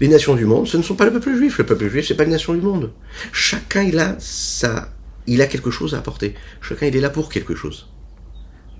Les 0.00 0.08
nations 0.08 0.34
du 0.34 0.46
monde, 0.46 0.66
ce 0.66 0.76
ne 0.76 0.82
sont 0.82 0.94
pas 0.94 1.04
le 1.04 1.12
peuple 1.12 1.34
juif. 1.34 1.58
Le 1.58 1.66
peuple 1.66 1.88
juif, 1.88 2.06
c'est 2.06 2.14
pas 2.14 2.24
les 2.24 2.30
nations 2.30 2.54
du 2.54 2.60
monde. 2.60 2.92
Chacun, 3.32 3.82
il 3.82 3.98
a 3.98 4.16
ça, 4.18 4.88
il 5.26 5.42
a 5.42 5.46
quelque 5.46 5.70
chose 5.70 5.94
à 5.94 5.98
apporter. 5.98 6.34
Chacun, 6.62 6.86
il 6.86 6.96
est 6.96 7.00
là 7.00 7.10
pour 7.10 7.28
quelque 7.28 7.54
chose. 7.54 7.88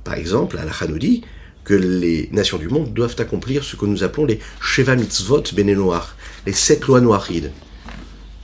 Par 0.04 0.14
exemple, 0.14 0.56
la 0.56 0.86
nous 0.86 0.98
dit 0.98 1.22
que 1.64 1.74
les 1.74 2.30
nations 2.32 2.56
du 2.56 2.68
monde 2.68 2.94
doivent 2.94 3.16
accomplir 3.18 3.62
ce 3.62 3.76
que 3.76 3.84
nous 3.84 4.02
appelons 4.02 4.24
les 4.24 4.40
Sheva 4.58 4.96
Mitzvot 4.96 5.42
Benenoach, 5.52 6.16
les 6.48 6.54
sept 6.54 6.86
lois 6.86 7.02
noirides. 7.02 7.52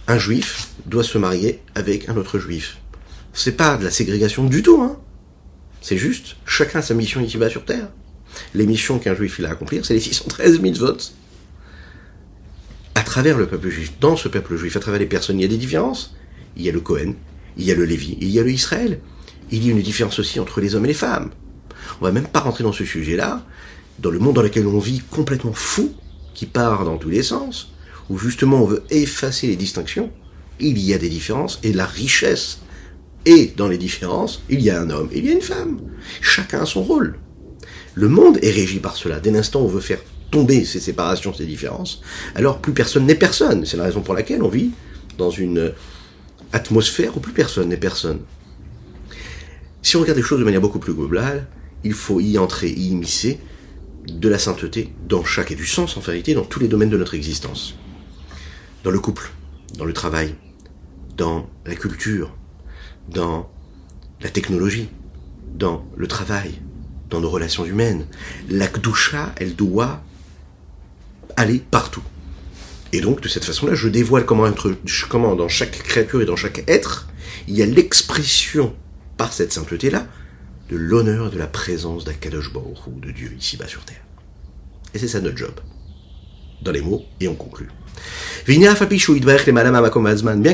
Un 0.09 0.19
juif 0.19 0.69
doit 0.85 1.03
se 1.03 1.17
marier 1.17 1.63
avec 1.75 2.11
un 2.11 2.19
autre 2.19 2.39
juif. 2.39 2.77
C'est 3.33 3.57
pas 3.57 3.79
de 3.79 3.85
la 3.85 3.91
ségrégation 3.91 4.45
du 4.45 4.63
tout, 4.63 4.83
hein. 4.83 4.99
C'est 5.81 5.97
juste, 5.97 6.37
chacun 6.45 6.81
a 6.81 6.83
sa 6.83 6.93
mission 6.93 7.23
ici-bas 7.23 7.49
sur 7.49 7.65
Terre. 7.65 7.89
Les 8.53 8.67
missions 8.67 8.99
qu'un 8.99 9.15
juif 9.15 9.37
il 9.39 9.47
a 9.47 9.49
à 9.49 9.53
accomplir, 9.53 9.87
c'est 9.87 9.95
les 9.95 10.01
613 10.01 10.61
mitzvot. 10.61 10.99
À 12.95 13.01
travers 13.01 13.39
le 13.39 13.47
peuple 13.47 13.71
juif, 13.71 13.95
dans 14.01 14.17
ce 14.17 14.29
peuple 14.29 14.55
juif, 14.59 14.77
à 14.77 14.81
travers 14.81 15.01
les 15.01 15.07
personnes, 15.07 15.39
il 15.39 15.43
y 15.43 15.47
a 15.47 15.49
des 15.49 15.57
différences. 15.57 16.15
Il 16.59 16.63
y 16.63 16.69
a 16.69 16.73
le 16.73 16.81
Cohen, 16.81 17.15
il 17.57 17.65
y 17.65 17.73
a 17.73 17.75
le 17.75 17.87
Lévi, 17.87 18.19
il 18.21 18.29
y 18.29 18.39
a 18.39 18.43
le 18.43 18.51
Israël. 18.51 19.01
Il 19.51 19.65
y 19.65 19.71
a 19.71 19.73
une 19.73 19.81
différence 19.81 20.19
aussi 20.19 20.41
entre 20.41 20.61
les 20.61 20.75
hommes 20.75 20.85
et 20.85 20.89
les 20.89 20.95
femmes. 20.95 21.31
On 22.03 22.05
va 22.05 22.13
même 22.13 22.29
pas 22.29 22.41
rentrer 22.41 22.65
dans 22.65 22.73
ce 22.73 22.85
sujet-là, 22.85 23.47
dans 23.99 24.11
le 24.11 24.19
monde 24.19 24.37
dans 24.37 24.43
lequel 24.43 24.67
on 24.67 24.79
vit 24.79 25.01
complètement 25.11 25.55
fou, 25.55 25.95
qui 26.35 26.45
part 26.45 26.85
dans 26.85 26.99
tous 26.99 27.09
les 27.09 27.23
sens, 27.23 27.71
où 28.11 28.19
justement 28.19 28.63
on 28.63 28.67
veut 28.67 28.83
effacer 28.91 29.47
les 29.47 29.57
distinctions, 29.57 30.11
il 30.61 30.79
y 30.79 30.95
a 30.95 30.99
des 30.99 31.09
différences, 31.09 31.59
et 31.63 31.73
la 31.73 31.87
richesse 31.87 32.59
est 33.25 33.57
dans 33.57 33.69
les 33.69 33.79
différences, 33.79 34.43
il 34.49 34.61
y 34.61 34.71
a 34.71 34.81
un 34.81 34.91
homme 34.91 35.09
et 35.13 35.19
il 35.19 35.27
y 35.27 35.31
a 35.31 35.33
une 35.33 35.41
femme. 35.41 35.81
Chacun 36.21 36.63
a 36.63 36.67
son 36.67 36.83
rôle. 36.83 37.17
Le 37.95 38.09
monde 38.09 38.39
est 38.43 38.51
régi 38.51 38.81
par 38.81 38.97
cela. 38.97 39.21
Dès 39.21 39.31
l'instant 39.31 39.63
où 39.63 39.65
on 39.65 39.69
veut 39.69 39.81
faire 39.81 40.01
tomber 40.31 40.65
ces 40.65 40.81
séparations, 40.81 41.33
ces 41.33 41.47
différences, 41.47 42.03
alors 42.35 42.59
plus 42.59 42.73
personne 42.73 43.07
n'est 43.07 43.15
personne. 43.15 43.65
C'est 43.65 43.77
la 43.77 43.85
raison 43.85 44.01
pour 44.01 44.15
laquelle 44.15 44.43
on 44.43 44.49
vit 44.49 44.71
dans 45.17 45.31
une 45.31 45.73
atmosphère 46.53 47.17
où 47.17 47.21
plus 47.21 47.33
personne 47.33 47.69
n'est 47.69 47.77
personne. 47.77 48.21
Si 49.83 49.97
on 49.97 50.01
regarde 50.01 50.19
les 50.19 50.25
choses 50.25 50.41
de 50.41 50.45
manière 50.45 50.61
beaucoup 50.61 50.79
plus 50.79 50.95
globale, 50.95 51.47
il 51.85 51.93
faut 51.93 52.21
y 52.21 52.39
entrer, 52.39 52.71
y 52.71 52.89
immiscer 52.89 53.39
de 54.09 54.29
la 54.29 54.39
sainteté 54.39 54.93
dans 55.09 55.25
chaque 55.25 55.51
et 55.51 55.55
du 55.55 55.67
sens 55.67 55.97
en 55.97 56.01
vérité 56.01 56.35
dans 56.35 56.45
tous 56.45 56.61
les 56.61 56.69
domaines 56.69 56.91
de 56.91 56.99
notre 56.99 57.15
existence. 57.15 57.77
Dans 58.85 58.91
le 58.91 59.01
couple, 59.01 59.31
dans 59.79 59.87
le 59.87 59.95
travail, 59.95 60.35
dans 61.17 61.49
la 61.65 61.75
culture, 61.75 62.37
dans 63.09 63.51
la 64.21 64.29
technologie, 64.29 64.91
dans 65.55 65.87
le 65.97 66.07
travail, 66.07 66.61
dans 67.09 67.21
nos 67.21 67.31
relations 67.31 67.65
humaines. 67.65 68.07
La 68.51 68.67
Kdusha, 68.69 69.33
elle 69.37 69.57
doit 69.57 70.03
aller 71.37 71.61
partout. 71.71 72.03
Et 72.93 73.01
donc, 73.01 73.23
de 73.23 73.29
cette 73.29 73.45
façon-là, 73.45 73.75
je 73.75 73.89
dévoile 73.89 74.27
comment, 74.27 74.47
dans 74.47 75.49
chaque 75.49 75.83
créature 75.83 76.21
et 76.21 76.27
dans 76.27 76.37
chaque 76.37 76.63
être, 76.69 77.09
il 77.49 77.57
y 77.57 77.63
a 77.63 77.67
l'expression 77.67 78.77
par 79.17 79.33
cette 79.33 79.53
sainteté-là 79.53 80.07
de 80.69 80.77
l'honneur 80.77 81.31
de 81.31 81.39
la 81.39 81.47
présence 81.47 82.05
d'Akadosh 82.05 82.53
Baruch 82.53 83.01
de 83.01 83.11
Dieu 83.11 83.35
ici-bas 83.39 83.67
sur 83.67 83.85
terre. 83.85 84.05
Et 84.93 84.99
c'est 84.99 85.09
ça 85.09 85.21
notre 85.21 85.39
job. 85.39 85.59
Dans 86.63 86.73
les 86.73 86.83
mots, 86.83 87.03
et 87.21 87.29
on 87.29 87.35
conclut. 87.35 87.71
Bien 88.47 88.75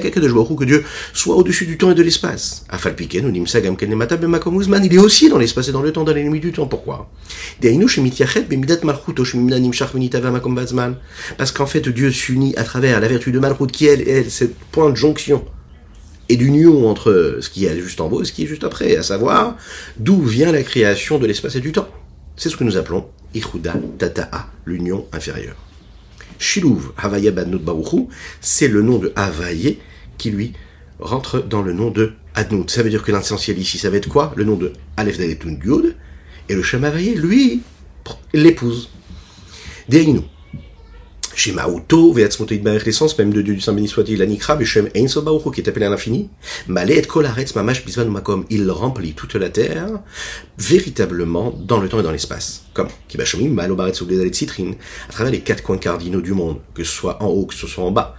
que 0.01 0.65
Dieu 0.65 0.85
soit 1.13 1.37
au-dessus 1.37 1.67
du 1.67 1.77
temps 1.77 1.91
et 1.91 1.95
de 1.95 2.03
l'espace. 2.03 2.65
Il 4.83 4.95
est 4.95 4.99
aussi 4.99 5.29
dans 5.29 5.39
l'espace 5.39 5.69
et 5.69 5.73
dans 5.73 5.83
le 5.83 5.93
temps, 5.93 6.05
dans 6.05 6.13
les 6.13 6.23
limites 6.23 6.43
du 6.43 6.53
temps. 6.53 6.67
Pourquoi? 6.67 7.11
Parce 11.37 11.53
qu'en 11.53 11.67
fait, 11.67 11.89
Dieu 11.89 12.11
s'unit 12.11 12.55
à 12.57 12.65
travers 12.65 13.01
la 13.01 13.09
vertu 13.09 13.33
de 13.33 13.39
Malchut, 13.39 13.67
qui 13.67 13.87
est, 13.87 14.01
est 14.01 14.31
cette 14.31 14.55
point 14.73 14.91
de 14.91 14.97
jonction 14.97 15.45
et 16.29 16.37
d'union 16.37 16.89
entre 16.89 17.39
ce 17.41 17.51
qui 17.51 17.67
est 17.67 17.81
juste 17.81 18.01
en 18.01 18.09
haut 18.09 18.23
et 18.23 18.25
ce 18.25 18.33
qui 18.33 18.45
est 18.45 18.47
juste 18.47 18.63
après, 18.63 18.97
à 18.97 19.03
savoir 19.03 19.57
d'où 19.99 20.23
vient 20.23 20.53
la 20.53 20.63
création 20.63 21.19
de 21.19 21.27
l'espace 21.27 21.57
et 21.57 21.61
du 21.61 21.73
temps. 21.73 21.89
C'est 22.37 22.49
ce 22.49 22.57
que 22.57 22.65
nous 22.65 22.77
appelons 22.77 23.07
Ichuda 23.35 23.75
Tata'a, 23.99 24.47
l'union 24.65 25.07
inférieure. 25.13 25.57
Shiluv 26.41 26.93
Havaya 26.97 27.31
Badnut 27.31 27.63
Baruchu, 27.63 28.09
c'est 28.41 28.67
le 28.67 28.83
nom 28.83 28.99
de 28.99 29.13
Havaye 29.15 29.79
qui 30.19 30.31
lui 30.31 30.55
rentre 30.99 31.41
dans 31.41 31.63
le 31.63 31.73
nom 31.73 31.91
de 31.91 32.15
Adnut. 32.35 32.69
Ça 32.71 32.83
veut 32.83 32.91
dire 32.91 33.03
que 33.03 33.13
l'essentiel 33.13 33.59
ici, 33.59 33.79
ça 33.79 33.91
va 33.91 33.99
être 33.99 34.09
quoi? 34.09 34.33
Le 34.37 34.45
nom 34.45 34.57
de 34.57 34.73
Aleph 34.97 35.19
Daletun 35.19 35.59
Yud, 35.63 35.95
et 36.49 36.55
le 36.55 36.63
Shem 36.63 36.85
lui, 37.17 37.61
l'épouse. 38.33 38.91
Deinu. 39.89 40.21
Shema 41.35 41.69
Uto, 41.69 42.13
Veatzmoto 42.13 42.55
Idbarech, 42.55 42.85
l'essence 42.85 43.17
même 43.19 43.33
de 43.33 43.41
Dieu 43.41 43.55
du 43.55 43.61
Saint 43.61 43.73
béni 43.73 43.89
soit-il, 43.89 44.21
Anikra, 44.21 44.57
Beshem 44.57 44.89
Einso 44.95 45.23
Baruchu, 45.23 45.51
qui 45.53 45.61
est 45.61 45.69
appelé 45.69 45.87
à 45.87 45.91
l'infini, 45.91 46.29
Malé 46.67 46.99
et 46.99 47.03
Kolaretz 47.03 47.55
Mamash 47.55 47.85
Bisvan 47.85 48.07
Makom, 48.07 48.45
il 48.51 48.71
remplit 48.71 49.15
toute 49.15 49.35
la 49.37 49.49
terre, 49.49 50.01
véritablement, 50.59 51.51
dans 51.51 51.81
le 51.81 51.89
temps 51.89 52.01
et 52.01 52.03
dans 52.03 52.11
l'espace. 52.11 52.65
Comment 52.75 52.91
Kibashomim, 53.09 53.51
Malobaretz 53.51 54.01
Ugledalet 54.01 54.33
Citrine, 54.33 54.75
à 55.09 55.13
travers 55.13 55.33
les 55.33 55.41
quatre 55.41 55.63
coins 55.63 55.79
cardinaux 55.79 56.21
du 56.21 56.33
monde, 56.33 56.59
que 56.75 56.85
ce 56.85 56.93
soit 56.93 57.23
en 57.23 57.27
haut, 57.29 57.47
que 57.47 57.55
ce 57.55 57.67
soit 57.67 57.85
en 57.85 57.91
bas. 57.91 58.17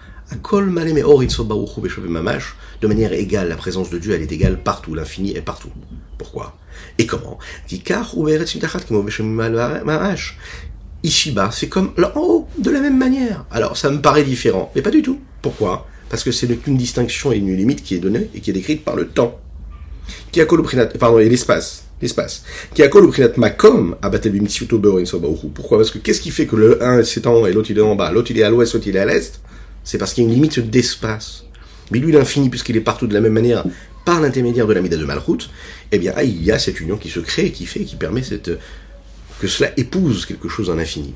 De 2.82 2.88
manière 2.88 3.14
égale, 3.14 3.49
la 3.49 3.57
présence 3.57 3.89
de 3.89 3.97
Dieu, 3.97 4.14
elle 4.14 4.22
est 4.22 4.32
égale 4.32 4.64
partout, 4.64 4.95
l'infini 4.95 5.36
est 5.36 5.41
partout. 5.41 5.72
Pourquoi? 6.18 6.57
Et 6.97 7.05
comment? 7.05 7.38
Ici-bas, 11.04 11.49
c'est 11.52 11.68
comme 11.68 11.91
là 11.97 12.12
en 12.16 12.22
haut, 12.22 12.47
de 12.58 12.70
la 12.70 12.80
même 12.80 12.97
manière. 12.97 13.45
Alors, 13.49 13.76
ça 13.76 13.89
me 13.89 14.02
paraît 14.02 14.24
différent, 14.24 14.72
mais 14.76 14.82
pas 14.82 14.91
du 14.91 15.02
tout. 15.02 15.20
Pourquoi? 15.41 15.88
Parce 16.10 16.24
que 16.24 16.32
c'est 16.32 16.47
une 16.68 16.78
distinction 16.78 17.32
et 17.32 17.38
une 17.38 17.56
limite 17.56 17.84
qui 17.84 17.95
est 17.95 17.99
donnée 17.99 18.30
et 18.36 18.41
qui 18.41 18.52
est 18.52 18.54
décrite 18.54 18.84
par 18.84 18.95
le 18.95 19.08
temps. 19.08 19.39
Qui 20.32 20.41
a 20.41 20.45
pardon, 20.45 21.20
et 21.20 21.30
l'espace. 21.30 21.86
L'espace. 22.02 22.43
Qui 22.74 22.84
a 22.84 22.89
makom 23.38 23.95
Pourquoi? 25.54 25.78
Parce 25.78 25.91
que 25.91 25.99
qu'est-ce 25.99 26.22
qui 26.22 26.32
fait 26.32 26.45
que 26.45 26.56
le 26.56 26.84
1 26.84 27.04
c'est 27.04 27.26
en 27.28 27.36
haut 27.36 27.47
et 27.47 27.54
l'autre 27.54 27.72
il 27.72 27.78
est 27.78 27.82
en 27.82 27.95
bas, 27.95 28.12
l'autre 28.12 28.32
il 28.32 28.39
est 28.39 28.43
à 28.43 28.49
l'ouest, 28.49 28.74
l'autre 28.74 28.88
il 28.88 28.95
est 28.95 28.99
à 28.99 29.06
l'est? 29.06 29.39
C'est 29.84 29.97
parce 29.97 30.14
qu'il 30.14 30.24
y 30.24 30.28
a 30.28 30.30
une 30.30 30.36
limite 30.36 30.60
d'espace. 30.60 31.45
Mais 31.91 31.99
lui, 31.99 32.12
l'infini, 32.12 32.49
puisqu'il 32.49 32.78
est 32.78 32.82
partout 32.82 33.08
de 33.08 33.14
la 33.14 33.22
même 33.22 33.34
manière, 33.34 33.64
par 34.06 34.22
l'intermédiaire 34.22 34.68
de 34.68 34.74
la 34.74 34.82
Mida 34.82 34.97
de 34.97 35.06
Malchut, 35.06 35.49
eh 35.91 35.99
bien, 35.99 36.14
il 36.24 36.43
y 36.43 36.52
a 36.52 36.60
cette 36.60 36.80
union 36.80 36.97
qui 36.97 37.10
se 37.10 37.20
crée, 37.20 37.52
qui 37.52 37.66
fait, 37.66 37.82
qui 37.82 37.95
permet 37.95 38.24
cette, 38.24 38.52
que 39.41 39.47
cela 39.47 39.71
épouse 39.75 40.27
quelque 40.27 40.47
chose 40.47 40.69
en 40.69 40.77
infini. 40.77 41.15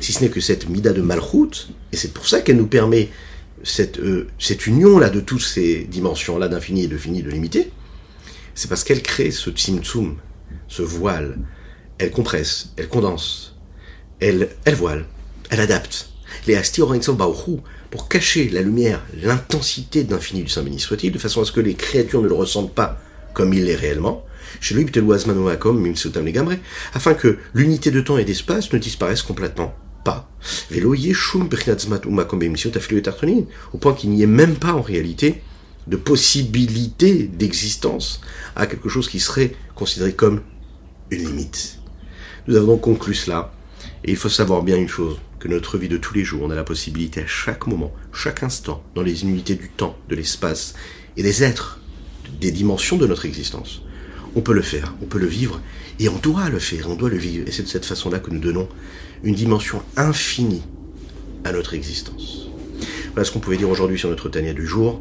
Si 0.00 0.12
ce 0.12 0.24
n'est 0.24 0.30
que 0.30 0.40
cette 0.40 0.68
mida 0.68 0.92
de 0.92 1.02
malchut, 1.02 1.68
et 1.92 1.96
c'est 1.96 2.12
pour 2.12 2.26
ça 2.26 2.40
qu'elle 2.40 2.56
nous 2.56 2.66
permet 2.66 3.10
cette, 3.62 4.00
euh, 4.00 4.26
cette 4.40 4.66
union-là 4.66 5.08
de 5.08 5.20
toutes 5.20 5.42
ces 5.42 5.84
dimensions-là 5.84 6.48
d'infini 6.48 6.82
et 6.84 6.88
de 6.88 6.98
fini, 6.98 7.22
de 7.22 7.30
limité, 7.30 7.70
c'est 8.56 8.68
parce 8.68 8.82
qu'elle 8.82 9.02
crée 9.02 9.30
ce 9.30 9.50
tzimtzum, 9.50 10.16
ce 10.66 10.82
voile. 10.82 11.38
Elle 11.98 12.10
compresse, 12.10 12.72
elle 12.76 12.88
condense, 12.88 13.54
elle, 14.18 14.48
elle 14.64 14.74
voile, 14.74 15.06
elle 15.50 15.60
adapte. 15.60 16.10
Les 16.48 16.56
pour 17.96 18.08
cacher 18.08 18.50
la 18.50 18.60
lumière, 18.60 19.02
l'intensité 19.22 20.04
d'infini 20.04 20.42
du 20.42 20.50
Saint 20.50 20.62
soit-il, 20.76 21.12
de 21.12 21.18
façon 21.18 21.40
à 21.40 21.46
ce 21.46 21.52
que 21.52 21.60
les 21.60 21.72
créatures 21.72 22.20
ne 22.20 22.28
le 22.28 22.34
ressentent 22.34 22.74
pas 22.74 23.00
comme 23.32 23.54
il 23.54 23.64
l'est 23.64 23.74
réellement, 23.74 24.26
chez 24.60 24.74
lui, 24.74 24.86
afin 26.92 27.14
que 27.14 27.38
l'unité 27.54 27.90
de 27.90 28.02
temps 28.02 28.18
et 28.18 28.26
d'espace 28.26 28.70
ne 28.70 28.76
disparaisse 28.76 29.22
complètement 29.22 29.74
pas. 30.04 30.28
Au 33.72 33.78
point 33.78 33.94
qu'il 33.94 34.10
n'y 34.10 34.22
ait 34.22 34.26
même 34.26 34.56
pas 34.56 34.74
en 34.74 34.82
réalité 34.82 35.40
de 35.86 35.96
possibilité 35.96 37.22
d'existence 37.24 38.20
à 38.56 38.66
quelque 38.66 38.90
chose 38.90 39.08
qui 39.08 39.20
serait 39.20 39.54
considéré 39.74 40.12
comme 40.12 40.42
une 41.10 41.26
limite. 41.26 41.78
Nous 42.46 42.56
avons 42.56 42.66
donc 42.66 42.82
conclu 42.82 43.14
cela, 43.14 43.54
et 44.04 44.10
il 44.10 44.16
faut 44.16 44.28
savoir 44.28 44.62
bien 44.62 44.76
une 44.76 44.88
chose, 44.88 45.16
que 45.38 45.48
notre 45.48 45.78
vie 45.78 45.88
de 45.88 45.96
tous 45.96 46.14
les 46.14 46.24
jours, 46.24 46.42
on 46.42 46.50
a 46.50 46.54
la 46.54 46.64
possibilité 46.64 47.22
à 47.22 47.26
chaque 47.26 47.66
moment, 47.66 47.92
chaque 48.12 48.42
instant, 48.42 48.82
dans 48.94 49.02
les 49.02 49.22
unités 49.22 49.54
du 49.54 49.68
temps, 49.68 49.96
de 50.08 50.14
l'espace 50.14 50.74
et 51.16 51.22
des 51.22 51.42
êtres, 51.42 51.80
des 52.40 52.50
dimensions 52.50 52.96
de 52.96 53.06
notre 53.06 53.26
existence. 53.26 53.82
On 54.34 54.40
peut 54.40 54.54
le 54.54 54.62
faire, 54.62 54.94
on 55.02 55.06
peut 55.06 55.18
le 55.18 55.26
vivre, 55.26 55.60
et 55.98 56.08
on 56.08 56.18
doit 56.18 56.48
le 56.48 56.58
faire, 56.58 56.90
on 56.90 56.94
doit 56.94 57.08
le 57.08 57.16
vivre. 57.16 57.46
Et 57.48 57.52
c'est 57.52 57.62
de 57.62 57.68
cette 57.68 57.86
façon-là 57.86 58.18
que 58.18 58.30
nous 58.30 58.40
donnons 58.40 58.68
une 59.24 59.34
dimension 59.34 59.82
infinie 59.96 60.62
à 61.44 61.52
notre 61.52 61.74
existence. 61.74 62.48
Voilà 63.14 63.24
ce 63.24 63.32
qu'on 63.32 63.40
pouvait 63.40 63.56
dire 63.56 63.70
aujourd'hui 63.70 63.98
sur 63.98 64.10
notre 64.10 64.28
Tania 64.28 64.52
du 64.52 64.66
jour. 64.66 65.00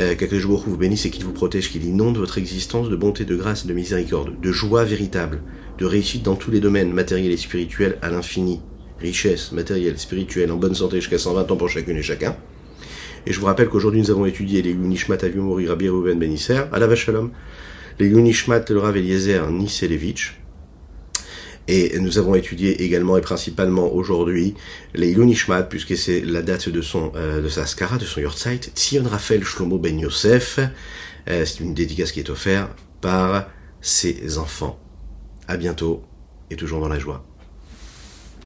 Euh, 0.00 0.14
jours 0.38 0.64
vous 0.66 0.78
bénisse 0.78 1.04
et 1.04 1.10
qu'il 1.10 1.24
vous 1.24 1.32
protège, 1.32 1.70
qu'il 1.70 1.84
inonde 1.84 2.16
votre 2.16 2.38
existence 2.38 2.88
de 2.88 2.96
bonté, 2.96 3.26
de 3.26 3.36
grâce, 3.36 3.66
de 3.66 3.74
miséricorde, 3.74 4.40
de 4.40 4.52
joie 4.52 4.84
véritable, 4.84 5.42
de 5.76 5.84
réussite 5.84 6.22
dans 6.22 6.34
tous 6.34 6.50
les 6.50 6.60
domaines, 6.60 6.92
matériels 6.92 7.32
et 7.32 7.36
spirituels, 7.36 7.98
à 8.00 8.08
l'infini, 8.08 8.60
richesse 9.02 9.52
matérielle, 9.52 9.98
spirituelle, 9.98 10.50
en 10.50 10.56
bonne 10.56 10.74
santé 10.74 10.96
jusqu'à 10.96 11.18
120 11.18 11.50
ans 11.50 11.56
pour 11.56 11.68
chacune 11.68 11.96
et 11.98 12.02
chacun. 12.02 12.36
Et 13.26 13.32
je 13.32 13.38
vous 13.38 13.46
rappelle 13.46 13.68
qu'aujourd'hui 13.68 14.00
nous 14.00 14.10
avons 14.10 14.26
étudié 14.26 14.62
les 14.62 14.70
Yunishmat 14.70 15.18
Aviumori 15.22 15.68
Rabbi 15.68 15.88
Reuven 15.88 16.18
Benisser, 16.18 16.62
à 16.72 16.78
la 16.78 16.86
Vachalom, 16.86 17.30
les 17.98 18.08
Yunishmat 18.08 18.64
le 18.70 18.78
Rav 18.78 18.96
Eliezer 18.96 19.50
Niselevich, 19.50 20.32
et 21.68 21.98
nous 22.00 22.18
avons 22.18 22.34
étudié 22.34 22.82
également 22.82 23.16
et 23.16 23.20
principalement 23.20 23.94
aujourd'hui 23.94 24.54
les 24.94 25.12
Yunishmat, 25.12 25.64
puisque 25.64 25.96
c'est 25.96 26.20
la 26.20 26.42
date 26.42 26.68
de 26.68 26.82
son 26.82 27.12
euh, 27.14 27.40
de 27.40 27.48
sa 27.48 27.66
skara, 27.66 27.98
de 27.98 28.04
son 28.04 28.20
Yortzeit, 28.20 28.60
Tzion 28.74 29.04
Raphaël 29.08 29.44
Shlomo 29.44 29.78
Ben 29.78 29.98
Yosef. 29.98 30.58
Euh, 31.28 31.44
c'est 31.44 31.60
une 31.60 31.74
dédicace 31.74 32.10
qui 32.10 32.18
est 32.18 32.30
offerte 32.30 32.70
par 33.00 33.48
ses 33.80 34.38
enfants. 34.38 34.78
À 35.46 35.56
bientôt 35.56 36.02
et 36.50 36.56
toujours 36.56 36.80
dans 36.80 36.88
la 36.88 36.98
joie. 36.98 37.24